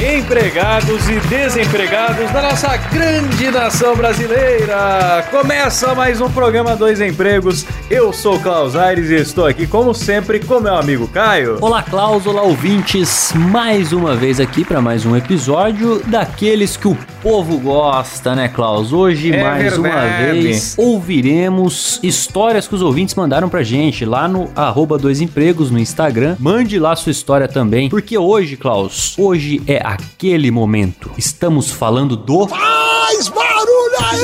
Empregados 0.00 1.08
e 1.08 1.18
desempregados 1.28 2.30
da 2.30 2.40
nossa 2.42 2.76
grande 2.76 3.50
nação 3.50 3.96
brasileira! 3.96 5.26
Começa 5.30 5.92
mais 5.94 6.20
um 6.20 6.30
programa 6.30 6.76
Dois 6.76 7.00
Empregos. 7.00 7.66
Eu 7.90 8.12
sou 8.12 8.36
o 8.36 8.40
Klaus 8.40 8.76
Aires 8.76 9.10
e 9.10 9.16
estou 9.16 9.44
aqui, 9.44 9.66
como 9.66 9.92
sempre, 9.92 10.38
com 10.38 10.60
meu 10.60 10.76
amigo 10.76 11.08
Caio. 11.08 11.58
Olá, 11.60 11.82
Klaus, 11.82 12.26
olá, 12.26 12.42
ouvintes. 12.42 13.32
Mais 13.34 13.92
uma 13.92 14.14
vez 14.14 14.38
aqui 14.38 14.64
para 14.64 14.80
mais 14.80 15.04
um 15.04 15.16
episódio 15.16 16.00
daqueles 16.06 16.76
que 16.76 16.86
o 16.86 16.96
povo 17.20 17.58
gosta, 17.58 18.36
né, 18.36 18.46
Klaus? 18.48 18.92
Hoje, 18.92 19.32
É 19.34 19.42
mais 19.42 19.76
uma 19.76 19.88
verdade. 19.88 20.40
vez, 20.42 20.74
ouviremos 20.78 21.98
histórias 22.04 22.68
que 22.68 22.74
os 22.74 22.82
ouvintes 22.82 23.16
mandaram 23.16 23.48
pra 23.48 23.64
gente 23.64 24.04
lá 24.04 24.28
no 24.28 24.48
arroba 24.54 24.96
Dois 24.96 25.20
Empregos 25.20 25.70
no 25.72 25.78
Instagram. 25.78 26.36
Mande 26.38 26.78
lá 26.78 26.94
sua 26.94 27.10
história 27.10 27.48
também, 27.48 27.88
porque 27.88 28.16
hoje, 28.16 28.56
Klaus, 28.56 29.14
hoje 29.18 29.60
é 29.66 29.87
aquele 29.92 30.50
momento. 30.50 31.10
Estamos 31.16 31.70
falando 31.70 32.14
do... 32.14 32.46
Faz 32.46 33.28
barulho 33.28 33.96
aí! 34.10 34.20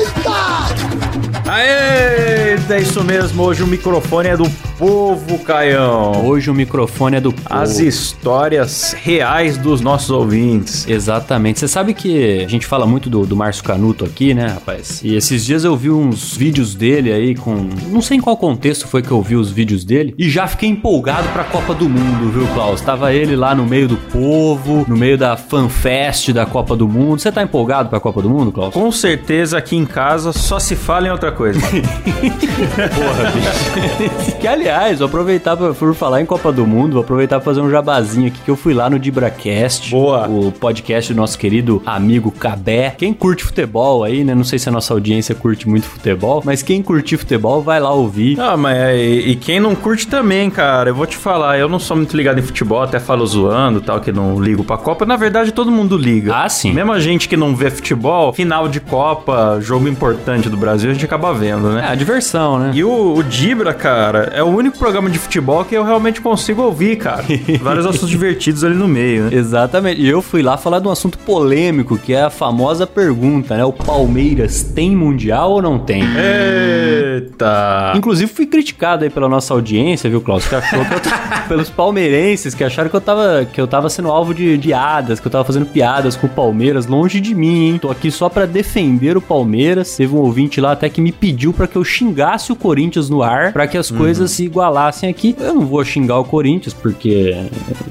Eita! 0.00 1.50
Aê! 1.50 2.56
É 2.68 2.80
isso 2.80 3.04
mesmo, 3.04 3.42
hoje 3.42 3.62
o 3.62 3.66
microfone 3.66 4.28
é 4.28 4.36
do 4.36 4.50
povo, 4.78 5.38
Caião. 5.38 6.26
Hoje 6.26 6.50
o 6.50 6.54
microfone 6.54 7.16
é 7.16 7.20
do 7.20 7.32
povo. 7.32 7.46
As 7.48 7.78
histórias 7.78 8.92
reais 8.92 9.56
dos 9.56 9.80
nossos 9.80 10.10
ouvintes. 10.10 10.86
Exatamente. 10.88 11.60
Você 11.60 11.68
sabe 11.68 11.94
que 11.94 12.42
a 12.44 12.48
gente 12.48 12.66
fala 12.66 12.86
muito 12.86 13.08
do, 13.08 13.26
do 13.26 13.34
Márcio 13.34 13.64
Canuto 13.64 14.04
aqui, 14.04 14.34
né, 14.34 14.48
rapaz? 14.48 15.00
E 15.02 15.14
esses 15.14 15.44
dias 15.44 15.64
eu 15.64 15.76
vi 15.76 15.90
uns 15.90 16.36
vídeos 16.36 16.74
dele 16.74 17.12
aí 17.12 17.34
com. 17.34 17.68
Não 17.88 18.02
sei 18.02 18.18
em 18.18 18.20
qual 18.20 18.36
contexto 18.36 18.86
foi 18.86 19.02
que 19.02 19.10
eu 19.10 19.22
vi 19.22 19.36
os 19.36 19.50
vídeos 19.50 19.84
dele. 19.84 20.14
E 20.18 20.28
já 20.28 20.46
fiquei 20.46 20.68
empolgado 20.68 21.28
pra 21.30 21.44
Copa 21.44 21.74
do 21.74 21.88
Mundo, 21.88 22.30
viu, 22.30 22.46
Klaus? 22.54 22.80
Tava 22.80 23.12
ele 23.12 23.34
lá 23.34 23.54
no 23.54 23.64
meio 23.64 23.88
do 23.88 23.96
povo, 23.96 24.84
no 24.88 24.96
meio 24.96 25.16
da 25.16 25.36
fanfest 25.36 26.32
da 26.32 26.44
Copa 26.44 26.76
do 26.76 26.86
Mundo. 26.86 27.20
Você 27.20 27.32
tá 27.32 27.42
empolgado 27.42 27.88
pra 27.88 28.00
Copa 28.00 28.20
do 28.20 28.28
Mundo, 28.28 28.52
Klaus? 28.52 28.74
Com 28.74 28.90
certeza 28.92 29.56
aqui 29.58 29.76
em 29.76 29.86
casa 29.86 30.32
só 30.32 30.58
se 30.58 30.76
fala 30.76 31.08
em 31.08 31.10
outra 31.10 31.32
coisa. 31.32 31.60
Porra, 31.66 33.32
bicho. 33.32 34.36
que 34.36 34.46
aliás, 34.68 34.98
vou 34.98 35.06
aproveitar 35.06 35.56
pra, 35.56 35.72
por 35.72 35.94
falar 35.94 36.20
em 36.20 36.26
Copa 36.26 36.50
do 36.52 36.66
Mundo, 36.66 36.94
vou 36.94 37.02
aproveitar 37.02 37.36
pra 37.36 37.44
fazer 37.44 37.60
um 37.60 37.70
jabazinho 37.70 38.28
aqui 38.28 38.40
que 38.44 38.50
eu 38.50 38.56
fui 38.56 38.74
lá 38.74 38.90
no 38.90 38.98
DibraCast. 38.98 39.90
Boa. 39.90 40.26
O 40.28 40.50
podcast 40.50 41.12
do 41.12 41.16
nosso 41.16 41.38
querido 41.38 41.80
amigo 41.86 42.30
Cabé. 42.32 42.94
Quem 42.98 43.12
curte 43.14 43.44
futebol 43.44 44.02
aí, 44.02 44.24
né? 44.24 44.34
Não 44.34 44.44
sei 44.44 44.58
se 44.58 44.68
a 44.68 44.72
nossa 44.72 44.92
audiência 44.92 45.34
curte 45.34 45.68
muito 45.68 45.86
futebol, 45.86 46.42
mas 46.44 46.62
quem 46.62 46.82
curte 46.82 47.16
futebol 47.16 47.62
vai 47.62 47.78
lá 47.80 47.92
ouvir. 47.92 48.40
Ah, 48.40 48.56
mas 48.56 48.76
é, 48.76 48.96
e, 48.96 49.30
e 49.30 49.36
quem 49.36 49.60
não 49.60 49.74
curte 49.74 50.06
também, 50.08 50.50
cara, 50.50 50.90
eu 50.90 50.94
vou 50.94 51.06
te 51.06 51.16
falar, 51.16 51.58
eu 51.58 51.68
não 51.68 51.78
sou 51.78 51.96
muito 51.96 52.16
ligado 52.16 52.38
em 52.38 52.42
futebol, 52.42 52.82
até 52.82 52.98
falo 52.98 53.24
zoando 53.26 53.80
tal, 53.80 54.00
que 54.00 54.10
não 54.10 54.40
ligo 54.40 54.64
pra 54.64 54.76
Copa. 54.76 55.06
Na 55.06 55.16
verdade, 55.16 55.52
todo 55.52 55.70
mundo 55.70 55.96
liga. 55.96 56.34
Ah, 56.34 56.48
sim. 56.48 56.72
Mesmo 56.72 56.92
a 56.92 56.98
gente 57.00 57.28
que 57.28 57.36
não 57.36 57.54
vê 57.54 57.70
futebol, 57.70 58.32
final 58.32 58.68
de 58.68 58.80
Copa, 58.80 59.58
jogo 59.60 59.86
importante 59.88 60.48
do 60.48 60.56
Brasil, 60.56 60.90
a 60.90 60.92
gente 60.92 61.04
acaba 61.04 61.32
vendo, 61.32 61.70
É, 61.70 61.74
né? 61.82 61.88
a 61.88 61.94
diversão, 61.94 62.58
né? 62.58 62.70
E 62.74 62.82
o, 62.82 63.14
o 63.14 63.22
Dibra, 63.22 63.72
cara, 63.72 64.30
é 64.34 64.42
o 64.42 64.55
único 64.56 64.78
programa 64.78 65.10
de 65.10 65.18
futebol 65.18 65.64
que 65.64 65.74
eu 65.74 65.84
realmente 65.84 66.20
consigo 66.20 66.62
ouvir, 66.62 66.96
cara. 66.96 67.24
Vários 67.60 67.84
assuntos 67.84 68.08
divertidos 68.08 68.62
ali 68.62 68.74
no 68.74 68.86
meio, 68.86 69.24
né? 69.24 69.30
Exatamente. 69.32 70.00
E 70.00 70.08
eu 70.08 70.22
fui 70.22 70.42
lá 70.42 70.56
falar 70.56 70.78
de 70.78 70.88
um 70.88 70.90
assunto 70.90 71.18
polêmico, 71.18 71.98
que 71.98 72.12
é 72.12 72.22
a 72.22 72.30
famosa 72.30 72.86
pergunta, 72.86 73.56
né? 73.56 73.64
O 73.64 73.72
Palmeiras 73.72 74.62
tem 74.62 74.94
mundial 74.94 75.52
ou 75.52 75.62
não 75.62 75.78
tem? 75.78 76.02
Eita! 76.02 77.92
Inclusive 77.96 78.32
fui 78.32 78.46
criticado 78.46 79.04
aí 79.04 79.10
pela 79.10 79.28
nossa 79.28 79.52
audiência, 79.52 80.08
viu, 80.08 80.20
Klaus? 80.20 80.46
Que 80.46 80.54
achou 80.54 80.84
que 80.84 80.94
eu 80.94 81.00
pelos 81.48 81.70
palmeirenses 81.70 82.54
que 82.54 82.64
acharam 82.64 82.90
que 82.90 82.96
eu 82.96 83.00
tava 83.00 83.46
que 83.52 83.60
eu 83.60 83.66
tava 83.66 83.88
sendo 83.88 84.10
alvo 84.10 84.34
de, 84.34 84.56
de 84.56 84.72
piadas, 84.76 85.18
que 85.18 85.26
eu 85.26 85.30
tava 85.30 85.44
fazendo 85.44 85.66
piadas 85.66 86.16
com 86.16 86.26
o 86.26 86.30
Palmeiras, 86.30 86.86
longe 86.86 87.18
de 87.18 87.34
mim, 87.34 87.70
hein? 87.70 87.78
Tô 87.78 87.90
aqui 87.90 88.10
só 88.10 88.28
pra 88.28 88.44
defender 88.44 89.16
o 89.16 89.22
Palmeiras. 89.22 89.96
Teve 89.96 90.14
um 90.14 90.18
ouvinte 90.18 90.60
lá 90.60 90.72
até 90.72 90.88
que 90.88 91.00
me 91.00 91.10
pediu 91.10 91.52
pra 91.52 91.66
que 91.66 91.76
eu 91.76 91.84
xingasse 91.84 92.52
o 92.52 92.56
Corinthians 92.56 93.08
no 93.08 93.22
ar, 93.22 93.52
pra 93.52 93.66
que 93.66 93.78
as 93.78 93.90
coisas 93.90 94.30
se 94.30 94.45
igualassem 94.46 95.08
aqui. 95.08 95.34
Eu 95.38 95.54
não 95.54 95.66
vou 95.66 95.84
xingar 95.84 96.18
o 96.18 96.24
Corinthians 96.24 96.74
porque, 96.74 97.34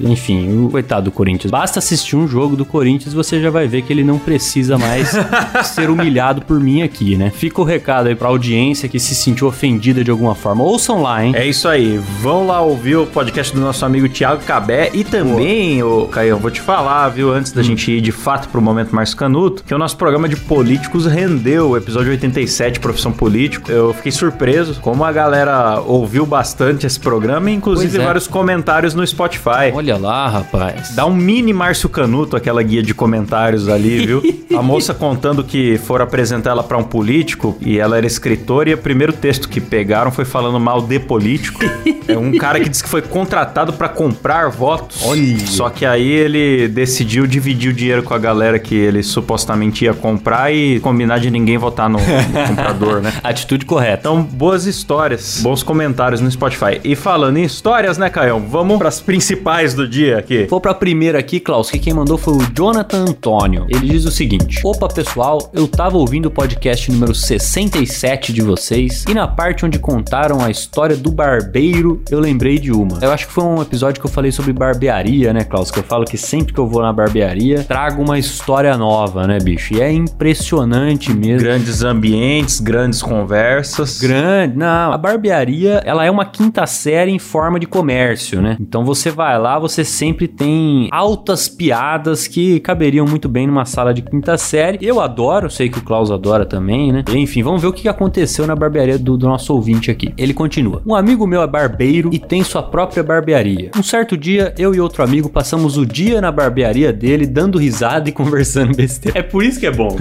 enfim, 0.00 0.64
o 0.64 0.70
coitado 0.70 1.06
do 1.06 1.10
Corinthians. 1.10 1.50
Basta 1.50 1.78
assistir 1.78 2.16
um 2.16 2.26
jogo 2.26 2.56
do 2.56 2.64
Corinthians, 2.64 3.14
você 3.14 3.40
já 3.40 3.50
vai 3.50 3.66
ver 3.66 3.82
que 3.82 3.92
ele 3.92 4.04
não 4.04 4.18
precisa 4.18 4.76
mais 4.78 5.12
ser 5.74 5.90
humilhado 5.90 6.42
por 6.42 6.58
mim 6.60 6.82
aqui, 6.82 7.16
né? 7.16 7.30
Fica 7.30 7.60
o 7.60 7.64
recado 7.64 8.08
aí 8.08 8.14
pra 8.14 8.28
audiência 8.28 8.88
que 8.88 8.98
se 8.98 9.14
sentiu 9.14 9.46
ofendida 9.46 10.02
de 10.02 10.10
alguma 10.10 10.34
forma. 10.34 10.64
Ouçam 10.64 11.02
lá, 11.02 11.24
hein? 11.24 11.32
É 11.34 11.46
isso 11.46 11.68
aí, 11.68 11.98
vão 12.20 12.46
lá 12.46 12.60
ouvir 12.60 12.96
o 12.96 13.06
podcast 13.06 13.54
do 13.54 13.60
nosso 13.60 13.84
amigo 13.84 14.08
Thiago 14.08 14.42
Cabé 14.44 14.90
e 14.92 15.04
também, 15.04 15.82
ô 15.82 16.06
Caio, 16.06 16.38
vou 16.38 16.50
te 16.50 16.60
falar, 16.60 17.08
viu, 17.10 17.32
antes 17.32 17.52
da 17.52 17.62
gente 17.62 17.90
ir 17.90 18.00
de 18.00 18.12
fato 18.12 18.48
pro 18.48 18.60
momento 18.60 18.94
mais 18.94 19.14
canuto, 19.14 19.62
que 19.64 19.74
o 19.74 19.78
nosso 19.78 19.96
programa 19.96 20.28
de 20.28 20.36
políticos 20.36 21.06
rendeu 21.06 21.70
o 21.70 21.76
episódio 21.76 22.10
87, 22.10 22.80
Profissão 22.80 23.12
Político. 23.12 23.70
Eu 23.70 23.92
fiquei 23.94 24.12
surpreso 24.12 24.80
como 24.80 25.04
a 25.04 25.12
galera 25.12 25.80
ouviu 25.80 26.24
bastante 26.24 26.45
esse 26.84 27.00
programa, 27.00 27.50
inclusive 27.50 27.98
é. 27.98 28.04
vários 28.04 28.26
comentários 28.26 28.94
no 28.94 29.06
Spotify. 29.06 29.72
Olha 29.72 29.96
lá, 29.96 30.28
rapaz. 30.28 30.94
Dá 30.94 31.06
um 31.06 31.14
mini 31.14 31.52
Márcio 31.52 31.88
Canuto, 31.88 32.36
aquela 32.36 32.62
guia 32.62 32.82
de 32.82 32.94
comentários 32.94 33.68
ali, 33.68 34.06
viu? 34.06 34.22
A 34.56 34.62
moça 34.62 34.92
contando 34.94 35.42
que 35.42 35.78
foram 35.78 36.04
apresentar 36.04 36.50
ela 36.50 36.62
pra 36.62 36.76
um 36.76 36.84
político 36.84 37.56
e 37.60 37.78
ela 37.78 37.96
era 37.96 38.06
escritora 38.06 38.70
e 38.70 38.74
o 38.74 38.78
primeiro 38.78 39.12
texto 39.12 39.48
que 39.48 39.60
pegaram 39.60 40.10
foi 40.10 40.24
falando 40.24 40.58
mal 40.60 40.80
de 40.80 40.98
político. 40.98 41.60
É 42.08 42.16
um 42.16 42.36
cara 42.38 42.60
que 42.60 42.68
disse 42.68 42.82
que 42.82 42.88
foi 42.88 43.02
contratado 43.02 43.72
pra 43.72 43.88
comprar 43.88 44.48
votos. 44.48 45.02
Olha. 45.04 45.38
Só 45.46 45.68
que 45.68 45.84
aí 45.84 46.08
ele 46.08 46.68
decidiu 46.68 47.26
dividir 47.26 47.70
o 47.70 47.74
dinheiro 47.74 48.02
com 48.02 48.14
a 48.14 48.18
galera 48.18 48.58
que 48.58 48.74
ele 48.74 49.02
supostamente 49.02 49.84
ia 49.84 49.94
comprar 49.94 50.52
e 50.52 50.78
combinar 50.80 51.18
de 51.18 51.30
ninguém 51.30 51.58
votar 51.58 51.88
no, 51.88 51.98
no 51.98 52.46
comprador, 52.48 53.00
né? 53.00 53.12
Atitude 53.22 53.64
correta. 53.64 54.00
Então, 54.00 54.22
boas 54.22 54.66
histórias, 54.66 55.40
bons 55.42 55.62
comentários 55.62 56.20
no 56.20 56.28
Spotify. 56.36 56.80
E 56.84 56.94
falando 56.94 57.38
em 57.38 57.44
histórias, 57.44 57.98
né, 57.98 58.10
Caio? 58.10 58.38
Vamos 58.38 58.78
pras 58.78 59.00
principais 59.00 59.74
do 59.74 59.88
dia 59.88 60.18
aqui. 60.18 60.46
Vou 60.48 60.60
pra 60.60 60.74
primeira 60.74 61.18
aqui, 61.18 61.40
Klaus, 61.40 61.70
que 61.70 61.78
quem 61.78 61.94
mandou 61.94 62.18
foi 62.18 62.34
o 62.34 62.46
Jonathan 62.54 63.04
Antônio. 63.08 63.66
Ele 63.68 63.88
diz 63.88 64.04
o 64.04 64.10
seguinte: 64.10 64.60
Opa, 64.64 64.88
pessoal, 64.88 65.50
eu 65.52 65.66
tava 65.66 65.96
ouvindo 65.96 66.26
o 66.26 66.30
podcast 66.30 66.90
número 66.92 67.14
67 67.14 68.32
de 68.32 68.42
vocês 68.42 69.04
e 69.08 69.14
na 69.14 69.26
parte 69.26 69.64
onde 69.64 69.78
contaram 69.78 70.44
a 70.44 70.50
história 70.50 70.96
do 70.96 71.10
barbeiro, 71.10 72.02
eu 72.10 72.20
lembrei 72.20 72.58
de 72.58 72.70
uma. 72.70 72.98
Eu 73.00 73.10
acho 73.10 73.26
que 73.26 73.32
foi 73.32 73.44
um 73.44 73.62
episódio 73.62 74.00
que 74.00 74.06
eu 74.06 74.10
falei 74.10 74.30
sobre 74.30 74.52
barbearia, 74.52 75.32
né, 75.32 75.44
Klaus? 75.44 75.70
Que 75.70 75.78
eu 75.78 75.84
falo 75.84 76.04
que 76.04 76.18
sempre 76.18 76.52
que 76.52 76.60
eu 76.60 76.66
vou 76.66 76.82
na 76.82 76.92
barbearia, 76.92 77.64
trago 77.64 78.02
uma 78.02 78.18
história 78.18 78.76
nova, 78.76 79.26
né, 79.26 79.38
bicho? 79.38 79.74
E 79.74 79.80
é 79.80 79.90
impressionante 79.90 81.12
mesmo. 81.12 81.40
Grandes 81.40 81.82
ambientes, 81.82 82.60
grandes 82.60 83.02
conversas. 83.02 83.98
Grande, 84.00 84.56
não. 84.56 84.92
A 84.92 84.98
barbearia, 84.98 85.80
ela 85.84 86.04
é 86.04 86.10
uma 86.16 86.24
quinta 86.24 86.66
série 86.66 87.10
em 87.10 87.18
forma 87.18 87.60
de 87.60 87.66
comércio, 87.66 88.40
né? 88.40 88.56
Então 88.58 88.84
você 88.84 89.10
vai 89.10 89.38
lá, 89.38 89.58
você 89.58 89.84
sempre 89.84 90.26
tem 90.26 90.88
altas 90.90 91.48
piadas 91.48 92.26
que 92.26 92.58
caberiam 92.60 93.06
muito 93.06 93.28
bem 93.28 93.46
numa 93.46 93.66
sala 93.66 93.92
de 93.92 94.02
quinta 94.02 94.38
série. 94.38 94.78
Eu 94.80 95.00
adoro, 95.00 95.50
sei 95.50 95.68
que 95.68 95.78
o 95.78 95.82
Klaus 95.82 96.10
adora 96.10 96.46
também, 96.46 96.90
né? 96.90 97.04
Enfim, 97.14 97.42
vamos 97.42 97.60
ver 97.60 97.68
o 97.68 97.72
que 97.72 97.88
aconteceu 97.88 98.46
na 98.46 98.56
barbearia 98.56 98.98
do, 98.98 99.16
do 99.16 99.28
nosso 99.28 99.52
ouvinte 99.52 99.90
aqui. 99.90 100.12
Ele 100.16 100.32
continua. 100.32 100.82
Um 100.86 100.94
amigo 100.94 101.26
meu 101.26 101.42
é 101.42 101.46
barbeiro 101.46 102.10
e 102.12 102.18
tem 102.18 102.42
sua 102.42 102.62
própria 102.62 103.02
barbearia. 103.02 103.70
Um 103.76 103.82
certo 103.82 104.16
dia, 104.16 104.54
eu 104.58 104.74
e 104.74 104.80
outro 104.80 105.02
amigo 105.02 105.28
passamos 105.28 105.76
o 105.76 105.84
dia 105.84 106.20
na 106.20 106.32
barbearia 106.32 106.92
dele, 106.92 107.26
dando 107.26 107.58
risada 107.58 108.08
e 108.08 108.12
conversando 108.16 108.74
besteira. 108.74 109.18
É 109.18 109.22
por 109.22 109.44
isso 109.44 109.60
que 109.60 109.66
é 109.66 109.70
bom. 109.70 109.94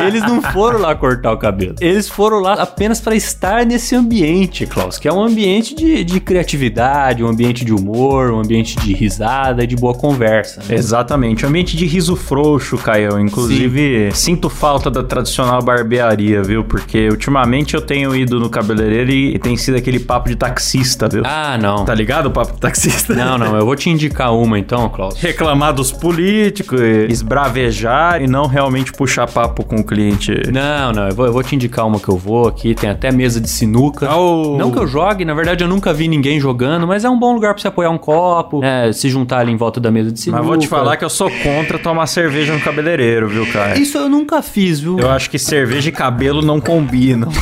Eles 0.00 0.22
não 0.22 0.40
foram 0.40 0.80
lá 0.80 0.94
cortar 0.94 1.32
o 1.32 1.38
cabelo. 1.38 1.74
Eles 1.80 2.08
foram 2.08 2.40
lá 2.40 2.54
apenas 2.54 3.00
para 3.00 3.14
estar 3.14 3.66
nesse 3.66 3.94
ambiente, 3.94 4.66
Klaus, 4.66 4.98
que 4.98 5.08
é 5.10 5.12
um 5.12 5.22
ambiente 5.22 5.74
de, 5.74 6.04
de 6.04 6.20
criatividade, 6.20 7.24
um 7.24 7.28
ambiente 7.28 7.64
de 7.64 7.72
humor, 7.74 8.30
um 8.30 8.38
ambiente 8.38 8.76
de 8.76 8.94
risada 8.94 9.64
e 9.64 9.66
de 9.66 9.74
boa 9.74 9.92
conversa. 9.92 10.62
né? 10.68 10.76
Exatamente, 10.76 11.44
um 11.44 11.48
ambiente 11.48 11.76
de 11.76 11.84
riso 11.84 12.14
frouxo, 12.14 12.78
Caio. 12.78 13.18
Inclusive, 13.18 14.10
sinto 14.14 14.48
falta 14.48 14.90
da 14.90 15.02
tradicional 15.02 15.60
barbearia, 15.62 16.42
viu? 16.42 16.62
Porque 16.62 17.08
ultimamente 17.08 17.74
eu 17.74 17.80
tenho 17.80 18.14
ido 18.14 18.38
no 18.38 18.48
cabeleireiro 18.48 19.10
e, 19.10 19.34
e 19.34 19.38
tem 19.38 19.56
sido 19.56 19.76
aquele 19.76 19.98
papo 19.98 20.28
de 20.28 20.36
taxista, 20.36 21.08
viu? 21.08 21.22
Ah, 21.26 21.58
não. 21.60 21.84
Tá 21.84 21.94
ligado 21.94 22.26
o 22.26 22.30
papo 22.30 22.52
de 22.52 22.60
taxista? 22.60 23.12
Não, 23.12 23.36
não, 23.36 23.56
eu 23.56 23.64
vou 23.64 23.74
te 23.74 23.90
indicar 23.90 24.32
uma 24.32 24.58
então, 24.58 24.88
Klaus. 24.88 25.20
Reclamar 25.20 25.74
dos 25.74 25.90
políticos, 25.90 26.80
esbravejar 27.08 28.22
e 28.22 28.28
não 28.28 28.46
realmente 28.46 28.92
puxar 28.92 29.26
papo 29.26 29.64
com 29.64 29.76
o 29.76 29.84
cliente. 29.84 30.32
Não, 30.52 30.92
não, 30.92 31.08
eu 31.08 31.14
vou, 31.14 31.26
eu 31.26 31.32
vou 31.32 31.42
te 31.42 31.56
indicar 31.56 31.86
uma 31.86 31.98
que 31.98 32.08
eu 32.08 32.16
vou 32.16 32.46
aqui, 32.46 32.74
tem, 32.74 32.88
até 32.88 33.10
mesa 33.10 33.40
de 33.40 33.48
sinuca. 33.48 34.14
Oh. 34.14 34.56
Não 34.56 34.70
que 34.70 34.78
eu 34.78 34.86
jogue, 34.86 34.99
na 35.24 35.34
verdade 35.34 35.64
eu 35.64 35.68
nunca 35.68 35.92
vi 35.92 36.08
ninguém 36.08 36.38
jogando, 36.38 36.86
mas 36.86 37.04
é 37.04 37.10
um 37.10 37.18
bom 37.18 37.34
lugar 37.34 37.54
pra 37.54 37.60
você 37.60 37.68
apoiar 37.68 37.90
um 37.90 37.98
copo, 37.98 38.60
né, 38.60 38.92
se 38.92 39.08
juntar 39.08 39.40
ali 39.40 39.52
em 39.52 39.56
volta 39.56 39.80
da 39.80 39.90
mesa 39.90 40.12
de 40.12 40.20
sinuca. 40.20 40.40
Mas 40.40 40.48
vou 40.48 40.58
te 40.58 40.68
falar 40.68 40.96
que 40.96 41.04
eu 41.04 41.10
sou 41.10 41.30
contra 41.42 41.78
tomar 41.78 42.06
cerveja 42.06 42.52
no 42.52 42.60
cabeleireiro, 42.60 43.28
viu, 43.28 43.46
cara? 43.46 43.78
Isso 43.78 43.98
eu 43.98 44.08
nunca 44.08 44.42
fiz, 44.42 44.80
viu? 44.80 44.98
Eu 44.98 45.10
acho 45.10 45.30
que 45.30 45.38
cerveja 45.38 45.88
e 45.88 45.92
cabelo 45.92 46.42
não 46.42 46.60
combinam. 46.60 47.28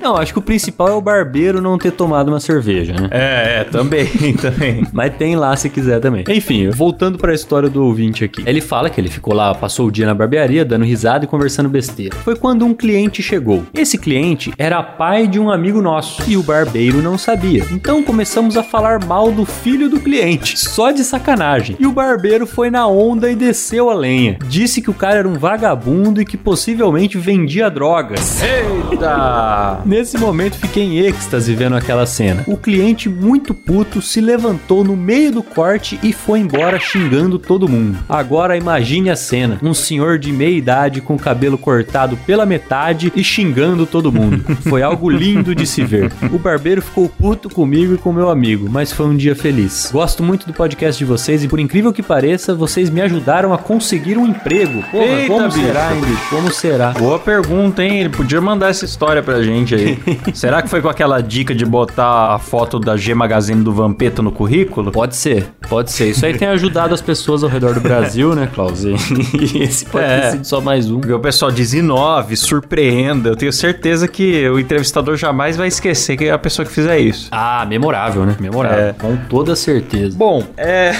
Não, 0.00 0.16
acho 0.16 0.32
que 0.32 0.38
o 0.38 0.42
principal 0.42 0.88
é 0.88 0.92
o 0.92 1.00
barbeiro 1.00 1.60
não 1.60 1.76
ter 1.76 1.90
tomado 1.92 2.28
uma 2.28 2.40
cerveja, 2.40 2.94
né? 2.94 3.08
É, 3.10 3.60
é, 3.60 3.64
também, 3.64 4.06
também. 4.40 4.86
Mas 4.92 5.14
tem 5.14 5.36
lá 5.36 5.54
se 5.56 5.68
quiser 5.68 6.00
também. 6.00 6.24
Enfim, 6.26 6.70
voltando 6.70 7.18
pra 7.18 7.34
história 7.34 7.68
do 7.68 7.84
ouvinte 7.84 8.24
aqui. 8.24 8.42
Ele 8.46 8.62
fala 8.62 8.88
que 8.88 8.98
ele 8.98 9.10
ficou 9.10 9.34
lá, 9.34 9.54
passou 9.54 9.88
o 9.88 9.90
dia 9.90 10.06
na 10.06 10.14
barbearia, 10.14 10.64
dando 10.64 10.86
risada 10.86 11.24
e 11.26 11.28
conversando 11.28 11.68
besteira. 11.68 12.16
Foi 12.16 12.34
quando 12.34 12.64
um 12.64 12.72
cliente 12.72 13.22
chegou. 13.22 13.64
Esse 13.74 13.98
cliente 13.98 14.52
era 14.56 14.82
pai 14.82 15.26
de 15.26 15.38
um 15.38 15.50
amigo 15.50 15.82
nosso 15.82 16.22
e 16.30 16.36
o 16.36 16.44
barbeiro 16.44 17.02
não 17.02 17.18
sabia. 17.18 17.66
Então 17.72 18.04
começamos 18.04 18.56
a 18.56 18.62
falar 18.62 19.04
mal 19.04 19.32
do 19.32 19.44
filho 19.44 19.90
do 19.90 19.98
cliente, 19.98 20.56
só 20.56 20.92
de 20.92 21.02
sacanagem. 21.02 21.76
E 21.80 21.88
o 21.88 21.90
barbeiro 21.90 22.46
foi 22.46 22.70
na 22.70 22.86
onda 22.86 23.28
e 23.28 23.34
desceu 23.34 23.90
a 23.90 23.94
lenha. 23.94 24.38
Disse 24.46 24.80
que 24.80 24.88
o 24.88 24.94
cara 24.94 25.18
era 25.18 25.28
um 25.28 25.34
vagabundo 25.34 26.22
e 26.22 26.24
que 26.24 26.36
possivelmente 26.36 27.18
vendia 27.18 27.68
drogas. 27.68 28.40
Eita! 28.40 29.80
Nesse 29.84 30.16
momento 30.18 30.54
fiquei 30.54 30.84
em 30.84 30.98
êxtase 30.98 31.52
vendo 31.52 31.74
aquela 31.74 32.06
cena. 32.06 32.44
O 32.46 32.56
cliente, 32.56 33.08
muito 33.08 33.52
puto, 33.52 34.00
se 34.00 34.20
levantou 34.20 34.84
no 34.84 34.96
meio 34.96 35.32
do 35.32 35.42
corte 35.42 35.98
e 36.00 36.12
foi 36.12 36.38
embora 36.38 36.78
xingando 36.78 37.40
todo 37.40 37.68
mundo. 37.68 37.98
Agora 38.08 38.56
imagine 38.56 39.10
a 39.10 39.16
cena: 39.16 39.58
um 39.60 39.74
senhor 39.74 40.16
de 40.16 40.30
meia 40.32 40.56
idade 40.56 41.00
com 41.00 41.16
o 41.16 41.18
cabelo 41.18 41.58
cortado 41.58 42.16
pela 42.18 42.46
metade 42.46 43.12
e 43.16 43.24
xingando 43.24 43.84
todo 43.84 44.12
mundo. 44.12 44.44
Foi 44.68 44.80
algo 44.80 45.10
lindo 45.10 45.56
de 45.56 45.66
se 45.66 45.82
ver. 45.82 46.12
O 46.32 46.38
barbeiro 46.38 46.82
ficou 46.82 47.08
puto 47.08 47.48
comigo 47.48 47.94
e 47.94 47.98
com 47.98 48.12
meu 48.12 48.28
amigo, 48.30 48.68
mas 48.70 48.92
foi 48.92 49.06
um 49.06 49.16
dia 49.16 49.34
feliz. 49.34 49.88
Gosto 49.92 50.22
muito 50.22 50.46
do 50.46 50.52
podcast 50.52 50.98
de 50.98 51.04
vocês 51.04 51.42
e 51.42 51.48
por 51.48 51.58
incrível 51.58 51.92
que 51.92 52.02
pareça, 52.02 52.54
vocês 52.54 52.90
me 52.90 53.00
ajudaram 53.00 53.52
a 53.54 53.58
conseguir 53.58 54.18
um 54.18 54.26
emprego. 54.26 54.82
Porra, 54.90 55.04
Eita, 55.04 55.26
como 55.32 55.48
bicho. 55.48 55.60
será, 55.66 55.94
hein, 55.94 56.00
bicho? 56.00 56.28
Como 56.30 56.52
será? 56.52 56.90
Boa 56.90 57.18
pergunta, 57.18 57.82
hein? 57.82 58.00
Ele 58.00 58.08
podia 58.10 58.40
mandar 58.40 58.68
essa 58.70 58.84
história 58.84 59.22
pra 59.22 59.42
gente 59.42 59.74
aí. 59.74 59.98
Será 60.34 60.60
que 60.62 60.68
foi 60.68 60.80
com 60.82 60.88
aquela 60.88 61.20
dica 61.20 61.54
de 61.54 61.64
botar 61.64 62.34
a 62.34 62.38
foto 62.38 62.78
da 62.78 62.96
G 62.96 63.14
Magazine 63.14 63.62
do 63.62 63.72
Vampeta 63.72 64.20
no 64.22 64.30
currículo? 64.30 64.92
Pode 64.92 65.16
ser, 65.16 65.48
pode 65.68 65.90
ser. 65.90 66.10
Isso 66.10 66.24
aí 66.26 66.36
tem 66.36 66.48
ajudado 66.48 66.92
as 66.94 67.00
pessoas 67.00 67.42
ao 67.42 67.48
redor 67.48 67.74
do 67.74 67.80
Brasil, 67.80 68.34
né, 68.34 68.48
Klaus? 68.52 68.84
E 68.84 68.94
esse 69.62 69.84
pode 69.86 70.04
É. 70.04 70.20
ter 70.20 70.30
sido 70.32 70.44
só 70.44 70.60
mais 70.60 70.90
um. 70.90 71.00
Porque 71.00 71.12
o 71.12 71.20
pessoal 71.20 71.50
diz 71.50 71.72
inove, 71.72 72.36
surpreenda. 72.36 73.30
Eu 73.30 73.36
tenho 73.36 73.52
certeza 73.52 74.06
que 74.06 74.48
o 74.48 74.58
entrevistador 74.58 75.16
jamais 75.16 75.56
vai 75.56 75.68
esquecer 75.68 76.09
que 76.16 76.26
é 76.26 76.30
a 76.30 76.38
pessoa 76.38 76.66
que 76.66 76.72
fizer 76.72 76.98
isso. 76.98 77.28
Ah, 77.30 77.64
memorável, 77.66 78.24
né? 78.24 78.36
Memorável. 78.40 78.78
É. 78.78 78.92
Com 78.92 79.16
toda 79.16 79.54
certeza. 79.56 80.16
Bom, 80.16 80.44
é. 80.56 80.92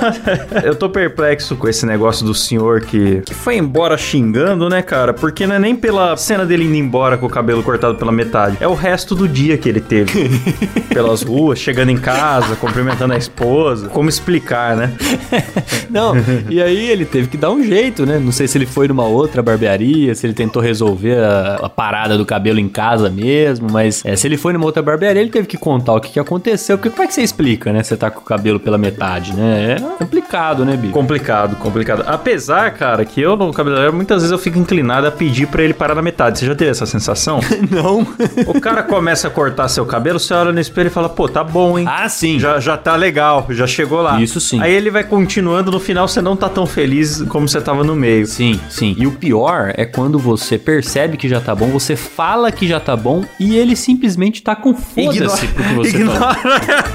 eu 0.64 0.74
tô 0.74 0.88
perplexo 0.88 1.56
com 1.56 1.68
esse 1.68 1.86
negócio 1.86 2.24
do 2.24 2.34
senhor 2.34 2.82
que, 2.82 3.22
que 3.22 3.34
foi 3.34 3.56
embora 3.56 3.96
xingando, 3.96 4.68
né, 4.68 4.82
cara? 4.82 5.12
Porque 5.12 5.46
não 5.46 5.56
é 5.56 5.58
nem 5.58 5.74
pela 5.74 6.16
cena 6.16 6.44
dele 6.44 6.64
indo 6.64 6.76
embora 6.76 7.16
com 7.16 7.26
o 7.26 7.30
cabelo 7.30 7.62
cortado 7.62 7.96
pela 7.96 8.12
metade. 8.12 8.56
É 8.60 8.68
o 8.68 8.74
resto 8.74 9.14
do 9.14 9.28
dia 9.28 9.56
que 9.56 9.68
ele 9.68 9.80
teve. 9.80 10.30
Pelas 10.94 11.22
ruas, 11.22 11.58
chegando 11.58 11.90
em 11.90 11.96
casa, 11.96 12.54
cumprimentando 12.56 13.14
a 13.14 13.16
esposa. 13.16 13.88
Como 13.88 14.08
explicar, 14.08 14.76
né? 14.76 14.92
Não, 15.90 16.14
e 16.48 16.62
aí 16.62 16.88
ele 16.88 17.04
teve 17.04 17.28
que 17.28 17.36
dar 17.36 17.50
um 17.50 17.62
jeito, 17.62 18.06
né? 18.06 18.18
Não 18.18 18.30
sei 18.30 18.46
se 18.46 18.56
ele 18.58 18.66
foi 18.66 18.86
numa 18.86 19.04
outra 19.04 19.42
barbearia, 19.42 20.14
se 20.14 20.26
ele 20.26 20.34
tentou 20.34 20.62
resolver 20.62 21.18
a, 21.18 21.56
a 21.62 21.68
parada 21.68 22.16
do 22.16 22.24
cabelo 22.24 22.60
em 22.60 22.68
casa 22.68 23.10
mesmo, 23.10 23.68
mas 23.70 24.04
é, 24.04 24.14
se 24.14 24.26
ele 24.26 24.36
foi 24.44 24.52
numa 24.52 24.66
outra 24.66 24.82
barbearia, 24.82 25.22
ele 25.22 25.30
teve 25.30 25.46
que 25.46 25.56
contar 25.56 25.94
o 25.94 26.00
que, 26.02 26.12
que 26.12 26.20
aconteceu. 26.20 26.76
Porque 26.76 26.90
como 26.90 27.02
é 27.02 27.06
que 27.06 27.14
você 27.14 27.22
explica, 27.22 27.72
né? 27.72 27.82
Você 27.82 27.96
tá 27.96 28.10
com 28.10 28.20
o 28.20 28.22
cabelo 28.22 28.60
pela 28.60 28.76
metade, 28.76 29.34
né? 29.34 29.78
É 29.78 29.80
complicado, 29.96 30.66
né, 30.66 30.76
Bico? 30.76 30.92
Complicado, 30.92 31.56
complicado. 31.56 32.04
Apesar, 32.06 32.70
cara, 32.72 33.06
que 33.06 33.22
eu 33.22 33.36
no 33.36 33.50
cabeleireiro, 33.54 33.96
muitas 33.96 34.20
vezes 34.20 34.30
eu 34.30 34.36
fico 34.38 34.58
inclinado 34.58 35.06
a 35.06 35.10
pedir 35.10 35.46
pra 35.46 35.62
ele 35.62 35.72
parar 35.72 35.94
na 35.94 36.02
metade. 36.02 36.38
Você 36.38 36.44
já 36.44 36.54
teve 36.54 36.70
essa 36.70 36.84
sensação? 36.84 37.40
Não. 37.70 38.06
o 38.46 38.60
cara 38.60 38.82
começa 38.82 39.28
a 39.28 39.30
cortar 39.30 39.66
seu 39.68 39.86
cabelo, 39.86 40.20
você 40.20 40.34
olha 40.34 40.52
no 40.52 40.60
espelho 40.60 40.88
e 40.88 40.90
fala, 40.90 41.08
pô, 41.08 41.26
tá 41.26 41.42
bom, 41.42 41.78
hein? 41.78 41.86
ah, 41.88 42.06
sim. 42.10 42.38
Já, 42.38 42.60
já 42.60 42.76
tá 42.76 42.96
legal, 42.96 43.46
já 43.48 43.66
chegou 43.66 44.02
lá. 44.02 44.20
Isso 44.20 44.42
sim. 44.42 44.60
Aí 44.60 44.74
ele 44.74 44.90
vai 44.90 45.04
continuando, 45.04 45.70
no 45.70 45.80
final 45.80 46.06
você 46.06 46.20
não 46.20 46.36
tá 46.36 46.50
tão 46.50 46.66
feliz 46.66 47.22
como 47.30 47.48
você 47.48 47.62
tava 47.62 47.82
no 47.82 47.96
meio. 47.96 48.26
Sim, 48.26 48.60
sim. 48.68 48.94
E 48.98 49.06
o 49.06 49.12
pior 49.12 49.72
é 49.74 49.86
quando 49.86 50.18
você 50.18 50.58
percebe 50.58 51.16
que 51.16 51.30
já 51.30 51.40
tá 51.40 51.54
bom, 51.54 51.68
você 51.68 51.96
fala 51.96 52.52
que 52.52 52.68
já 52.68 52.78
tá 52.78 52.94
bom 52.94 53.24
e 53.40 53.56
ele 53.56 53.74
simplesmente 53.74 54.33
tá 54.42 54.54
com 54.56 54.74
foda-se 54.74 55.46
pro 55.48 55.62
que 55.64 55.74
você. 55.74 55.88
Ignora. 55.96 56.36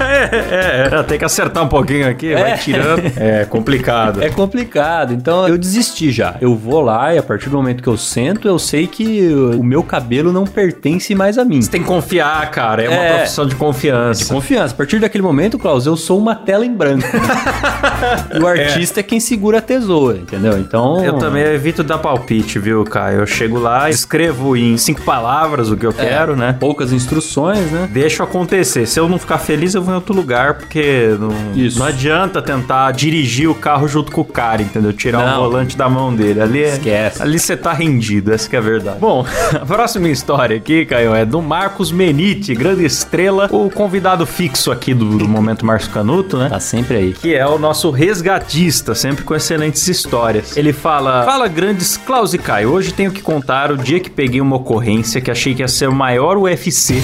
é, 0.00 0.90
é, 0.94 0.98
é, 0.98 1.02
tem 1.02 1.18
que 1.18 1.24
acertar 1.24 1.62
um 1.64 1.68
pouquinho 1.68 2.08
aqui, 2.08 2.32
vai 2.34 2.52
É. 2.52 2.56
tirando. 2.56 3.00
É 3.20 3.44
complicado. 3.44 4.22
É 4.22 4.30
complicado, 4.30 5.12
então 5.12 5.46
eu 5.46 5.58
desisti 5.58 6.10
já. 6.10 6.36
Eu 6.40 6.54
vou 6.56 6.80
lá 6.80 7.14
e 7.14 7.18
a 7.18 7.22
partir 7.22 7.48
do 7.48 7.56
momento 7.56 7.82
que 7.82 7.88
eu 7.88 7.96
sento, 7.96 8.48
eu 8.48 8.58
sei 8.58 8.86
que 8.86 9.28
o 9.32 9.62
meu 9.62 9.82
cabelo 9.82 10.32
não 10.32 10.44
pertence 10.44 11.14
mais 11.14 11.38
a 11.38 11.44
mim. 11.44 11.60
Você 11.60 11.70
tem 11.70 11.82
que 11.82 11.86
confiar, 11.86 12.50
cara. 12.50 12.82
É 12.82 12.88
uma 12.88 13.02
É. 13.02 13.16
profissão 13.18 13.46
de 13.46 13.54
confiança. 13.54 14.32
Confiança. 14.32 14.74
A 14.74 14.76
partir 14.76 14.98
daquele 14.98 15.22
momento, 15.22 15.58
Klaus, 15.58 15.86
eu 15.86 15.96
sou 15.96 16.18
uma 16.18 16.34
tela 16.34 16.64
em 16.64 16.72
branco. 16.74 17.06
o 18.40 18.46
artista 18.46 19.00
é. 19.00 19.02
quem 19.02 19.20
segura 19.20 19.58
a 19.58 19.62
tesoura, 19.62 20.18
entendeu? 20.18 20.58
Então. 20.58 21.04
Eu 21.04 21.14
também 21.18 21.42
evito 21.42 21.82
dar 21.82 21.98
palpite, 21.98 22.58
viu, 22.58 22.84
Caio? 22.84 23.20
Eu 23.20 23.26
chego 23.26 23.58
lá, 23.58 23.90
escrevo 23.90 24.56
em 24.56 24.76
cinco 24.76 25.02
palavras 25.02 25.70
o 25.70 25.76
que 25.76 25.86
eu 25.86 25.92
quero, 25.92 26.36
né? 26.36 26.56
Poucas 26.58 26.92
instruções, 26.92 27.29
né? 27.38 27.88
Deixo 27.92 28.22
acontecer. 28.22 28.86
Se 28.86 28.98
eu 28.98 29.08
não 29.08 29.18
ficar 29.18 29.38
feliz, 29.38 29.74
eu 29.74 29.82
vou 29.82 29.92
em 29.92 29.96
outro 29.96 30.14
lugar, 30.14 30.54
porque 30.54 31.16
não, 31.18 31.28
não 31.76 31.86
adianta 31.86 32.40
tentar 32.42 32.90
dirigir 32.92 33.48
o 33.48 33.54
carro 33.54 33.86
junto 33.86 34.10
com 34.12 34.20
o 34.22 34.24
cara, 34.24 34.62
entendeu? 34.62 34.92
Tirar 34.92 35.24
Não. 35.26 35.40
o 35.40 35.48
volante 35.50 35.76
da 35.76 35.88
mão 35.88 36.14
dele. 36.14 36.40
Ali, 36.40 36.62
é- 36.64 36.68
Esquece. 36.74 37.22
ali 37.22 37.38
você 37.38 37.56
tá 37.56 37.72
rendido, 37.72 38.32
essa 38.32 38.48
que 38.48 38.56
é 38.56 38.58
a 38.58 38.62
verdade. 38.62 38.98
Bom, 38.98 39.24
a 39.54 39.66
próxima 39.66 40.08
história 40.08 40.56
aqui, 40.56 40.84
Caio, 40.86 41.14
é 41.14 41.24
do 41.24 41.40
Marcos 41.42 41.92
Menite, 41.92 42.54
grande 42.54 42.84
estrela, 42.84 43.48
o 43.50 43.70
convidado 43.70 44.26
fixo 44.26 44.70
aqui 44.72 44.92
do, 44.94 45.18
do 45.18 45.28
Momento 45.28 45.64
Márcio 45.64 45.90
Canuto, 45.90 46.36
né? 46.38 46.48
Tá 46.48 46.60
sempre 46.60 46.96
aí. 46.96 47.12
que 47.12 47.34
é 47.34 47.46
o 47.46 47.58
nosso 47.58 47.90
resgatista, 47.90 48.94
sempre 48.94 49.24
com 49.24 49.34
excelentes 49.34 49.86
histórias. 49.88 50.56
Ele 50.56 50.72
fala: 50.72 51.24
Fala 51.24 51.48
grandes 51.48 51.96
Klaus 51.96 52.34
e 52.34 52.38
Caio, 52.38 52.70
hoje 52.72 52.92
tenho 52.92 53.10
que 53.10 53.22
contar 53.22 53.70
o 53.72 53.76
dia 53.76 54.00
que 54.00 54.10
peguei 54.10 54.40
uma 54.40 54.56
ocorrência 54.56 55.20
que 55.20 55.30
achei 55.30 55.54
que 55.54 55.62
ia 55.62 55.68
ser 55.68 55.88
o 55.88 55.92
maior 55.94 56.36
UFC. 56.36 57.02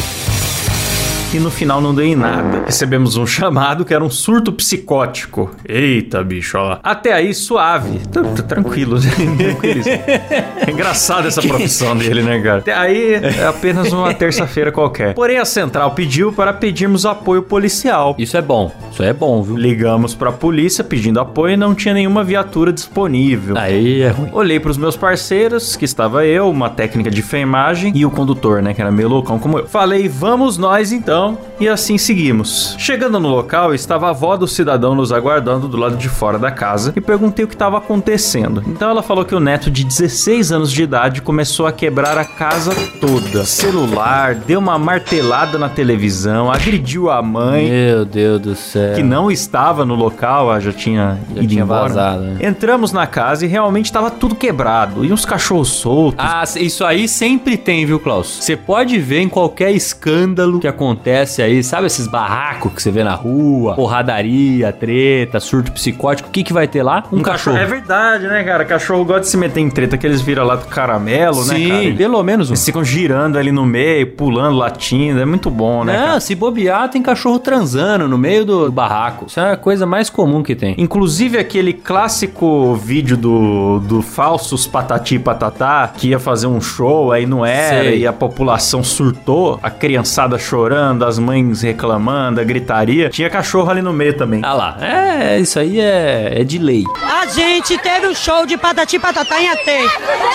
E 1.35 1.39
no 1.39 1.51
final 1.51 1.81
não 1.81 1.95
deu 1.95 2.05
em 2.05 2.15
nada. 2.15 2.63
Recebemos 2.65 3.17
um 3.17 3.27
chamado 3.27 3.85
que 3.85 3.93
era 3.93 4.03
um 4.03 4.09
surto 4.09 4.53
psicótico. 4.53 5.51
Eita, 5.69 6.23
bicho, 6.25 6.57
ó. 6.57 6.79
Até 6.83 7.13
aí, 7.13 7.35
suave. 7.35 7.99
Tá, 8.09 8.23
tá 8.23 8.43
tranquilo. 8.43 8.99
Tranquilíssimo. 9.37 10.03
É 10.07 10.71
engraçado 10.71 11.29
essa 11.29 11.43
profissão 11.43 11.97
dele, 11.97 12.23
né, 12.23 12.41
cara? 12.41 12.59
Até 12.59 12.73
aí 12.73 13.15
é 13.15 13.47
apenas 13.47 13.93
uma 13.93 14.15
terça-feira 14.15 14.73
qualquer. 14.73 15.15
Porém, 15.15 15.37
a 15.39 15.45
central 15.45 15.91
pediu 15.91 16.33
para 16.33 16.53
pedirmos 16.53 17.05
apoio 17.05 17.43
policial. 17.43 18.15
Isso 18.19 18.37
é 18.37 18.43
bom. 18.43 18.73
Isso 18.93 19.03
é 19.03 19.13
bom, 19.13 19.43
viu? 19.43 19.57
Ligamos 19.57 20.15
pra 20.15 20.33
polícia 20.33 20.83
pedindo 20.83 21.21
apoio 21.21 21.55
e 21.55 21.57
não 21.57 21.75
tinha 21.75 21.93
nenhuma 21.93 22.25
viatura 22.25 22.73
disponível. 22.73 23.59
Aí 23.59 24.01
é 24.01 24.09
ruim. 24.09 24.31
Olhei 24.33 24.59
pros 24.59 24.79
meus 24.79 24.97
parceiros, 24.97 25.77
que 25.77 25.85
estava 25.85 26.25
eu, 26.25 26.49
uma 26.49 26.71
técnica 26.71 27.11
de 27.11 27.21
enfermagem 27.21 27.93
e 27.95 28.07
o 28.07 28.11
condutor, 28.11 28.63
né, 28.63 28.73
que 28.73 28.81
era 28.81 28.91
meio 28.91 29.09
loucão 29.09 29.39
como 29.39 29.59
eu. 29.59 29.67
Falei, 29.67 30.09
vamos 30.09 30.57
nós 30.57 30.93
então, 30.93 31.16
e 31.59 31.69
assim 31.69 31.97
seguimos. 31.97 32.75
Chegando 32.79 33.19
no 33.19 33.29
local, 33.29 33.73
estava 33.75 34.07
a 34.07 34.11
avó 34.11 34.37
do 34.37 34.47
cidadão 34.47 34.95
nos 34.95 35.11
aguardando 35.13 35.67
do 35.69 35.77
lado 35.77 35.97
de 35.97 36.09
fora 36.09 36.39
da 36.39 36.51
casa 36.51 36.93
e 36.95 37.01
perguntei 37.01 37.45
o 37.45 37.49
que 37.49 37.55
estava 37.55 37.79
acontecendo. 37.79 38.63
Então 38.67 38.91
ela 38.91 39.03
falou 39.03 39.25
que 39.25 39.35
o 39.35 39.41
neto 39.41 39.71
de 39.71 39.83
16 39.85 40.53
anos 40.53 40.71
de 40.71 40.83
idade 40.83 41.23
começou 41.23 41.67
a 41.67 41.73
quebrar 41.73 42.19
a 42.19 42.25
casa 42.25 42.73
toda. 43.01 43.45
Celular, 43.45 44.35
deu 44.35 44.59
uma 44.59 44.79
martelada 44.79 45.59
na 45.59 45.69
televisão, 45.69 46.51
agrediu 46.53 47.11
a 47.11 47.23
mãe 47.23 47.69
Meu 47.71 48.05
Deus 48.05 48.41
do 48.41 48.55
céu. 48.55 48.95
que 48.95 49.03
não 49.03 49.31
estava 49.31 49.85
no 49.87 49.95
local, 49.95 50.61
já 50.61 50.73
tinha 50.73 51.19
Já 51.35 51.41
ido 51.41 51.49
tinha 51.49 51.63
embora. 51.63 51.89
vazado, 51.89 52.23
né? 52.23 52.37
Entramos 52.47 52.93
na 52.93 53.07
casa 53.07 53.45
e 53.47 53.49
realmente 53.49 53.87
estava 53.87 54.11
tudo 54.11 54.35
quebrado. 54.35 55.05
E 55.05 55.13
uns 55.13 55.25
cachorros 55.25 55.69
soltos. 55.69 56.25
Ah, 56.25 56.45
isso 56.57 56.85
aí 56.85 57.09
sempre 57.09 57.57
tem, 57.57 57.87
viu, 57.87 57.99
Klaus? 57.99 58.39
Você 58.41 58.57
pode 58.57 58.99
ver 58.99 59.21
em 59.21 59.29
qualquer 59.29 59.71
escândalo 59.73 60.61
que 60.61 60.69
acontece 60.69 61.06
acontece 61.07 61.41
aí, 61.41 61.63
sabe 61.63 61.87
esses 61.87 62.07
barracos 62.09 62.73
que 62.73 62.83
você 62.83 62.91
vê 62.91 63.05
na 63.05 63.15
rua, 63.15 63.75
porradaria, 63.75 64.73
treta, 64.73 65.39
surto 65.39 65.71
psicótico, 65.71 66.29
o 66.29 66.33
que 66.33 66.43
que 66.43 66.53
vai 66.53 66.67
ter 66.67 66.83
lá? 66.83 67.05
Um, 67.13 67.23
cachorro. 67.23 67.57
É 67.57 67.65
verdade, 67.65 68.27
né, 68.27 68.43
cara? 68.43 68.65
Cachorro 68.65 69.05
gosta 69.05 69.21
de 69.21 69.29
se 69.29 69.37
meter 69.37 69.61
em 69.61 69.71
treta 69.71 69.97
que 69.97 70.05
eles 70.07 70.21
viram 70.21 70.45
lá 70.45 70.57
do 70.57 70.67
caramelo, 70.67 71.45
né, 71.45 71.55
Sim, 71.55 71.69
cara? 71.69 71.95
pelo 71.97 72.23
menos 72.23 72.51
um. 72.51 72.55
Eles 72.55 72.65
ficam 72.65 72.85
girando 72.85 73.39
ali 73.39 73.53
no 73.53 73.65
meio, 73.65 74.09
pulando, 74.09 74.57
latindo. 74.57 75.21
É 75.21 75.25
muito 75.25 75.49
bom, 75.49 75.85
né, 75.85 75.97
Não, 75.97 76.07
cara? 76.07 76.21
se 76.21 76.35
bobear, 76.35 76.89
tem 76.91 77.03
cachorro 77.03 77.39
transando 77.39 78.09
no 78.09 78.19
meio 78.19 78.45
do 78.45 78.73
barraco. 78.73 79.27
Isso 79.29 79.39
é 79.39 79.53
a 79.53 79.57
coisa 79.57 79.87
mais 79.87 80.11
comum 80.11 80.43
que 80.43 80.57
tem. 80.57 80.75
Inclusive 80.77 81.39
aquele 81.39 81.73
clássico 81.73 82.75
vídeo 82.75 83.17
do, 83.17 83.79
do 83.81 84.03
falsos 84.03 84.67
patati 84.67 85.19
patatá 85.19 85.93
que 85.97 86.09
ia 86.09 86.19
fazer 86.19 86.47
um 86.49 86.61
show, 86.61 87.13
aí 87.13 87.27
não 87.27 87.47
era, 87.47 87.85
Sei. 87.85 88.01
e 88.01 88.07
a 88.07 88.13
população 88.13 88.83
surtou, 88.83 89.61
a 89.63 89.71
criançada 89.71 90.39
chorando, 90.39 90.96
as 91.05 91.19
mães 91.19 91.63
reclamando, 91.63 92.41
a 92.41 92.45
gritaria. 92.45 93.09
Tinha 93.09 93.29
cachorro 93.29 93.71
ali 93.71 93.83
no 93.83 93.93
meio 93.93 94.17
também. 94.17 94.41
Ah 94.45 94.53
lá, 94.55 94.77
é, 94.81 95.39
isso 95.39 95.59
aí 95.59 95.81
é, 95.81 96.41
é 96.41 96.45
de 96.45 96.59
lei. 96.59 96.85
A 97.03 97.27
gente 97.27 97.77
teve 97.79 98.07
um 98.07 98.15
show 98.15 98.47
de 98.47 98.57
patati 98.57 98.99
patatá 98.99 99.41
em 99.41 99.49
Atei. 99.49 99.89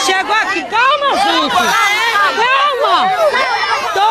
Chegou 0.05 0.35
aqui, 0.35 0.61
calma, 0.63 1.17
gente. 1.17 1.55
Calma. 1.55 3.11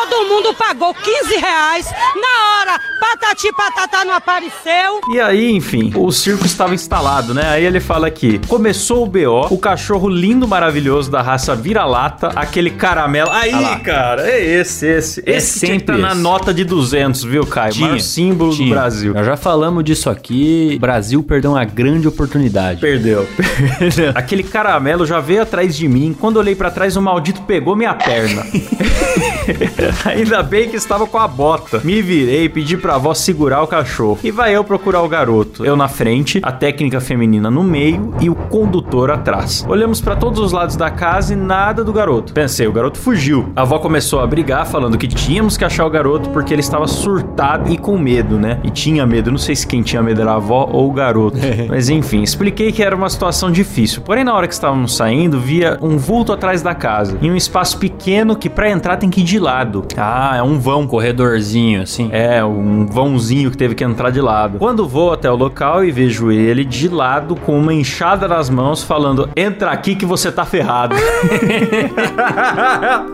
Todo 0.09 0.26
mundo 0.28 0.54
pagou 0.54 0.95
15 0.95 1.37
reais. 1.37 1.87
Na 1.90 2.61
hora, 2.73 2.80
patati 2.99 3.52
patatá 3.52 4.02
não 4.04 4.14
apareceu. 4.14 5.00
E 5.12 5.21
aí, 5.21 5.50
enfim, 5.52 5.92
o 5.95 6.11
circo 6.11 6.47
estava 6.47 6.75
instalado, 6.75 7.35
né? 7.35 7.50
Aí 7.50 7.64
ele 7.66 7.80
fala 7.80 8.07
aqui: 8.07 8.40
começou 8.49 9.02
o 9.04 9.07
BO, 9.07 9.47
o 9.50 9.59
cachorro 9.59 10.09
lindo, 10.09 10.49
maravilhoso 10.49 11.11
da 11.11 11.21
raça 11.21 11.54
vira-lata, 11.54 12.28
aquele 12.35 12.71
caramelo. 12.71 13.30
Aí, 13.30 13.52
Ah 13.52 13.78
cara, 13.80 14.28
é 14.30 14.42
esse, 14.42 14.87
esse. 14.87 15.23
É 15.26 15.37
esse 15.37 15.61
tinha 15.61 15.73
sempre 15.73 15.95
tá 15.97 15.99
na 15.99 16.12
esse. 16.12 16.21
nota 16.21 16.54
de 16.54 16.64
200, 16.64 17.23
viu, 17.25 17.45
Caio? 17.47 17.75
O 17.75 17.80
maior 17.80 18.00
símbolo 18.00 18.50
do 18.52 18.57
tinha. 18.57 18.75
Brasil. 18.75 19.12
Nós 19.12 19.26
já 19.26 19.37
falamos 19.37 19.85
disso 19.85 20.09
aqui. 20.09 20.75
O 20.76 20.80
Brasil 20.80 21.23
perdeu 21.23 21.50
uma 21.52 21.64
grande 21.64 22.09
oportunidade. 22.09 22.80
Perdeu. 22.80 23.28
Perdeu. 23.78 24.12
Aquele 24.14 24.42
caramelo 24.42 25.04
já 25.04 25.21
veio 25.21 25.42
atrás 25.42 25.76
de 25.76 25.87
mim. 25.87 26.16
Quando 26.19 26.37
eu 26.37 26.40
olhei 26.40 26.54
pra 26.54 26.71
trás, 26.71 26.97
o 26.97 27.02
maldito 27.02 27.42
pegou 27.42 27.76
minha 27.76 27.92
perna. 27.95 28.47
Ainda 30.04 30.42
bem 30.42 30.69
que 30.69 30.76
estava 30.76 31.07
com 31.07 31.19
a 31.19 31.28
bota. 31.28 31.80
Me 31.85 32.02
virei, 32.02 32.49
pedi 32.49 32.76
pra 32.76 32.95
avó 32.95 33.14
segurar 33.14 33.62
o 33.62 33.66
cachorro. 33.66 34.19
E 34.23 34.30
vai 34.30 34.54
eu 34.54 34.64
procurar 34.64 35.02
o 35.02 35.09
garoto. 35.09 35.64
Eu 35.64 35.76
na 35.76 35.88
frente, 35.88 36.40
a 36.42 36.52
técnica 36.52 37.00
feminina 37.00 37.50
no 37.50 37.62
meio 37.62 38.14
e 38.21 38.28
o 38.28 38.35
condutor 38.35 39.11
atrás. 39.11 39.64
Olhamos 39.69 40.00
pra 40.00 40.16
todos 40.16 40.40
os 40.40 40.52
lados 40.52 40.76
da 40.76 40.90
casa 40.90 41.33
e 41.33 41.37
nada 41.37 41.83
do 41.85 41.92
garoto. 41.92 42.33
Pensei, 42.33 42.66
o 42.66 42.73
garoto 42.73 42.99
fugiu. 42.99 43.50
A 43.57 43.62
avó 43.62 43.78
começou 43.78 44.21
a 44.21 44.26
brigar, 44.26 44.66
falando 44.66 44.99
que 44.99 45.09
tínhamos 45.09 45.57
que 45.57 45.64
achar 45.64 45.87
o 45.87 45.90
garoto 45.90 46.30
porque 46.30 46.52
ele 46.52 46.61
estava 46.61 46.87
surtado 46.87 47.73
e 47.73 47.78
com 47.78 47.99
medo, 47.99 48.38
né? 48.38 48.61
E 48.62 48.71
tinha 48.71 49.07
medo. 49.07 49.30
Não 49.30 49.38
sei 49.38 49.57
se 49.57 49.66
quem 49.66 49.83
tinha 49.83 50.02
medo 50.02 50.21
era 50.21 50.33
a 50.33 50.37
avó 50.37 50.69
ou 50.71 50.88
o 50.88 50.92
garoto. 50.92 51.38
Mas 51.69 51.88
enfim, 51.88 52.23
expliquei 52.23 52.73
que 52.73 52.83
era 52.83 52.95
uma 52.95 53.09
situação 53.09 53.50
difícil. 53.50 54.02
Porém, 54.02 54.25
na 54.25 54.35
hora 54.35 54.47
que 54.47 54.54
estávamos 54.54 54.97
saindo, 54.97 55.40
via 55.40 55.78
um 55.80 55.97
vulto 55.97 56.33
atrás 56.33 56.62
da 56.62 56.75
casa. 56.75 57.19
Em 57.21 57.30
um 57.30 57.37
espaço 57.37 57.78
pequeno 57.78 58.37
que 58.37 58.49
pra 58.49 58.71
entrar 58.71 58.97
tem 58.97 59.11
que 59.11 59.21
ir 59.21 59.25
de 59.25 59.38
lado. 59.40 59.85
Ah, 59.97 60.37
é 60.37 60.42
um 60.42 60.59
vão. 60.59 60.87
Corredorzinho, 60.87 61.82
assim. 61.82 62.09
É, 62.12 62.44
um 62.44 62.87
vãozinho 62.87 63.50
que 63.50 63.56
teve 63.56 63.75
que 63.75 63.85
entrar 63.85 64.11
de 64.11 64.20
lado. 64.20 64.59
Quando 64.59 64.87
vou 64.88 65.12
até 65.12 65.30
o 65.30 65.37
local 65.37 65.85
e 65.85 65.90
vejo 65.90 66.30
ele 66.30 66.64
de 66.64 66.88
lado 66.88 67.37
com 67.37 67.59
uma 67.59 67.73
enxada 67.75 68.26
nas 68.28 68.49
mãos, 68.50 68.82
falando: 68.82 69.28
Entra 69.37 69.70
aqui 69.70 69.94
que 69.94 70.06
você 70.06 70.30
tá 70.32 70.44
ferrado. 70.44 70.94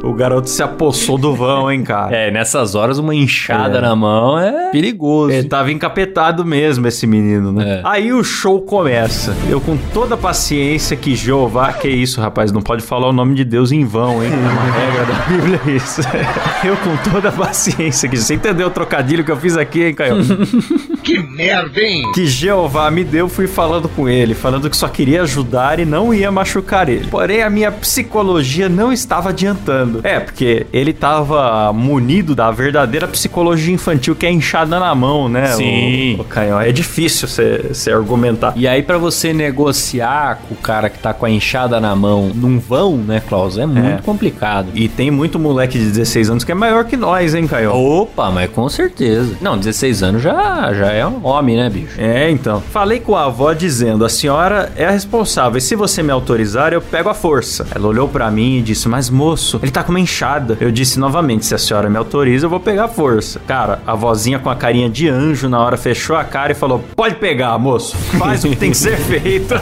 o 0.03 0.13
garoto 0.13 0.49
se 0.49 0.63
apossou 0.63 1.19
do 1.19 1.35
vão, 1.35 1.71
hein, 1.71 1.83
cara. 1.83 2.15
É, 2.15 2.31
nessas 2.31 2.75
horas 2.75 2.99
uma 2.99 3.15
enxada 3.15 3.79
É. 3.79 3.81
na 3.81 3.95
mão 3.97 4.39
é 4.39 4.71
perigoso. 4.71 5.33
Ele 5.33 5.49
tava 5.49 5.71
encapetado 5.73 6.45
mesmo, 6.45 6.87
esse 6.87 7.07
menino, 7.07 7.53
né? 7.53 7.79
É. 7.79 7.81
Aí 7.85 8.13
o 8.13 8.23
show 8.25 8.61
começa. 8.63 9.35
Eu 9.49 9.61
com 9.61 9.77
toda 9.93 10.15
a 10.15 10.19
paciência 10.19 10.97
que 10.97 11.15
Jeová... 11.15 11.73
Que 11.73 11.89
isso, 11.89 12.21
rapaz, 12.21 12.53
não 12.53 12.63
pode 12.63 12.83
falar 12.83 13.09
o 13.09 13.13
nome 13.13 13.35
de 13.35 13.45
Deus 13.45 13.73
em 13.73 13.85
vão, 13.85 14.23
hein? 14.23 14.31
É 14.33 14.37
uma 14.49 14.63
regra 14.63 15.05
da 15.05 15.15
Bíblia 15.27 15.61
isso. 15.77 16.01
Eu 16.65 16.77
com 16.79 16.97
toda 17.11 17.29
a 17.29 17.33
paciência 17.33 18.09
que... 18.09 18.17
Você 18.17 18.35
entendeu 18.35 18.67
o 18.67 18.71
trocadilho 18.71 19.25
que 19.25 19.31
eu 19.31 19.37
fiz 19.37 19.57
aqui, 19.57 19.85
hein, 19.85 19.95
Caio? 19.95 20.17
Que 21.07 21.21
merda, 21.21 21.81
hein? 21.81 22.03
que 22.13 22.27
Jeová 22.27 22.91
me 22.91 23.05
deu, 23.05 23.29
fui 23.29 23.47
falando 23.47 23.89
com 23.89 24.09
ele, 24.09 24.35
falando 24.35 24.69
que 24.69 24.77
só 24.77 24.89
queria 24.89 25.23
ajudar 25.23 25.79
e 25.79 25.85
não 25.85 26.13
ia 26.13 26.33
machucar 26.33 26.89
ele. 26.89 27.07
Porém, 27.07 27.45
a 27.45 27.49
minha 27.51 27.71
psicologia 27.71 28.69
não 28.69 28.93
estava 28.93 29.29
adiantando. 29.29 30.01
É, 30.03 30.19
porque 30.19 30.67
ele 30.73 30.91
estava 30.91 31.73
munido 31.73 32.35
da 32.35 32.51
verdadeira 32.51 33.07
psicologia 33.07 33.73
infantil, 33.73 34.17
que 34.17 34.27
é 34.27 34.33
enxada 34.33 34.81
na 34.81 34.93
mão, 34.97 35.29
né? 35.29 35.47
Sim. 35.53 36.17
O, 36.19 36.23
o 36.23 36.25
canhão. 36.25 36.61
É 36.61 36.73
difícil 36.73 37.29
você 37.29 37.93
argumentar. 37.93 38.53
E 38.57 38.67
aí, 38.67 38.83
pra 38.83 38.99
você 38.99 39.33
negociar 39.33 40.41
com 40.49 40.55
o 40.55 40.57
cara 40.59 40.91
que 40.91 40.99
tá 40.99 41.15
com 41.15 41.25
a 41.25 41.31
enxada 41.31 41.81
na 41.81 41.95
mão 41.95 42.33
num 42.35 42.59
vão, 42.59 42.97
né, 42.97 43.23
Klaus? 43.29 43.59
É 43.59 43.65
muito 43.67 43.87
É. 43.87 43.99
complicado. 44.05 44.71
E 44.75 44.89
tem 44.89 45.09
muito 45.09 45.39
moleque 45.39 45.79
de 45.79 45.85
16 45.97 46.31
anos 46.31 46.45
que 46.45 46.53
é 46.53 46.55
maior 46.55 46.85
que 46.85 46.97
nós, 46.97 47.35
hein, 47.35 47.47
Caio? 47.47 47.73
Opa, 47.75 48.31
mas 48.31 48.51
com 48.51 48.69
certeza. 48.69 49.37
Não, 49.41 49.57
16 49.57 50.03
anos 50.03 50.23
já, 50.23 50.73
já 50.75 50.93
é 50.93 51.07
um 51.07 51.27
homem, 51.27 51.57
né, 51.57 51.71
bicho? 51.71 51.99
É, 51.99 52.31
então. 52.31 52.61
Falei 52.61 53.01
com 53.01 53.17
a 53.17 53.25
avó 53.25 53.53
dizendo: 53.53 54.05
a 54.05 54.09
senhora 54.09 54.73
é 54.77 54.85
a 54.85 54.91
responsável. 54.91 55.59
E 55.59 55.61
se 55.61 55.75
você 55.75 56.03
me 56.03 56.13
autorizar, 56.13 56.73
eu 56.73 56.81
pego 56.81 57.09
a 57.09 57.15
força. 57.15 57.67
Ela 57.75 57.87
olhou 57.87 58.09
pra 58.09 58.31
mim 58.31 58.59
e 58.59 58.63
disse: 58.63 58.89
Mas 58.89 59.09
moço, 59.09 59.59
ele 59.63 59.73
tá 59.73 59.83
com 59.83 59.91
uma 59.91 60.01
enxada. 60.01 60.57
Eu 60.61 60.71
disse 60.71 60.99
novamente: 60.99 61.47
Se 61.47 61.55
a 61.55 61.59
senhora 61.59 61.89
me 61.89 61.97
autoriza, 61.97 62.47
eu 62.47 62.51
vou 62.51 62.61
pegar 62.61 62.85
a 62.85 62.89
força. 62.89 63.41
Cara, 63.47 63.81
a 63.87 63.95
vozinha 63.95 64.39
com 64.39 64.51
a 64.51 64.57
carinha 64.57 64.91
de 64.91 65.09
anjo 65.09 65.49
na 65.49 65.59
hora 65.61 65.77
fechou 65.77 66.17
a 66.17 66.25
cara 66.25 66.53
e 66.53 66.55
falou: 66.55 66.85
Pode 66.95 67.17
pegar, 67.17 67.59
moço. 67.59 67.97
Faz 68.19 68.45
o 68.45 68.51
que 68.51 68.57
tem 68.57 68.71
que 68.71 68.77
ser 68.77 68.97
feito. 69.01 69.55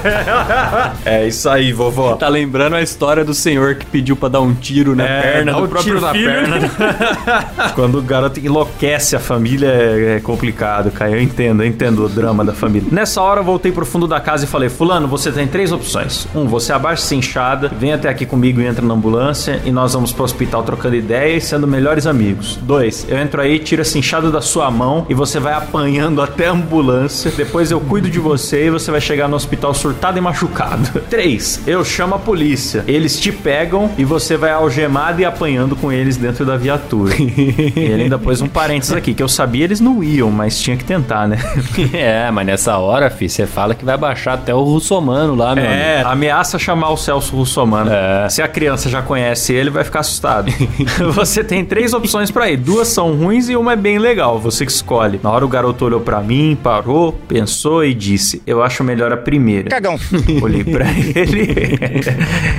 é 1.05 1.26
isso 1.26 1.49
aí, 1.49 1.73
vovó. 1.73 2.17
Tá 2.17 2.29
lembrando 2.29 2.75
a 2.75 2.83
história 2.83 3.25
do 3.25 3.35
senhor 3.35 3.76
que 3.76 3.87
pediu 3.87 4.17
pra 4.17 4.29
dar 4.29 4.41
um 4.41 4.53
tiro 4.55 4.95
na 4.97 5.05
perna 5.05 5.53
dá 5.53 5.61
do 5.61 5.69
próprio 5.69 6.00
na 6.00 6.12
filho. 6.25 6.35
perna. 6.35 7.73
Quando 7.75 7.99
o 7.99 8.02
garoto 8.02 8.40
enlouquece 8.40 9.16
a 9.16 9.21
família 9.21 9.69
é, 9.69 10.16
é 10.16 10.21
complicado, 10.21 10.90
cara. 10.90 11.11
Eu 11.11 11.21
entendo, 11.21 11.62
eu 11.62 11.66
entendo 11.66 12.04
o 12.04 12.09
drama 12.09 12.45
da 12.45 12.52
família. 12.52 12.88
Nessa 12.90 13.21
hora 13.21 13.40
eu 13.40 13.45
voltei 13.45 13.73
pro 13.73 13.87
fundo 13.87 14.07
da 14.07 14.21
casa 14.21 14.45
e 14.45 14.49
falei: 14.49 14.69
Fulano, 14.69 15.09
você 15.09 15.31
tem 15.31 15.47
três 15.47 15.73
opções. 15.73 16.26
Um, 16.35 16.47
você 16.47 16.73
abaixa 16.73 17.02
essa 17.02 17.14
enxada, 17.14 17.69
vem 17.69 17.93
até 17.93 18.09
aqui 18.09 18.26
comigo 18.26 18.61
e 18.61 18.66
entra 18.66 18.85
na 18.85 18.95
ambulância 18.95 19.61
e 19.64 19.71
nós 19.71 19.93
vamos 19.95 20.12
pro 20.12 20.25
hospital 20.25 20.62
trocando 20.62 20.97
ideias, 20.97 21.45
sendo 21.45 21.66
melhores 21.66 22.07
amigos. 22.07 22.59
Dois, 22.62 23.07
eu 23.09 23.19
entro 23.19 23.40
aí, 23.40 23.59
tiro 23.59 23.83
essa 23.83 23.99
enxada 23.99 24.31
da 24.31 24.40
sua 24.40 24.71
mão 24.71 25.07
e 25.09 25.14
você 25.14 25.38
vai 25.38 25.54
apanhando 25.54 26.23
até 26.23 26.47
a 26.47 26.52
ambulância. 26.52 27.31
Depois 27.31 27.71
eu 27.71 27.81
cuido 27.81 28.09
de 28.09 28.19
você 28.19 28.66
e 28.66 28.71
você 28.71 28.90
vai 28.90 29.00
chegar 29.00 29.28
no 29.28 29.37
hospital 29.37 29.75
surtado 29.75 30.19
e 30.19 30.21
machucado. 30.21 31.00
Três, 31.11 31.61
eu 31.66 31.85
chamo 31.85 32.14
a 32.14 32.19
polícia. 32.19 32.85
Eles 32.87 33.19
te 33.19 33.33
pegam 33.33 33.90
e 33.99 34.04
você 34.04 34.37
vai 34.37 34.50
algemado 34.52 35.21
e 35.21 35.25
apanhando 35.25 35.76
com 35.76 35.93
eles 35.93 36.13
dentro 36.16 36.44
da 36.44 36.56
viatura. 36.56 37.14
e 37.16 37.73
ele 37.76 38.04
ainda 38.04 38.18
pôs 38.18 38.40
um 38.40 38.49
parênteses 38.49 38.94
aqui, 38.94 39.14
que 39.14 39.23
eu 39.23 39.28
sabia 39.28 39.64
eles 39.64 39.80
não 39.80 40.02
iam, 40.02 40.30
mas 40.30 40.59
tinha 40.61 40.76
que 40.76 40.85
tentar, 40.85 41.26
né? 41.28 41.38
É, 41.94 42.30
mas 42.30 42.47
nessa 42.47 42.76
hora, 42.78 43.09
fi, 43.11 43.28
você 43.28 43.47
fala 43.47 43.75
que 43.75 43.85
vai 43.85 43.97
baixar 43.97 44.35
até 44.35 44.54
o 44.54 44.62
russomano 44.62 45.35
lá, 45.35 45.54
meu 45.54 45.64
É, 45.64 45.97
amigo. 45.97 46.09
ameaça 46.11 46.59
chamar 46.59 46.90
o 46.90 46.97
Celso 46.97 47.37
Russomano. 47.37 47.90
É. 47.92 48.28
Se 48.28 48.42
a 48.42 48.49
criança 48.49 48.88
já 48.88 49.00
conhece 49.02 49.52
ele, 49.52 49.71
vai 49.71 49.85
ficar 49.85 50.00
assustado. 50.00 50.50
você 51.12 51.42
tem 51.44 51.64
três 51.64 51.92
opções 51.94 52.30
pra 52.30 52.50
ir. 52.50 52.56
Duas 52.56 52.88
são 52.88 53.14
ruins 53.16 53.49
e 53.49 53.56
uma 53.56 53.73
é 53.73 53.76
bem 53.76 53.99
legal. 53.99 54.38
Você 54.40 54.64
que 54.66 54.73
escolhe. 54.73 55.21
Na 55.23 55.30
hora 55.30 55.44
o 55.44 55.49
garoto 55.49 55.85
olhou 55.85 56.00
pra 56.00 56.21
mim, 56.21 56.56
parou, 56.61 57.12
pensou 57.28 57.85
e 57.85 57.94
disse: 57.94 58.42
Eu 58.47 58.62
acho 58.62 58.83
melhor 58.85 59.12
a 59.12 59.16
primeira. 59.16 59.68
Cagão. 59.71 59.99
Olhei 60.42 60.64
pra 60.64 60.87
ele 61.14 61.78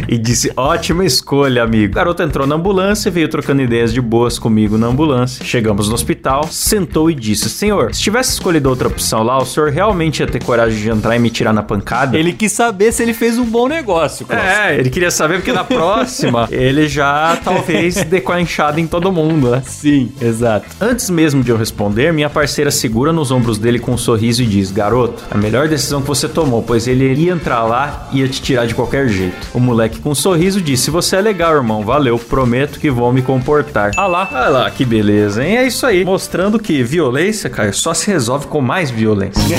e 0.08 0.18
disse: 0.18 0.52
Ótima 0.56 1.06
escolha, 1.06 1.64
amigo. 1.64 1.92
O 1.94 1.96
garoto 1.96 2.22
entrou 2.24 2.46
na 2.48 2.56
ambulância, 2.56 3.10
veio 3.12 3.28
trocando 3.28 3.45
ideias 3.54 3.94
de 3.94 4.02
boas 4.02 4.40
comigo 4.40 4.78
na 4.78 4.88
ambulância. 4.88 5.44
Chegamos 5.44 5.88
no 5.88 5.96
hospital, 5.96 6.48
sentou 6.50 7.10
e 7.10 7.16
disse: 7.16 7.50
Senhor, 7.50 7.94
se 7.94 8.02
tivesse 8.02 8.32
escolhido 8.32 8.70
outra 8.70 8.88
opção 8.88 9.24
lá, 9.24 9.38
o 9.38 9.46
senhor 9.46 9.70
realmente 9.70 10.20
ia 10.20 10.28
ter 10.28 10.44
coragem 10.44 10.80
de 10.80 10.90
entrar 10.90 11.16
e 11.16 11.20
me 11.20 11.30
tirar 11.30 11.54
na 11.54 11.64
pancada? 11.64 12.18
Ele 12.18 12.34
quis 12.34 12.52
saber 12.52 12.92
se 12.92 13.04
ele 13.04 13.14
fez 13.14 13.38
um 13.38 13.46
bom 13.46 13.68
negócio, 13.68 14.26
Klaus. 14.26 14.42
É, 14.42 14.78
ele 14.80 14.90
queria 14.90 15.12
saber 15.12 15.36
porque 15.36 15.52
na 15.52 15.64
próxima 15.66 16.48
ele 16.52 16.88
já 16.88 17.38
talvez 17.44 18.04
dê 18.04 18.22
com 18.22 18.32
a 18.32 18.42
enxada 18.42 18.80
em 18.80 18.88
todo 18.88 19.12
mundo, 19.12 19.52
né? 19.52 19.62
Sim, 19.66 20.12
exato. 20.22 20.68
Antes 20.80 21.10
mesmo 21.10 21.44
de 21.44 21.52
eu 21.52 21.58
responder, 21.58 22.14
minha 22.14 22.30
parceira 22.30 22.72
segura 22.72 23.12
nos 23.12 23.32
ombros 23.32 23.58
dele 23.58 23.80
com 23.80 23.94
um 23.94 23.98
sorriso 23.98 24.44
e 24.44 24.46
diz: 24.46 24.72
Garoto, 24.72 25.24
a 25.32 25.38
melhor 25.38 25.68
decisão 25.68 26.02
que 26.02 26.08
você 26.08 26.28
tomou, 26.28 26.62
pois 26.62 26.88
ele 26.88 27.14
ia 27.14 27.34
entrar 27.34 27.64
lá 27.64 28.10
e 28.12 28.20
ia 28.20 28.28
te 28.28 28.42
tirar 28.42 28.66
de 28.66 28.76
qualquer 28.76 29.08
jeito. 29.08 29.48
O 29.54 29.60
moleque 29.60 30.00
com 30.00 30.12
um 30.12 30.16
sorriso 30.16 30.62
disse: 30.62 30.92
Você 30.92 31.16
é 31.16 31.22
legal, 31.22 31.56
irmão, 31.56 31.84
valeu, 31.84 32.18
prometo 32.18 32.80
que 32.80 32.90
vou 32.90 33.12
me 33.12 33.22
comportar. 33.36 33.92
Ah 33.98 34.08
lá. 34.08 34.30
Olha 34.32 34.48
lá, 34.48 34.72
que 34.72 34.86
beleza, 34.86 35.44
hein? 35.44 35.58
É 35.58 35.68
isso 35.68 35.86
aí. 35.86 36.06
Mostrando 36.06 36.58
que 36.58 36.82
violência, 36.82 37.50
cara, 37.50 37.74
só 37.74 37.94
se 37.94 38.10
resolve 38.10 38.48
com 38.48 38.62
mais 38.62 38.90
violência. 38.90 39.58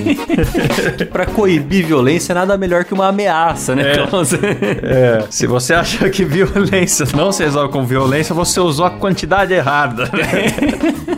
pra 1.10 1.26
coibir 1.26 1.86
violência, 1.86 2.34
nada 2.34 2.56
melhor 2.58 2.84
que 2.84 2.92
uma 2.92 3.08
ameaça, 3.08 3.74
né, 3.74 3.94
Klaus? 3.94 4.32
É, 4.34 5.24
se 5.30 5.46
você 5.46 5.72
acha 5.72 6.08
que 6.10 6.24
violência 6.24 7.06
não 7.16 7.32
se 7.32 7.42
resolve 7.42 7.72
com 7.72 7.84
violência, 7.84 8.34
você 8.34 8.60
usou 8.60 8.84
a 8.84 8.90
quantidade 8.90 9.54
errada. 9.54 10.10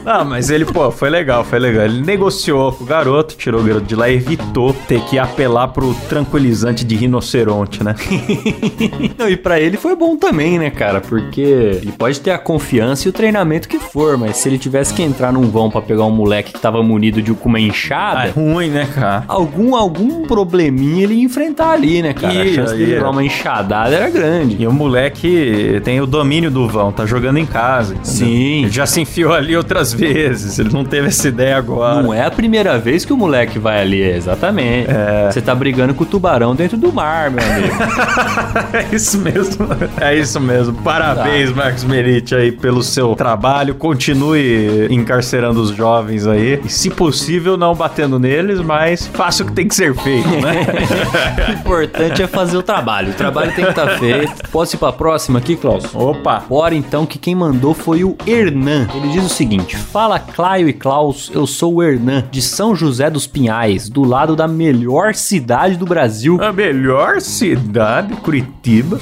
não, 0.04 0.24
mas 0.26 0.50
ele, 0.50 0.64
pô, 0.64 0.90
foi 0.90 1.10
legal, 1.10 1.44
foi 1.44 1.58
legal. 1.58 1.84
Ele 1.84 2.00
negociou 2.00 2.72
com 2.72 2.84
o 2.84 2.86
garoto, 2.86 3.34
tirou 3.36 3.60
o 3.60 3.64
garoto 3.64 3.86
de 3.86 3.96
lá 3.96 4.08
e 4.08 4.14
evitou 4.14 4.72
ter 4.72 5.00
que 5.04 5.18
apelar 5.18 5.68
pro 5.68 5.94
tranquilizante 6.08 6.84
de 6.84 6.94
rinoceronte, 6.94 7.82
né? 7.82 7.94
Não, 9.18 9.28
e 9.28 9.36
pra 9.36 9.60
ele 9.60 9.76
foi 9.76 9.96
bom 9.96 10.16
também, 10.16 10.58
né, 10.58 10.70
cara? 10.70 11.00
Porque 11.00 11.71
ele 11.76 11.92
pode 11.92 12.20
ter 12.20 12.30
a 12.30 12.38
confiança 12.38 13.06
e 13.06 13.10
o 13.10 13.12
treinamento 13.12 13.68
que 13.68 13.78
for, 13.78 14.16
mas 14.18 14.36
se 14.36 14.48
ele 14.48 14.58
tivesse 14.58 14.92
que 14.94 15.02
entrar 15.02 15.32
num 15.32 15.42
vão 15.50 15.70
pra 15.70 15.80
pegar 15.80 16.04
um 16.04 16.10
moleque 16.10 16.52
que 16.52 16.60
tava 16.60 16.82
munido 16.82 17.20
de 17.22 17.32
uma 17.44 17.58
Ah, 17.58 17.60
é 17.60 17.64
enxada, 17.64 18.30
ruim, 18.34 18.68
né, 18.70 18.88
cara? 18.94 19.24
algum, 19.28 19.74
algum 19.76 20.26
probleminha 20.26 21.02
ele 21.04 21.14
ia 21.14 21.24
enfrentar 21.24 21.70
ali, 21.72 22.02
né, 22.02 22.12
cara? 22.12 22.32
Ia, 22.34 22.42
a 22.42 22.54
chance 22.54 22.74
ia. 22.76 22.86
levar 22.86 23.10
uma 23.10 23.24
enxadada 23.24 23.94
era 23.94 24.08
grande. 24.10 24.56
E 24.60 24.66
o 24.66 24.72
moleque 24.72 25.80
tem 25.84 26.00
o 26.00 26.06
domínio 26.06 26.50
do 26.50 26.68
vão, 26.68 26.92
tá 26.92 27.04
jogando 27.06 27.38
em 27.38 27.46
casa. 27.46 27.94
entendeu? 27.94 28.10
Sim. 28.12 28.62
Ele 28.62 28.70
já 28.70 28.86
se 28.86 29.00
enfiou 29.00 29.32
ali 29.32 29.56
outras 29.56 29.92
vezes, 29.92 30.58
ele 30.58 30.70
não 30.72 30.84
teve 30.84 31.08
essa 31.08 31.28
ideia 31.28 31.56
agora. 31.56 32.02
Não 32.02 32.12
é 32.14 32.24
a 32.24 32.30
primeira 32.30 32.78
vez 32.78 33.04
que 33.04 33.12
o 33.12 33.16
moleque 33.16 33.58
vai 33.58 33.80
ali, 33.80 34.02
exatamente. 34.02 34.88
Você 35.30 35.40
tá 35.40 35.54
brigando 35.54 35.94
com 35.94 36.04
o 36.04 36.06
tubarão 36.06 36.54
dentro 36.54 36.76
do 36.76 36.92
mar, 36.92 37.30
meu 37.30 37.44
amigo. 37.44 37.72
É 38.72 38.94
isso 38.94 39.18
mesmo. 39.18 39.66
É 40.00 40.14
isso 40.16 40.40
mesmo. 40.40 40.74
Parabéns, 40.82 41.50
Tá. 41.50 41.61
Marcos 41.62 41.84
Merite, 41.84 42.34
aí, 42.34 42.50
pelo 42.50 42.82
seu 42.82 43.14
trabalho. 43.14 43.76
Continue 43.76 44.88
encarcerando 44.90 45.60
os 45.60 45.70
jovens 45.70 46.26
aí. 46.26 46.60
E, 46.64 46.68
se 46.68 46.90
possível, 46.90 47.56
não 47.56 47.72
batendo 47.72 48.18
neles, 48.18 48.60
mas 48.60 49.06
faça 49.06 49.44
o 49.44 49.46
que 49.46 49.52
tem 49.52 49.68
que 49.68 49.74
ser 49.76 49.94
feito, 49.94 50.28
né? 50.28 50.66
o 51.48 51.52
importante 51.52 52.20
é 52.20 52.26
fazer 52.26 52.56
o 52.56 52.64
trabalho. 52.64 53.12
O 53.12 53.14
trabalho 53.14 53.54
tem 53.54 53.64
que 53.64 53.70
estar 53.70 53.96
feito. 53.96 54.50
Posso 54.50 54.74
ir 54.74 54.78
pra 54.80 54.92
próxima 54.92 55.38
aqui, 55.38 55.54
Klaus? 55.54 55.84
Opa! 55.94 56.42
Bora 56.48 56.74
então, 56.74 57.06
que 57.06 57.16
quem 57.16 57.32
mandou 57.32 57.74
foi 57.74 58.02
o 58.02 58.16
Hernan. 58.26 58.88
Ele 58.96 59.10
diz 59.12 59.24
o 59.24 59.28
seguinte: 59.28 59.76
Fala 59.76 60.18
Claio 60.18 60.68
e 60.68 60.72
Klaus, 60.72 61.30
eu 61.32 61.46
sou 61.46 61.74
o 61.74 61.82
Hernan, 61.82 62.24
de 62.28 62.42
São 62.42 62.74
José 62.74 63.08
dos 63.08 63.28
Pinhais, 63.28 63.88
do 63.88 64.02
lado 64.02 64.34
da 64.34 64.48
melhor 64.48 65.14
cidade 65.14 65.76
do 65.76 65.86
Brasil. 65.86 66.42
A 66.42 66.52
melhor 66.52 67.20
cidade, 67.20 68.16
Curitiba. 68.16 68.98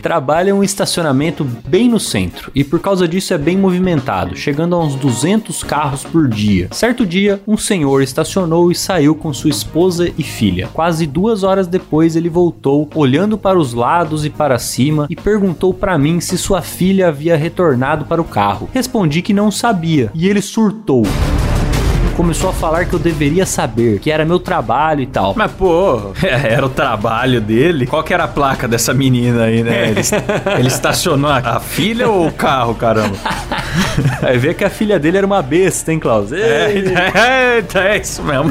Trabalha 0.00 0.48
em 0.48 0.54
um 0.54 0.64
estacionamento 0.64 1.46
bem 1.72 1.88
no 1.88 1.98
centro 1.98 2.52
e 2.54 2.62
por 2.62 2.80
causa 2.80 3.08
disso 3.08 3.32
é 3.32 3.38
bem 3.38 3.56
movimentado, 3.56 4.36
chegando 4.36 4.76
a 4.76 4.78
uns 4.78 4.94
200 4.94 5.62
carros 5.62 6.04
por 6.04 6.28
dia. 6.28 6.68
Certo 6.70 7.06
dia, 7.06 7.40
um 7.48 7.56
senhor 7.56 8.02
estacionou 8.02 8.70
e 8.70 8.74
saiu 8.74 9.14
com 9.14 9.32
sua 9.32 9.48
esposa 9.48 10.12
e 10.18 10.22
filha. 10.22 10.68
Quase 10.74 11.06
duas 11.06 11.42
horas 11.42 11.66
depois, 11.66 12.14
ele 12.14 12.28
voltou, 12.28 12.90
olhando 12.94 13.38
para 13.38 13.58
os 13.58 13.72
lados 13.72 14.26
e 14.26 14.28
para 14.28 14.58
cima 14.58 15.06
e 15.08 15.16
perguntou 15.16 15.72
para 15.72 15.96
mim 15.96 16.20
se 16.20 16.36
sua 16.36 16.60
filha 16.60 17.08
havia 17.08 17.38
retornado 17.38 18.04
para 18.04 18.20
o 18.20 18.24
carro. 18.24 18.68
Respondi 18.70 19.22
que 19.22 19.32
não 19.32 19.50
sabia 19.50 20.10
e 20.14 20.28
ele 20.28 20.42
surtou. 20.42 21.04
Começou 22.16 22.50
a 22.50 22.52
falar 22.52 22.84
que 22.84 22.94
eu 22.94 22.98
deveria 22.98 23.46
saber, 23.46 23.98
que 23.98 24.10
era 24.10 24.24
meu 24.24 24.38
trabalho 24.38 25.00
e 25.00 25.06
tal. 25.06 25.34
Mas, 25.36 25.50
pô, 25.52 26.12
era 26.22 26.64
o 26.64 26.68
trabalho 26.68 27.40
dele. 27.40 27.86
Qual 27.86 28.02
que 28.02 28.12
era 28.12 28.24
a 28.24 28.28
placa 28.28 28.68
dessa 28.68 28.92
menina 28.92 29.44
aí, 29.44 29.62
né? 29.62 29.90
Ele, 29.90 30.00
ele 30.58 30.68
estacionou 30.68 31.30
a 31.30 31.60
filha 31.60 32.08
ou 32.08 32.28
o 32.28 32.32
carro, 32.32 32.74
caramba? 32.74 33.16
Aí 34.22 34.38
vê 34.38 34.54
que 34.54 34.64
a 34.64 34.70
filha 34.70 34.98
dele 34.98 35.18
era 35.18 35.26
uma 35.26 35.42
besta, 35.42 35.92
hein, 35.92 35.98
Klaus? 35.98 36.32
É, 36.32 36.72
é, 36.74 37.64
é 37.74 37.98
isso 37.98 38.22
mesmo. 38.22 38.50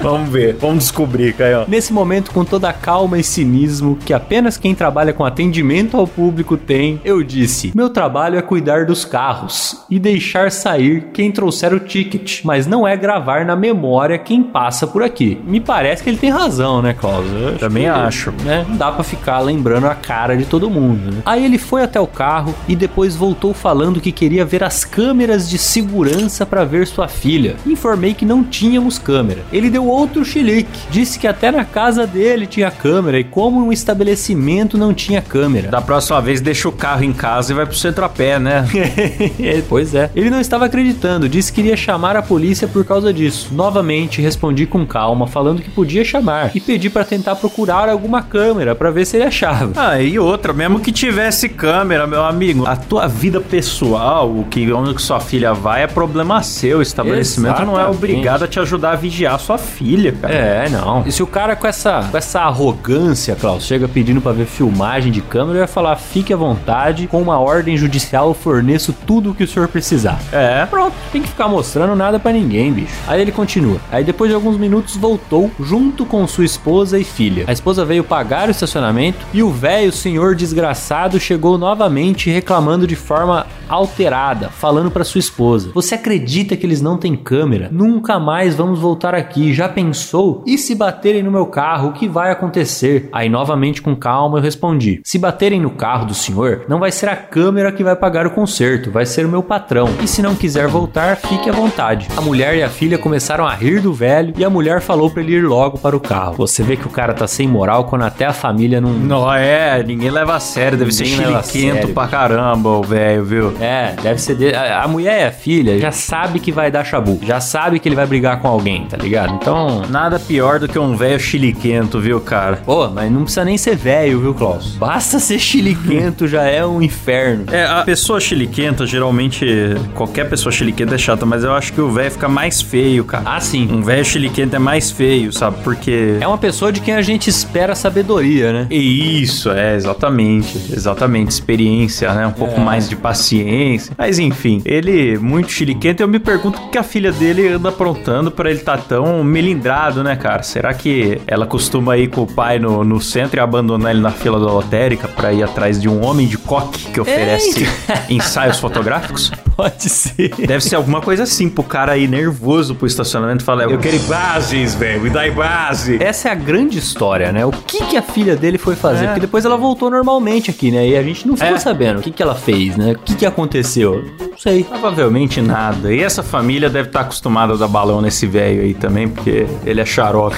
Vamos 0.00 0.28
ver, 0.28 0.56
vamos 0.60 0.78
descobrir, 0.84 1.34
Caio. 1.34 1.64
Nesse 1.68 1.92
momento, 1.92 2.30
com 2.30 2.44
toda 2.44 2.68
a 2.68 2.72
calma 2.72 3.18
e 3.18 3.22
cinismo 3.22 3.96
que 4.04 4.12
apenas 4.12 4.56
quem 4.56 4.74
trabalha 4.74 5.12
com 5.12 5.24
atendimento 5.24 5.96
ao 5.96 6.06
público 6.06 6.56
tem, 6.56 7.00
eu 7.04 7.22
disse: 7.22 7.72
Meu 7.74 7.90
trabalho 7.90 8.38
é 8.38 8.42
cuidar 8.42 8.86
dos 8.86 9.04
carros 9.04 9.84
e 9.90 9.98
deixar 9.98 10.50
sair 10.50 11.08
quem 11.12 11.30
trouxer 11.30 11.72
o 11.72 11.80
ticket, 11.80 12.44
mas 12.48 12.66
não 12.66 12.88
é 12.88 12.96
gravar 12.96 13.44
na 13.44 13.54
memória 13.54 14.16
quem 14.16 14.42
passa 14.42 14.86
por 14.86 15.02
aqui. 15.02 15.38
Me 15.44 15.60
parece 15.60 16.02
que 16.02 16.08
ele 16.08 16.16
tem 16.16 16.30
razão, 16.30 16.80
né, 16.80 16.94
Klaus? 16.98 17.26
Eu 17.30 17.58
Também 17.58 17.82
que, 17.82 17.90
acho. 17.90 18.32
Né? 18.42 18.64
Não 18.66 18.74
dá 18.74 18.90
pra 18.90 19.04
ficar 19.04 19.40
lembrando 19.40 19.86
a 19.86 19.94
cara 19.94 20.34
de 20.34 20.46
todo 20.46 20.70
mundo, 20.70 21.12
né? 21.12 21.22
Aí 21.26 21.44
ele 21.44 21.58
foi 21.58 21.82
até 21.82 22.00
o 22.00 22.06
carro 22.06 22.54
e 22.66 22.74
depois 22.74 23.14
voltou 23.14 23.52
falando 23.52 24.00
que 24.00 24.10
queria 24.10 24.46
ver 24.46 24.64
as 24.64 24.82
câmeras 24.82 25.46
de 25.46 25.58
segurança 25.58 26.46
para 26.46 26.64
ver 26.64 26.86
sua 26.86 27.06
filha. 27.06 27.56
Informei 27.66 28.14
que 28.14 28.24
não 28.24 28.42
tínhamos 28.42 28.98
câmera. 28.98 29.42
Ele 29.52 29.68
deu 29.68 29.86
outro 29.86 30.24
chilique. 30.24 30.88
Disse 30.90 31.18
que 31.18 31.26
até 31.26 31.50
na 31.50 31.66
casa 31.66 32.06
dele 32.06 32.46
tinha 32.46 32.70
câmera 32.70 33.20
e 33.20 33.24
como 33.24 33.60
um 33.60 33.70
estabelecimento 33.70 34.78
não 34.78 34.94
tinha 34.94 35.20
câmera. 35.20 35.68
Da 35.68 35.82
próxima 35.82 36.22
vez, 36.22 36.40
deixa 36.40 36.66
o 36.66 36.72
carro 36.72 37.04
em 37.04 37.12
casa 37.12 37.52
e 37.52 37.54
vai 37.54 37.66
pro 37.66 37.76
centro 37.76 38.06
a 38.06 38.08
pé, 38.08 38.38
né? 38.38 38.66
pois 39.68 39.94
é. 39.94 40.10
Ele 40.16 40.30
não 40.30 40.40
estava 40.40 40.64
acreditando, 40.64 41.28
disse 41.28 41.52
que 41.52 41.60
iria 41.60 41.76
chamar 41.76 42.16
a 42.16 42.22
polícia 42.22 42.37
por 42.68 42.84
causa 42.84 43.12
disso. 43.12 43.48
Novamente 43.52 44.20
respondi 44.22 44.66
com 44.66 44.86
calma, 44.86 45.26
falando 45.26 45.62
que 45.62 45.70
podia 45.70 46.04
chamar 46.04 46.50
e 46.54 46.60
pedi 46.60 46.88
para 46.88 47.04
tentar 47.04 47.36
procurar 47.36 47.88
alguma 47.88 48.22
câmera 48.22 48.74
para 48.74 48.90
ver 48.90 49.04
se 49.04 49.16
ele 49.16 49.24
achava. 49.24 49.72
Ah, 49.76 50.00
e 50.00 50.18
outra, 50.18 50.52
mesmo 50.52 50.80
que 50.80 50.92
tivesse 50.92 51.48
câmera, 51.48 52.06
meu 52.06 52.24
amigo, 52.24 52.66
a 52.66 52.76
tua 52.76 53.06
vida 53.06 53.40
pessoal, 53.40 54.28
o 54.28 54.44
que 54.44 54.70
onde 54.72 54.94
que 54.94 55.02
sua 55.02 55.20
filha 55.20 55.52
vai 55.52 55.82
é 55.82 55.86
problema 55.86 56.42
seu. 56.42 56.78
O 56.78 56.82
estabelecimento 56.82 57.60
não 57.60 57.72
é 57.72 57.82
Exatamente. 57.82 57.96
obrigado 57.96 58.42
a 58.44 58.48
te 58.48 58.60
ajudar 58.60 58.92
a 58.92 58.96
vigiar 58.96 59.38
sua 59.38 59.58
filha, 59.58 60.12
cara. 60.12 60.34
É, 60.34 60.68
não. 60.68 61.02
E 61.06 61.12
se 61.12 61.22
o 61.22 61.26
cara 61.26 61.56
com 61.56 61.66
essa, 61.66 62.08
com 62.10 62.16
essa 62.16 62.40
arrogância, 62.40 63.34
Klaus, 63.36 63.64
chega 63.64 63.88
pedindo 63.88 64.20
pra 64.20 64.32
ver 64.32 64.46
filmagem 64.46 65.12
de 65.12 65.20
câmera, 65.20 65.58
eu 65.58 65.62
ia 65.62 65.68
falar: 65.68 65.96
fique 65.96 66.32
à 66.32 66.36
vontade, 66.36 67.06
com 67.06 67.20
uma 67.20 67.38
ordem 67.38 67.76
judicial 67.76 68.28
eu 68.28 68.34
forneço 68.34 68.92
tudo 69.06 69.30
o 69.30 69.34
que 69.34 69.44
o 69.44 69.48
senhor 69.48 69.68
precisar. 69.68 70.18
É. 70.32 70.66
Pronto, 70.66 70.94
tem 71.12 71.22
que 71.22 71.28
ficar 71.28 71.48
mostrando 71.48 71.94
nada 71.94 72.18
pra 72.18 72.27
ninguém, 72.32 72.72
bicho. 72.72 72.94
Aí 73.06 73.20
ele 73.20 73.32
continua. 73.32 73.80
Aí 73.90 74.04
depois 74.04 74.30
de 74.30 74.34
alguns 74.34 74.56
minutos 74.56 74.96
voltou 74.96 75.50
junto 75.60 76.04
com 76.04 76.26
sua 76.26 76.44
esposa 76.44 76.98
e 76.98 77.04
filha. 77.04 77.44
A 77.46 77.52
esposa 77.52 77.84
veio 77.84 78.04
pagar 78.04 78.48
o 78.48 78.50
estacionamento 78.50 79.18
e 79.32 79.42
o 79.42 79.50
velho 79.50 79.92
senhor 79.92 80.34
desgraçado 80.34 81.18
chegou 81.20 81.58
novamente 81.58 82.30
reclamando 82.30 82.86
de 82.86 82.96
forma 82.96 83.46
alterada, 83.68 84.48
falando 84.48 84.90
pra 84.90 85.04
sua 85.04 85.18
esposa: 85.18 85.70
"Você 85.74 85.94
acredita 85.94 86.56
que 86.56 86.64
eles 86.64 86.80
não 86.80 86.96
têm 86.96 87.16
câmera? 87.16 87.68
Nunca 87.70 88.18
mais 88.18 88.54
vamos 88.54 88.78
voltar 88.78 89.14
aqui. 89.14 89.52
Já 89.52 89.68
pensou? 89.68 90.42
E 90.46 90.56
se 90.56 90.74
baterem 90.74 91.22
no 91.22 91.30
meu 91.30 91.46
carro, 91.46 91.88
o 91.88 91.92
que 91.92 92.08
vai 92.08 92.30
acontecer?" 92.30 93.08
Aí 93.12 93.28
novamente 93.28 93.82
com 93.82 93.94
calma 93.94 94.38
eu 94.38 94.42
respondi: 94.42 95.00
"Se 95.04 95.18
baterem 95.18 95.60
no 95.60 95.70
carro 95.70 96.06
do 96.06 96.14
senhor, 96.14 96.64
não 96.68 96.78
vai 96.78 96.90
ser 96.90 97.08
a 97.08 97.16
câmera 97.16 97.72
que 97.72 97.84
vai 97.84 97.96
pagar 97.96 98.26
o 98.26 98.30
conserto, 98.30 98.90
vai 98.90 99.04
ser 99.06 99.26
o 99.26 99.28
meu 99.28 99.42
patrão. 99.42 99.88
E 100.02 100.08
se 100.08 100.22
não 100.22 100.34
quiser 100.34 100.68
voltar, 100.68 101.16
fique 101.16 101.48
à 101.48 101.52
vontade." 101.52 102.08
A 102.18 102.20
mulher 102.20 102.56
e 102.56 102.64
a 102.64 102.68
filha 102.68 102.98
começaram 102.98 103.46
a 103.46 103.54
rir 103.54 103.80
do 103.80 103.92
velho 103.94 104.34
e 104.36 104.44
a 104.44 104.50
mulher 104.50 104.80
falou 104.80 105.08
pra 105.08 105.22
ele 105.22 105.34
ir 105.34 105.44
logo 105.44 105.78
para 105.78 105.96
o 105.96 106.00
carro. 106.00 106.34
Você 106.34 106.64
vê 106.64 106.76
que 106.76 106.84
o 106.84 106.90
cara 106.90 107.14
tá 107.14 107.28
sem 107.28 107.46
moral 107.46 107.84
quando 107.84 108.02
até 108.02 108.26
a 108.26 108.32
família 108.32 108.80
não 108.80 108.92
Não 108.92 109.32
é, 109.32 109.84
ninguém 109.84 110.10
leva 110.10 110.34
a 110.34 110.40
sério, 110.40 110.76
deve 110.76 110.90
ser 110.90 111.04
Ninguém 111.04 111.26
chiliquento 111.26 111.76
sério, 111.76 111.94
pra 111.94 112.08
caramba, 112.08 112.70
o 112.70 112.82
velho, 112.82 113.24
viu? 113.24 113.54
É, 113.60 113.94
deve 114.02 114.20
ser. 114.20 114.34
De... 114.34 114.52
A 114.52 114.82
a 114.82 114.88
mulher 114.88 115.20
e 115.20 115.24
a 115.26 115.30
filha 115.30 115.78
já 115.78 115.92
sabe 115.92 116.40
que 116.40 116.50
vai 116.50 116.72
dar 116.72 116.82
chabu. 116.82 117.20
Já 117.22 117.40
sabe 117.40 117.78
que 117.78 117.88
ele 117.88 117.94
vai 117.94 118.06
brigar 118.06 118.40
com 118.40 118.48
alguém, 118.48 118.84
tá 118.86 118.96
ligado? 118.96 119.34
Então. 119.34 119.82
Nada 119.88 120.18
pior 120.18 120.58
do 120.58 120.66
que 120.66 120.76
um 120.76 120.96
velho 120.96 121.20
chiliquento, 121.20 122.00
viu, 122.00 122.20
cara? 122.20 122.56
Pô, 122.64 122.88
mas 122.88 123.12
não 123.12 123.22
precisa 123.22 123.44
nem 123.44 123.56
ser 123.56 123.76
velho, 123.76 124.20
viu, 124.20 124.34
Klaus? 124.34 124.74
Basta 124.74 125.20
ser 125.20 125.38
chiliquento, 125.38 126.26
já 126.26 126.42
é 126.42 126.66
um 126.66 126.82
inferno. 126.82 127.44
É, 127.52 127.64
a 127.64 127.84
pessoa 127.84 128.18
chiliquenta, 128.18 128.84
geralmente, 128.84 129.46
qualquer 129.94 130.28
pessoa 130.28 130.50
chiliquenta 130.50 130.96
é 130.96 130.98
chata, 130.98 131.24
mas 131.24 131.44
eu 131.44 131.52
acho 131.52 131.72
que 131.72 131.80
o 131.80 131.90
velho 131.90 132.07
fica 132.10 132.28
mais 132.28 132.60
feio, 132.60 133.04
cara. 133.04 133.24
Ah, 133.26 133.40
sim. 133.40 133.68
Um 133.70 133.82
velho 133.82 134.04
chiliquento 134.04 134.54
é 134.56 134.58
mais 134.58 134.90
feio, 134.90 135.32
sabe? 135.32 135.58
Porque. 135.62 136.16
É 136.20 136.26
uma 136.26 136.38
pessoa 136.38 136.72
de 136.72 136.80
quem 136.80 136.94
a 136.94 137.02
gente 137.02 137.28
espera 137.30 137.74
sabedoria, 137.74 138.52
né? 138.52 138.66
Isso, 138.70 139.50
é, 139.50 139.74
exatamente. 139.74 140.56
Exatamente. 140.72 141.30
Experiência, 141.30 142.12
né? 142.14 142.26
Um 142.26 142.32
pouco 142.32 142.60
É. 142.60 142.64
mais 142.64 142.88
de 142.88 142.96
paciência. 142.96 143.92
Mas 143.96 144.18
enfim, 144.18 144.62
ele 144.64 145.18
muito 145.18 145.50
chiliquento. 145.50 146.02
Eu 146.02 146.08
me 146.08 146.18
pergunto 146.18 146.60
o 146.60 146.68
que 146.70 146.78
a 146.78 146.82
filha 146.82 147.12
dele 147.12 147.48
anda 147.48 147.68
aprontando 147.68 148.30
pra 148.30 148.50
ele 148.50 148.60
tá 148.60 148.76
tão 148.76 149.22
melindrado, 149.24 150.02
né, 150.02 150.16
cara? 150.16 150.42
Será 150.42 150.72
que 150.74 151.20
ela 151.26 151.46
costuma 151.46 151.96
ir 151.96 152.08
com 152.08 152.22
o 152.22 152.26
pai 152.26 152.58
no, 152.58 152.84
no 152.84 153.00
centro 153.00 153.38
e 153.38 153.40
abandonar 153.40 153.92
ele 153.92 154.00
na 154.00 154.10
fila 154.10 154.38
da 154.38 154.46
lotérica 154.46 155.08
pra 155.08 155.32
ir 155.32 155.42
atrás 155.42 155.80
de 155.80 155.88
um 155.88 156.04
homem 156.04 156.26
de 156.26 156.38
coque 156.38 156.86
que 156.92 157.00
oferece 157.00 157.66
ensaios 158.08 158.58
fotográficos? 158.58 159.30
Pode 159.58 159.88
ser. 159.88 160.32
Deve 160.36 160.60
ser 160.60 160.76
alguma 160.76 161.00
coisa 161.00 161.24
assim 161.24 161.48
pro 161.48 161.64
cara 161.64 161.97
ir 161.98 162.08
nervoso 162.08 162.74
pro 162.74 162.86
estacionamento 162.86 163.42
e 163.42 163.44
falar: 163.44 163.64
Eu 163.64 163.78
quero 163.78 163.96
imagens, 163.96 164.74
velho, 164.74 165.00
me 165.02 165.10
dá 165.10 165.26
imagem. 165.26 165.98
Essa 166.00 166.28
é 166.28 166.32
a 166.32 166.34
grande 166.34 166.78
história, 166.78 167.32
né? 167.32 167.44
O 167.44 167.50
que, 167.52 167.84
que 167.84 167.96
a 167.96 168.02
filha 168.02 168.36
dele 168.36 168.58
foi 168.58 168.74
fazer? 168.76 169.04
É. 169.04 169.08
Porque 169.08 169.20
depois 169.20 169.44
ela 169.44 169.56
voltou 169.56 169.90
normalmente 169.90 170.50
aqui, 170.50 170.70
né? 170.70 170.86
E 170.88 170.96
a 170.96 171.02
gente 171.02 171.26
não 171.26 171.36
ficou 171.36 171.56
É. 171.56 171.58
sabendo 171.58 171.98
o 172.00 172.02
que, 172.02 172.10
que 172.10 172.22
ela 172.22 172.34
fez, 172.34 172.76
né? 172.76 172.92
O 172.92 172.98
que, 172.98 173.14
que 173.14 173.26
aconteceu. 173.26 174.04
sei. 174.36 174.64
Provavelmente 174.64 175.40
nada. 175.40 175.92
E 175.92 176.00
essa 176.02 176.22
família 176.22 176.70
deve 176.70 176.88
estar 176.88 177.00
acostumada 177.00 177.54
a 177.54 177.56
dar 177.56 177.68
balão 177.68 178.00
nesse 178.00 178.26
velho 178.26 178.62
aí 178.62 178.74
também, 178.74 179.08
porque 179.08 179.46
ele 179.64 179.80
é 179.80 179.84
xarope. 179.84 180.36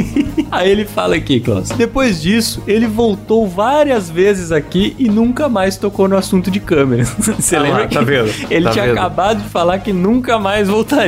Aí 0.50 0.68
ele 0.68 0.84
fala 0.84 1.14
aqui, 1.14 1.38
Klaus. 1.38 1.68
Depois 1.68 2.20
disso, 2.20 2.60
ele 2.66 2.86
voltou 2.86 3.46
várias 3.48 4.10
vezes 4.10 4.50
aqui 4.50 4.96
e 4.98 5.08
nunca 5.08 5.48
mais 5.48 5.76
tocou 5.76 6.08
no 6.08 6.16
assunto 6.16 6.50
de 6.50 6.58
câmera. 6.58 7.04
Você 7.18 7.54
Ah 7.54 7.60
lá, 7.60 7.64
lembra? 7.68 7.88
tá 7.88 7.98
que 8.00 8.04
vendo? 8.04 8.30
Ele 8.50 8.64
Tá 8.64 8.70
tinha 8.72 8.84
vendo? 8.86 8.98
acabado 8.98 9.42
de 9.42 9.48
falar 9.48 9.78
que 9.78 9.92
nunca 9.92 10.38
mais 10.40 10.68
voltaria. 10.68 10.99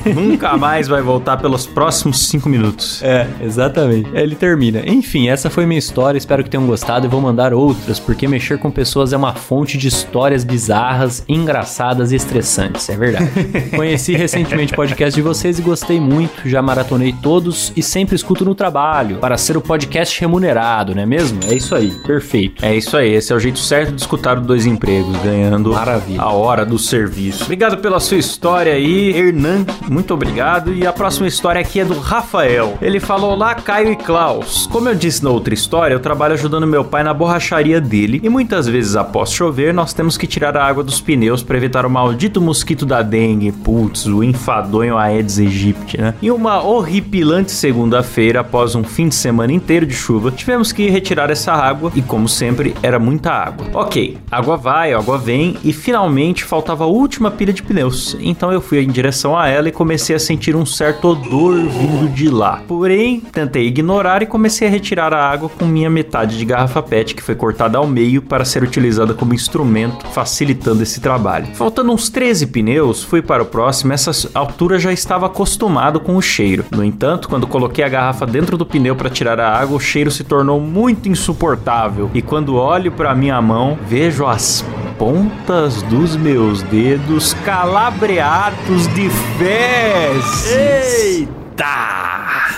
Nunca 0.14 0.56
mais 0.56 0.88
vai 0.88 1.02
voltar 1.02 1.36
pelos 1.36 1.66
próximos 1.66 2.28
cinco 2.28 2.48
minutos. 2.48 3.02
É, 3.02 3.26
exatamente. 3.40 4.08
Aí 4.14 4.22
Ele 4.22 4.34
termina. 4.34 4.82
Enfim, 4.86 5.28
essa 5.28 5.50
foi 5.50 5.66
minha 5.66 5.78
história. 5.78 6.18
Espero 6.18 6.42
que 6.44 6.50
tenham 6.50 6.66
gostado 6.66 7.06
e 7.06 7.08
vou 7.08 7.20
mandar 7.20 7.52
outras, 7.52 7.98
porque 7.98 8.26
mexer 8.28 8.58
com 8.58 8.70
pessoas 8.70 9.12
é 9.12 9.16
uma 9.16 9.34
fonte 9.34 9.76
de 9.78 9.88
histórias 9.88 10.44
bizarras, 10.44 11.24
engraçadas 11.28 12.12
e 12.12 12.16
estressantes. 12.16 12.88
É 12.88 12.96
verdade. 12.96 13.30
Conheci 13.74 14.14
recentemente 14.14 14.72
o 14.72 14.76
podcast 14.76 15.14
de 15.14 15.22
vocês 15.22 15.58
e 15.58 15.62
gostei 15.62 16.00
muito. 16.00 16.48
Já 16.48 16.62
maratonei 16.62 17.14
todos 17.22 17.72
e 17.76 17.82
sempre 17.82 18.16
escuto 18.16 18.44
no 18.44 18.54
trabalho 18.54 19.16
para 19.18 19.36
ser 19.36 19.56
o 19.56 19.60
podcast 19.60 20.20
remunerado, 20.20 20.94
não 20.94 21.02
é 21.02 21.06
mesmo? 21.06 21.40
É 21.48 21.54
isso 21.54 21.74
aí. 21.74 21.90
Perfeito. 22.06 22.64
É 22.64 22.74
isso 22.74 22.96
aí, 22.96 23.12
esse 23.12 23.32
é 23.32 23.36
o 23.36 23.40
jeito 23.40 23.58
certo 23.58 23.92
de 23.92 24.00
escutar 24.00 24.38
os 24.38 24.46
dois 24.46 24.66
empregos, 24.66 25.16
ganhando 25.22 25.72
Maravilha. 25.72 26.20
a 26.20 26.30
hora 26.30 26.64
do 26.64 26.78
serviço. 26.78 27.44
Obrigado 27.44 27.78
pela 27.78 28.00
sua 28.00 28.16
história 28.18 28.72
aí, 28.72 29.12
Hernan. 29.40 29.64
Muito 29.88 30.12
obrigado. 30.12 30.72
E 30.72 30.86
a 30.86 30.92
próxima 30.92 31.26
história 31.26 31.60
aqui 31.60 31.80
é 31.80 31.84
do 31.84 31.98
Rafael. 31.98 32.76
Ele 32.80 33.00
falou 33.00 33.34
lá, 33.34 33.54
Caio 33.54 33.92
e 33.92 33.96
Klaus. 33.96 34.66
Como 34.66 34.88
eu 34.88 34.94
disse 34.94 35.24
na 35.24 35.30
outra 35.30 35.54
história, 35.54 35.94
eu 35.94 36.00
trabalho 36.00 36.34
ajudando 36.34 36.66
meu 36.66 36.84
pai 36.84 37.02
na 37.02 37.14
borracharia 37.14 37.80
dele 37.80 38.20
e 38.22 38.28
muitas 38.28 38.68
vezes 38.68 38.94
após 38.94 39.32
chover, 39.32 39.72
nós 39.72 39.92
temos 39.94 40.18
que 40.18 40.26
tirar 40.26 40.56
a 40.56 40.64
água 40.64 40.84
dos 40.84 41.00
pneus 41.00 41.42
para 41.42 41.56
evitar 41.56 41.86
o 41.86 41.90
maldito 41.90 42.40
mosquito 42.40 42.84
da 42.84 43.02
dengue, 43.02 43.50
putz, 43.50 44.06
o 44.06 44.22
enfadonho 44.22 44.96
Aedes 44.96 45.38
aegypti, 45.38 45.98
né? 45.98 46.14
E 46.20 46.30
uma 46.30 46.62
horripilante 46.62 47.50
segunda-feira, 47.50 48.40
após 48.40 48.74
um 48.74 48.84
fim 48.84 49.08
de 49.08 49.14
semana 49.14 49.52
inteiro 49.52 49.86
de 49.86 49.94
chuva, 49.94 50.30
tivemos 50.30 50.72
que 50.72 50.88
retirar 50.90 51.30
essa 51.30 51.52
água 51.52 51.90
e, 51.94 52.02
como 52.02 52.28
sempre, 52.28 52.74
era 52.82 52.98
muita 52.98 53.32
água. 53.32 53.66
Ok, 53.72 54.18
água 54.30 54.56
vai, 54.56 54.92
água 54.92 55.16
vem 55.16 55.56
e 55.64 55.72
finalmente 55.72 56.44
faltava 56.44 56.84
a 56.84 56.88
última 56.88 57.30
pilha 57.30 57.52
de 57.52 57.62
pneus. 57.62 58.16
Então 58.20 58.52
eu 58.52 58.60
fui 58.60 58.80
em 58.80 58.88
direção 58.88 59.29
a 59.36 59.48
ela 59.48 59.68
e 59.68 59.72
comecei 59.72 60.14
a 60.14 60.18
sentir 60.18 60.54
um 60.56 60.66
certo 60.66 61.08
odor 61.08 61.54
vindo 61.56 62.08
de 62.08 62.28
lá. 62.28 62.62
Porém, 62.66 63.20
tentei 63.20 63.66
ignorar 63.66 64.22
e 64.22 64.26
comecei 64.26 64.68
a 64.68 64.70
retirar 64.70 65.12
a 65.12 65.30
água 65.30 65.48
com 65.48 65.64
minha 65.64 65.90
metade 65.90 66.38
de 66.38 66.44
garrafa 66.44 66.82
PET 66.82 67.14
que 67.14 67.22
foi 67.22 67.34
cortada 67.34 67.78
ao 67.78 67.86
meio 67.86 68.22
para 68.22 68.44
ser 68.44 68.62
utilizada 68.62 69.14
como 69.14 69.34
instrumento, 69.34 70.06
facilitando 70.08 70.82
esse 70.82 71.00
trabalho. 71.00 71.48
Faltando 71.54 71.92
uns 71.92 72.08
13 72.08 72.46
pneus, 72.46 73.02
fui 73.02 73.22
para 73.22 73.42
o 73.42 73.46
próximo. 73.46 73.92
Essa 73.92 74.30
altura 74.34 74.78
já 74.78 74.92
estava 74.92 75.26
acostumado 75.26 76.00
com 76.00 76.16
o 76.16 76.22
cheiro. 76.22 76.64
No 76.70 76.84
entanto, 76.84 77.28
quando 77.28 77.46
coloquei 77.46 77.84
a 77.84 77.88
garrafa 77.88 78.26
dentro 78.26 78.56
do 78.56 78.66
pneu 78.66 78.96
para 78.96 79.10
tirar 79.10 79.40
a 79.40 79.58
água, 79.58 79.76
o 79.76 79.80
cheiro 79.80 80.10
se 80.10 80.24
tornou 80.24 80.60
muito 80.60 81.08
insuportável. 81.08 82.10
E 82.14 82.22
quando 82.22 82.56
olho 82.56 82.92
para 82.92 83.14
minha 83.14 83.40
mão, 83.40 83.78
vejo 83.86 84.26
as 84.26 84.64
pontas 85.00 85.82
dos 85.84 86.14
meus 86.14 86.60
dedos 86.64 87.32
calabreados 87.42 88.86
de 88.88 89.08
fezes. 89.38 90.46
Eita! 90.54 91.49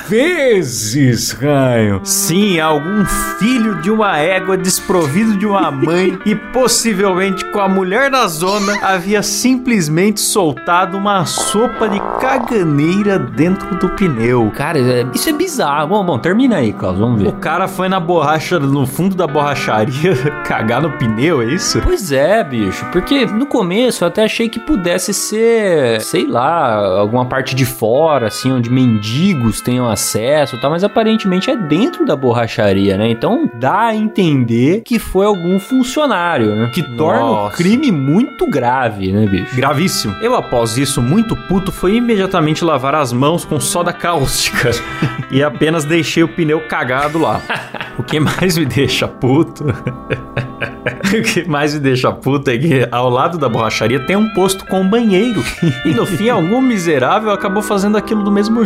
Vezes, 0.08 1.32
ranho. 1.32 2.00
Sim, 2.04 2.60
algum 2.60 3.04
filho 3.38 3.76
de 3.80 3.90
uma 3.90 4.18
égua 4.18 4.56
desprovido 4.56 5.36
de 5.36 5.46
uma 5.46 5.70
mãe 5.70 6.18
e 6.26 6.34
possivelmente 6.34 7.44
com 7.46 7.60
a 7.60 7.68
mulher 7.68 8.10
da 8.10 8.26
zona 8.26 8.78
havia 8.82 9.22
simplesmente 9.22 10.20
soltado 10.20 10.96
uma 10.98 11.24
sopa 11.24 11.88
de 11.88 12.00
caganeira 12.20 13.18
dentro 13.18 13.74
do 13.76 13.88
pneu. 13.90 14.52
Cara, 14.54 14.78
é- 14.78 15.06
isso 15.14 15.28
é 15.28 15.32
bizarro. 15.32 15.88
Bom, 15.88 16.04
bom, 16.04 16.18
termina 16.18 16.56
aí, 16.56 16.72
Klaus. 16.72 16.98
Vamos 16.98 17.20
O 17.20 17.24
ver. 17.24 17.32
cara 17.34 17.66
foi 17.68 17.88
na 17.88 18.00
borracha, 18.00 18.58
no 18.58 18.86
fundo 18.86 19.14
da 19.14 19.26
borracharia, 19.26 20.14
cagar 20.44 20.82
no 20.82 20.90
pneu, 20.92 21.40
é 21.42 21.46
isso? 21.46 21.80
Pois 21.82 22.12
é, 22.12 22.42
bicho. 22.44 22.84
Porque 22.92 23.26
no 23.26 23.46
começo 23.46 24.04
eu 24.04 24.08
até 24.08 24.24
achei 24.24 24.48
que 24.48 24.58
pudesse 24.60 25.14
ser, 25.14 26.00
sei 26.00 26.26
lá, 26.26 26.98
alguma 26.98 27.24
parte 27.26 27.54
de 27.54 27.64
fora, 27.64 28.26
assim, 28.28 28.52
onde 28.52 28.68
mendigos 28.92 29.61
tenham 29.61 29.88
acesso 29.88 30.57
e 30.57 30.61
tal, 30.61 30.70
mas 30.70 30.85
aparentemente 30.85 31.50
é 31.50 31.57
dentro 31.57 32.05
da 32.05 32.14
borracharia, 32.14 32.96
né? 32.96 33.09
Então 33.11 33.50
dá 33.55 33.87
a 33.87 33.94
entender 33.94 34.83
que 34.85 34.98
foi 34.98 35.26
algum 35.26 35.59
funcionário, 35.59 36.55
né? 36.55 36.70
Que 36.72 36.83
torna 36.83 37.24
o 37.24 37.35
Nossa. 37.35 37.57
crime 37.57 37.90
muito 37.90 38.46
grave, 38.48 39.12
né, 39.12 39.26
bicho? 39.26 39.55
Gravíssimo. 39.57 40.14
Eu, 40.20 40.35
após 40.35 40.76
isso, 40.76 41.00
muito 41.00 41.35
puto, 41.48 41.72
fui 41.72 41.96
imediatamente 41.96 42.64
lavar 42.64 42.94
as 42.94 43.12
mãos 43.12 43.44
com 43.44 43.59
soda 43.59 43.92
cáustica 43.92 44.70
e 45.31 45.42
apenas 45.42 45.85
deixei 45.85 46.22
o 46.22 46.28
pneu 46.28 46.61
cagado 46.68 47.18
lá. 47.18 47.40
O 47.98 48.02
que 48.02 48.18
mais 48.18 48.57
me 48.57 48.64
deixa 48.64 49.07
puto. 49.07 49.66
o 49.68 51.22
que 51.22 51.48
mais 51.48 51.74
me 51.74 51.81
deixa 51.81 52.11
puto 52.11 52.50
é 52.50 52.57
que 52.57 52.88
ao 52.90 53.09
lado 53.11 53.38
da 53.38 53.48
borracharia 53.48 54.00
tem 54.00 54.16
um 54.16 54.33
posto 54.33 54.64
com 54.66 54.88
banheiro. 54.88 55.44
E 55.85 55.90
no 55.90 56.07
fim, 56.07 56.31
algum 56.31 56.61
miserável 56.61 57.31
acabou 57.31 57.62
fazendo 57.62 57.98
aquilo 57.98 58.24
do 58.24 58.33
mesmo 58.33 58.64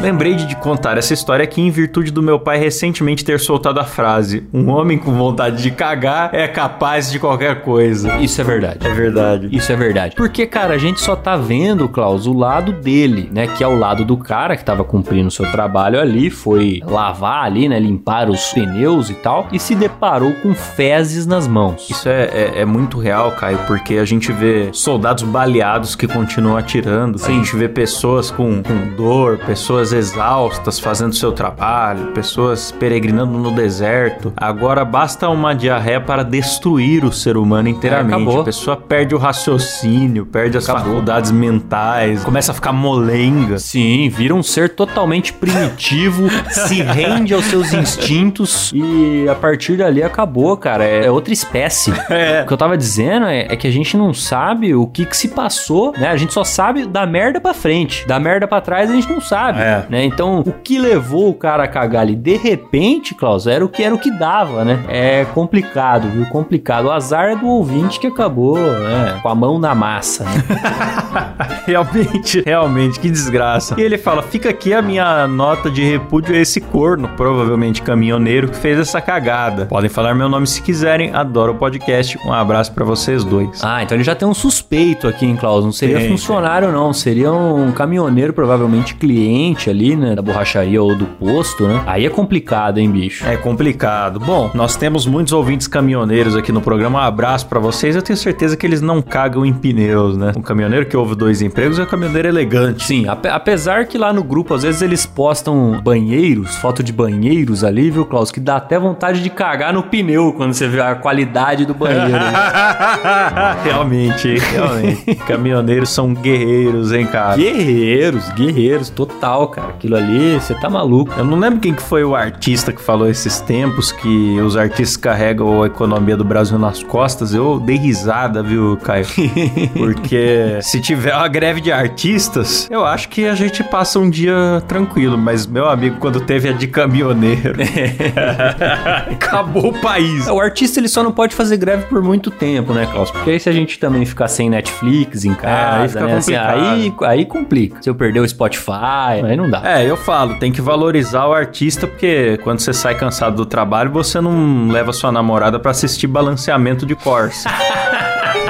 Lembrei 0.00 0.34
de 0.34 0.46
de 0.46 0.56
contar 0.56 0.96
essa 0.96 1.12
história 1.12 1.42
aqui 1.42 1.60
em 1.60 1.70
virtude 1.70 2.10
do 2.10 2.22
meu 2.22 2.38
pai 2.38 2.58
recentemente 2.58 3.24
ter 3.24 3.38
soltado 3.40 3.80
a 3.80 3.84
frase: 3.84 4.46
Um 4.52 4.70
homem 4.70 4.96
com 4.96 5.12
vontade 5.12 5.62
de 5.62 5.70
cagar 5.70 6.30
é 6.32 6.46
capaz 6.46 7.10
de 7.10 7.18
qualquer 7.18 7.62
coisa. 7.62 8.16
Isso 8.16 8.40
é 8.40 8.44
verdade. 8.44 8.86
É 8.86 8.90
verdade. 8.90 9.48
Isso 9.50 9.72
é 9.72 9.76
verdade. 9.76 10.14
Porque, 10.16 10.46
cara, 10.46 10.74
a 10.74 10.78
gente 10.78 11.00
só 11.00 11.16
tá 11.16 11.36
vendo, 11.36 11.88
Klaus, 11.88 12.26
o 12.26 12.32
lado 12.32 12.72
dele, 12.72 13.28
né? 13.32 13.46
Que 13.46 13.64
é 13.64 13.66
o 13.66 13.76
lado 13.76 14.04
do 14.04 14.16
cara 14.16 14.56
que 14.56 14.64
tava 14.64 14.84
cumprindo 14.84 15.28
o 15.28 15.30
seu 15.30 15.50
trabalho 15.50 16.00
ali, 16.00 16.30
foi 16.30 16.80
lavar 16.84 17.44
ali, 17.44 17.68
né? 17.68 17.78
Limpar 17.78 18.30
os 18.30 18.52
pneus 18.52 19.10
e 19.10 19.14
tal, 19.14 19.48
e 19.52 19.58
se 19.58 19.74
deparou 19.74 20.32
com 20.42 20.54
fezes 20.54 21.26
nas 21.26 21.46
mãos. 21.46 21.88
Isso 21.90 22.08
é, 22.08 22.24
é, 22.24 22.60
é 22.60 22.64
muito 22.64 22.98
real, 22.98 23.32
Caio, 23.32 23.58
porque 23.66 23.96
a 23.96 24.04
gente 24.04 24.32
vê 24.32 24.68
soldados 24.72 25.24
baleados 25.24 25.94
que 25.94 26.06
continuam 26.06 26.56
atirando. 26.56 27.20
A 27.22 27.28
gente 27.28 27.56
vê 27.56 27.68
pessoas 27.68 28.30
com, 28.30 28.62
com 28.62 28.94
dor, 28.96 29.38
pessoas 29.46 29.92
exaustas 29.92 30.78
fazendo 30.80 31.14
seu 31.14 31.32
trabalho, 31.32 32.08
pessoas 32.08 32.72
peregrinando 32.72 33.38
no 33.38 33.52
deserto. 33.52 34.32
Agora 34.36 34.84
basta 34.84 35.28
uma 35.28 35.54
diarreia 35.54 36.00
para 36.00 36.22
destruir 36.22 37.04
o 37.04 37.12
ser 37.12 37.36
humano 37.36 37.68
inteiramente. 37.68 38.36
É, 38.36 38.40
a 38.40 38.44
pessoa 38.44 38.76
perde 38.76 39.14
o 39.14 39.18
raciocínio, 39.18 40.26
perde 40.26 40.58
as 40.58 40.68
Acabou. 40.68 40.84
faculdades 40.84 41.30
mentais, 41.30 42.24
começa 42.24 42.50
a 42.52 42.54
ficar 42.54 42.72
molenga. 42.72 43.58
Sim, 43.58 44.08
vira 44.08 44.34
um 44.34 44.42
ser 44.42 44.70
totalmente 44.70 45.32
primitivo, 45.32 46.28
se 46.50 46.82
rende 46.82 47.32
aos 47.32 47.44
seus 47.44 47.72
instintos 47.72 48.72
e 48.74 49.28
a 49.28 49.34
partir 49.34 49.76
dali 49.76 50.02
acabou, 50.02 50.56
cara. 50.56 50.84
É 50.84 51.10
outra 51.10 51.32
espécie. 51.32 51.92
É. 52.10 52.42
O 52.42 52.46
que 52.46 52.52
eu 52.52 52.56
tava 52.56 52.76
dizendo 52.76 53.26
é, 53.26 53.46
é 53.48 53.56
que 53.56 53.66
a 53.66 53.70
gente 53.70 53.96
não 53.96 54.12
sabe 54.12 54.74
o 54.74 54.86
que 54.86 55.04
que 55.06 55.16
se 55.16 55.28
passou, 55.28 55.92
né? 55.96 56.08
A 56.08 56.16
gente 56.16 56.32
só 56.32 56.42
sabe 56.42 56.86
da 56.86 57.06
merda 57.06 57.40
pra 57.40 57.54
frente. 57.54 58.06
Da 58.06 58.18
merda 58.18 58.46
pra 58.46 58.60
trás 58.60 58.90
a 58.90 58.94
gente 58.94 59.08
não 59.10 59.20
sabe, 59.20 59.35
É. 59.58 59.86
né? 59.88 60.04
Então, 60.04 60.40
o 60.40 60.52
que 60.52 60.78
levou 60.78 61.28
o 61.30 61.34
cara 61.34 61.64
a 61.64 61.68
cagar 61.68 62.02
ali 62.02 62.14
de 62.14 62.36
repente, 62.36 63.14
Klaus, 63.14 63.46
era 63.46 63.64
o 63.64 63.68
que 63.68 63.82
era 63.82 63.94
o 63.94 63.98
que 63.98 64.10
dava, 64.10 64.64
né? 64.64 64.84
É 64.88 65.24
complicado, 65.26 66.08
viu? 66.08 66.26
Complicado. 66.26 66.86
O 66.86 66.90
azar 66.90 67.30
é 67.30 67.36
do 67.36 67.46
ouvinte 67.46 68.00
que 68.00 68.06
acabou, 68.06 68.58
né? 68.58 69.18
Com 69.22 69.28
a 69.28 69.34
mão 69.34 69.58
na 69.58 69.74
massa, 69.74 70.24
né? 70.24 70.30
Realmente, 71.66 72.42
realmente, 72.44 73.00
que 73.00 73.10
desgraça. 73.10 73.74
E 73.78 73.82
ele 73.82 73.98
fala: 73.98 74.22
fica 74.22 74.50
aqui 74.50 74.72
a 74.72 74.80
minha 74.80 75.26
nota 75.26 75.68
de 75.70 75.82
repúdio 75.82 76.34
a 76.34 76.38
esse 76.38 76.60
corno, 76.60 77.08
provavelmente 77.16 77.82
caminhoneiro, 77.82 78.48
que 78.48 78.56
fez 78.56 78.78
essa 78.78 79.00
cagada. 79.00 79.66
Podem 79.66 79.90
falar 79.90 80.14
meu 80.14 80.28
nome 80.28 80.46
se 80.46 80.62
quiserem, 80.62 81.12
adoro 81.12 81.52
o 81.52 81.56
podcast. 81.56 82.18
Um 82.24 82.32
abraço 82.32 82.72
pra 82.72 82.84
vocês 82.84 83.24
dois. 83.24 83.60
Ah, 83.64 83.82
então 83.82 83.96
ele 83.96 84.04
já 84.04 84.14
tem 84.14 84.28
um 84.28 84.34
suspeito 84.34 85.08
aqui, 85.08 85.26
hein, 85.26 85.36
Klaus? 85.36 85.64
Não 85.64 85.72
seria 85.72 85.98
Tem, 85.98 86.08
funcionário, 86.08 86.70
não. 86.70 86.92
Seria 86.92 87.32
um 87.32 87.72
caminhoneiro, 87.72 88.32
provavelmente 88.32 88.94
cliente 88.94 89.25
ali, 89.68 89.96
né? 89.96 90.14
Da 90.14 90.22
borracharia 90.22 90.82
ou 90.82 90.94
do 90.94 91.06
posto, 91.06 91.66
né? 91.66 91.82
Aí 91.86 92.06
é 92.06 92.10
complicado, 92.10 92.78
hein, 92.78 92.90
bicho? 92.90 93.26
É 93.26 93.36
complicado. 93.36 94.18
Bom, 94.20 94.50
nós 94.54 94.76
temos 94.76 95.06
muitos 95.06 95.32
ouvintes 95.32 95.66
caminhoneiros 95.66 96.36
aqui 96.36 96.52
no 96.52 96.60
programa. 96.60 96.98
Um 97.00 97.02
abraço 97.02 97.46
pra 97.46 97.58
vocês. 97.58 97.96
Eu 97.96 98.02
tenho 98.02 98.16
certeza 98.16 98.56
que 98.56 98.66
eles 98.66 98.80
não 98.80 99.02
cagam 99.02 99.44
em 99.44 99.52
pneus, 99.52 100.16
né? 100.16 100.32
O 100.36 100.42
caminhoneiro 100.42 100.86
que 100.86 100.96
ouve 100.96 101.14
dois 101.14 101.42
empregos 101.42 101.78
é 101.78 101.82
o 101.82 101.86
caminhoneiro 101.86 102.28
elegante. 102.28 102.84
Sim, 102.84 103.08
ape- 103.08 103.28
apesar 103.28 103.86
que 103.86 103.98
lá 103.98 104.12
no 104.12 104.22
grupo, 104.22 104.54
às 104.54 104.62
vezes 104.62 104.82
eles 104.82 105.04
postam 105.06 105.80
banheiros, 105.82 106.56
foto 106.56 106.82
de 106.82 106.92
banheiros 106.92 107.64
ali, 107.64 107.90
viu, 107.90 108.04
Klaus? 108.04 108.30
que 108.30 108.40
dá 108.40 108.56
até 108.56 108.78
vontade 108.78 109.22
de 109.22 109.30
cagar 109.30 109.72
no 109.72 109.82
pneu 109.84 110.32
quando 110.32 110.52
você 110.52 110.66
vê 110.68 110.80
a 110.80 110.94
qualidade 110.94 111.64
do 111.64 111.74
banheiro. 111.74 112.18
realmente, 113.64 114.38
realmente. 114.38 115.14
Caminhoneiros 115.26 115.90
são 115.90 116.12
guerreiros, 116.14 116.92
hein, 116.92 117.06
cara? 117.06 117.36
guerreiros, 117.36 118.28
guerreiros, 118.30 118.90
total, 118.90 119.15
cara. 119.48 119.68
Aquilo 119.68 119.96
ali, 119.96 120.34
você 120.34 120.54
tá 120.54 120.68
maluco. 120.68 121.12
Eu 121.16 121.24
não 121.24 121.38
lembro 121.38 121.60
quem 121.60 121.74
que 121.74 121.82
foi 121.82 122.04
o 122.04 122.14
artista 122.14 122.72
que 122.72 122.80
falou 122.80 123.08
esses 123.08 123.40
tempos 123.40 123.92
que 123.92 124.40
os 124.40 124.56
artistas 124.56 124.96
carregam 124.96 125.62
a 125.62 125.66
economia 125.66 126.16
do 126.16 126.24
Brasil 126.24 126.58
nas 126.58 126.82
costas. 126.82 127.34
Eu 127.34 127.58
dei 127.58 127.76
risada, 127.76 128.42
viu, 128.42 128.76
Caio? 128.82 129.06
Porque 129.76 130.58
se 130.62 130.80
tiver 130.80 131.14
uma 131.14 131.28
greve 131.28 131.60
de 131.60 131.72
artistas, 131.72 132.68
eu 132.70 132.84
acho 132.84 133.08
que 133.08 133.26
a 133.26 133.34
gente 133.34 133.62
passa 133.64 133.98
um 133.98 134.08
dia 134.08 134.62
tranquilo. 134.66 135.16
Mas, 135.16 135.46
meu 135.46 135.68
amigo, 135.68 135.96
quando 135.98 136.20
teve 136.20 136.48
a 136.48 136.52
de 136.52 136.66
caminhoneiro, 136.66 137.56
acabou 139.10 139.68
o 139.68 139.80
país. 139.80 140.26
O 140.28 140.40
artista 140.40 140.80
ele 140.80 140.88
só 140.88 141.02
não 141.02 141.12
pode 141.12 141.34
fazer 141.34 141.56
greve 141.56 141.84
por 141.86 142.02
muito 142.02 142.30
tempo, 142.30 142.72
né, 142.72 142.86
Klaus? 142.86 143.10
Porque 143.10 143.30
aí 143.30 143.40
se 143.40 143.48
a 143.48 143.52
gente 143.52 143.78
também 143.78 144.04
ficar 144.04 144.28
sem 144.28 144.50
Netflix 144.50 145.24
em 145.24 145.34
casa, 145.34 145.82
aí 145.82 145.88
fica 145.88 146.06
né, 146.06 146.16
assim, 146.16 146.34
aí, 146.34 146.94
aí 147.02 147.24
complica. 147.24 147.82
Se 147.82 147.88
eu 147.88 147.94
perder 147.94 148.20
o 148.20 148.28
Spotify, 148.28 149.05
aí 149.06 149.36
não 149.36 149.50
dá. 149.50 149.62
É, 149.64 149.88
eu 149.88 149.96
falo, 149.96 150.36
tem 150.38 150.52
que 150.52 150.60
valorizar 150.60 151.26
o 151.26 151.32
artista, 151.32 151.86
porque 151.86 152.38
quando 152.42 152.60
você 152.60 152.72
sai 152.72 152.94
cansado 152.94 153.36
do 153.36 153.46
trabalho, 153.46 153.90
você 153.90 154.20
não 154.20 154.68
leva 154.68 154.92
sua 154.92 155.10
namorada 155.12 155.58
pra 155.58 155.70
assistir 155.70 156.06
balanceamento 156.06 156.86
de 156.86 156.94
Corsa. 156.94 157.48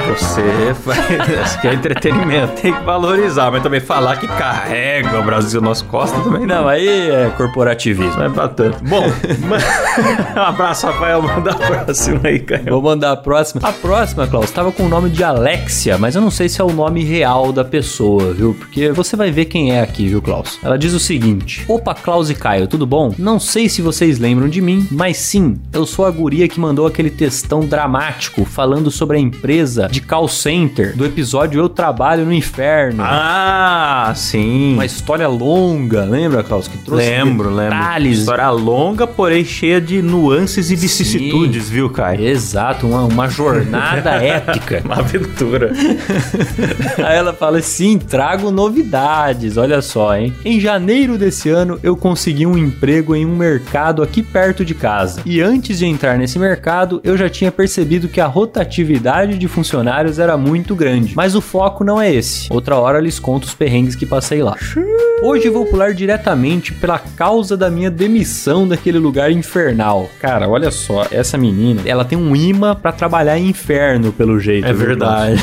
Você 0.07 0.73
faz, 0.73 1.55
que 1.61 1.67
é 1.67 1.73
entretenimento, 1.73 2.61
tem 2.61 2.73
que 2.73 2.83
valorizar, 2.83 3.51
mas 3.51 3.63
também 3.63 3.79
falar 3.79 4.17
que 4.17 4.27
carrega 4.27 5.19
o 5.19 5.23
Brasil 5.23 5.61
nas 5.61 5.81
costas 5.81 6.23
também 6.23 6.45
não. 6.45 6.57
Não, 6.57 6.67
aí 6.67 6.87
é 6.87 7.29
corporativismo. 7.37 8.17
Não 8.17 8.25
é 8.25 8.29
pra 8.29 8.47
tanto. 8.47 8.83
Bom, 8.83 9.03
um 10.35 10.41
abraço, 10.41 10.87
Rafael. 10.87 11.21
Manda 11.21 11.51
a 11.51 11.55
próxima 11.55 12.21
aí, 12.23 12.39
Caio. 12.39 12.65
Vou 12.69 12.81
mandar 12.81 13.11
a 13.11 13.15
próxima. 13.15 13.61
A 13.67 13.71
próxima, 13.71 14.25
Klaus, 14.25 14.49
tava 14.49 14.71
com 14.71 14.83
o 14.83 14.89
nome 14.89 15.09
de 15.09 15.23
Alexia, 15.23 15.97
mas 15.97 16.15
eu 16.15 16.21
não 16.21 16.31
sei 16.31 16.49
se 16.49 16.59
é 16.59 16.63
o 16.63 16.73
nome 16.73 17.03
real 17.03 17.51
da 17.51 17.63
pessoa, 17.63 18.33
viu? 18.33 18.55
Porque 18.55 18.91
você 18.91 19.15
vai 19.15 19.29
ver 19.29 19.45
quem 19.45 19.71
é 19.71 19.81
aqui, 19.81 20.07
viu, 20.07 20.21
Klaus? 20.21 20.57
Ela 20.63 20.77
diz 20.77 20.93
o 20.93 20.99
seguinte: 20.99 21.63
Opa, 21.67 21.93
Klaus 21.93 22.29
e 22.29 22.35
Caio, 22.35 22.67
tudo 22.67 22.87
bom? 22.87 23.13
Não 23.19 23.39
sei 23.39 23.69
se 23.69 23.81
vocês 23.81 24.17
lembram 24.17 24.49
de 24.49 24.61
mim, 24.61 24.87
mas 24.89 25.17
sim, 25.17 25.59
eu 25.71 25.85
sou 25.85 26.05
a 26.05 26.11
guria 26.11 26.47
que 26.47 26.59
mandou 26.59 26.87
aquele 26.87 27.11
textão 27.11 27.59
dramático 27.59 28.45
falando 28.45 28.89
sobre 28.89 29.17
a 29.17 29.19
empresa 29.19 29.87
de 29.97 30.01
call 30.01 30.27
center 30.27 30.95
do 30.95 31.03
episódio 31.03 31.59
Eu 31.59 31.67
Trabalho 31.67 32.23
no 32.23 32.31
Inferno. 32.31 33.03
Ah, 33.03 34.13
sim. 34.15 34.73
Uma 34.75 34.85
história 34.85 35.27
longa, 35.27 36.03
lembra, 36.03 36.43
Klaus? 36.43 36.67
Que 36.67 36.77
trouxe 36.77 37.03
Lembro, 37.03 37.49
lembro. 37.49 37.73
detalhes. 37.75 38.19
História 38.19 38.49
longa, 38.51 39.07
porém 39.07 39.43
cheia 39.43 39.81
de 39.81 39.99
nuances 40.03 40.69
e 40.69 40.75
vicissitudes, 40.75 41.67
viu, 41.67 41.89
Caio? 41.89 42.21
Exato, 42.27 42.85
uma, 42.87 43.05
uma 43.05 43.27
jornada 43.27 44.11
épica. 44.23 44.83
Uma 44.85 44.99
aventura. 44.99 45.71
Aí 47.03 47.17
ela 47.17 47.33
fala 47.33 47.57
assim: 47.57 47.97
trago 47.97 48.51
novidades, 48.51 49.57
olha 49.57 49.81
só, 49.81 50.15
hein? 50.15 50.31
Em 50.45 50.59
janeiro 50.59 51.17
desse 51.17 51.49
ano 51.49 51.79
eu 51.81 51.97
consegui 51.97 52.45
um 52.45 52.55
emprego 52.55 53.15
em 53.15 53.25
um 53.25 53.35
mercado 53.35 54.03
aqui 54.03 54.21
perto 54.21 54.63
de 54.63 54.75
casa. 54.75 55.21
E 55.25 55.41
antes 55.41 55.79
de 55.79 55.87
entrar 55.87 56.19
nesse 56.19 56.37
mercado, 56.37 57.01
eu 57.03 57.17
já 57.17 57.27
tinha 57.27 57.51
percebido 57.51 58.07
que 58.07 58.21
a 58.21 58.27
rotatividade 58.27 59.39
de 59.39 59.47
funcionários 59.47 59.86
era 60.19 60.37
muito 60.37 60.75
grande. 60.75 61.15
Mas 61.15 61.35
o 61.35 61.41
foco 61.41 61.83
não 61.83 61.99
é 62.01 62.13
esse. 62.13 62.51
Outra 62.51 62.77
hora 62.77 62.99
lhes 62.99 63.19
conto 63.19 63.45
os 63.45 63.53
perrengues 63.53 63.95
que 63.95 64.05
passei 64.05 64.41
lá. 64.41 64.55
Hoje 65.21 65.49
vou 65.49 65.65
pular 65.65 65.93
diretamente 65.93 66.73
pela 66.73 66.99
causa 66.99 67.57
da 67.57 67.71
minha 67.71 67.89
demissão 67.89 68.67
daquele 68.67 68.99
lugar 68.99 69.31
infernal. 69.31 70.07
Cara, 70.19 70.47
olha 70.47 70.69
só, 70.69 71.07
essa 71.09 71.37
menina, 71.37 71.81
ela 71.85 72.05
tem 72.05 72.17
um 72.17 72.35
imã 72.35 72.75
pra 72.75 72.91
trabalhar 72.91 73.37
em 73.37 73.47
inferno, 73.49 74.11
pelo 74.11 74.39
jeito. 74.39 74.67
É 74.67 74.73
verdade. 74.73 75.41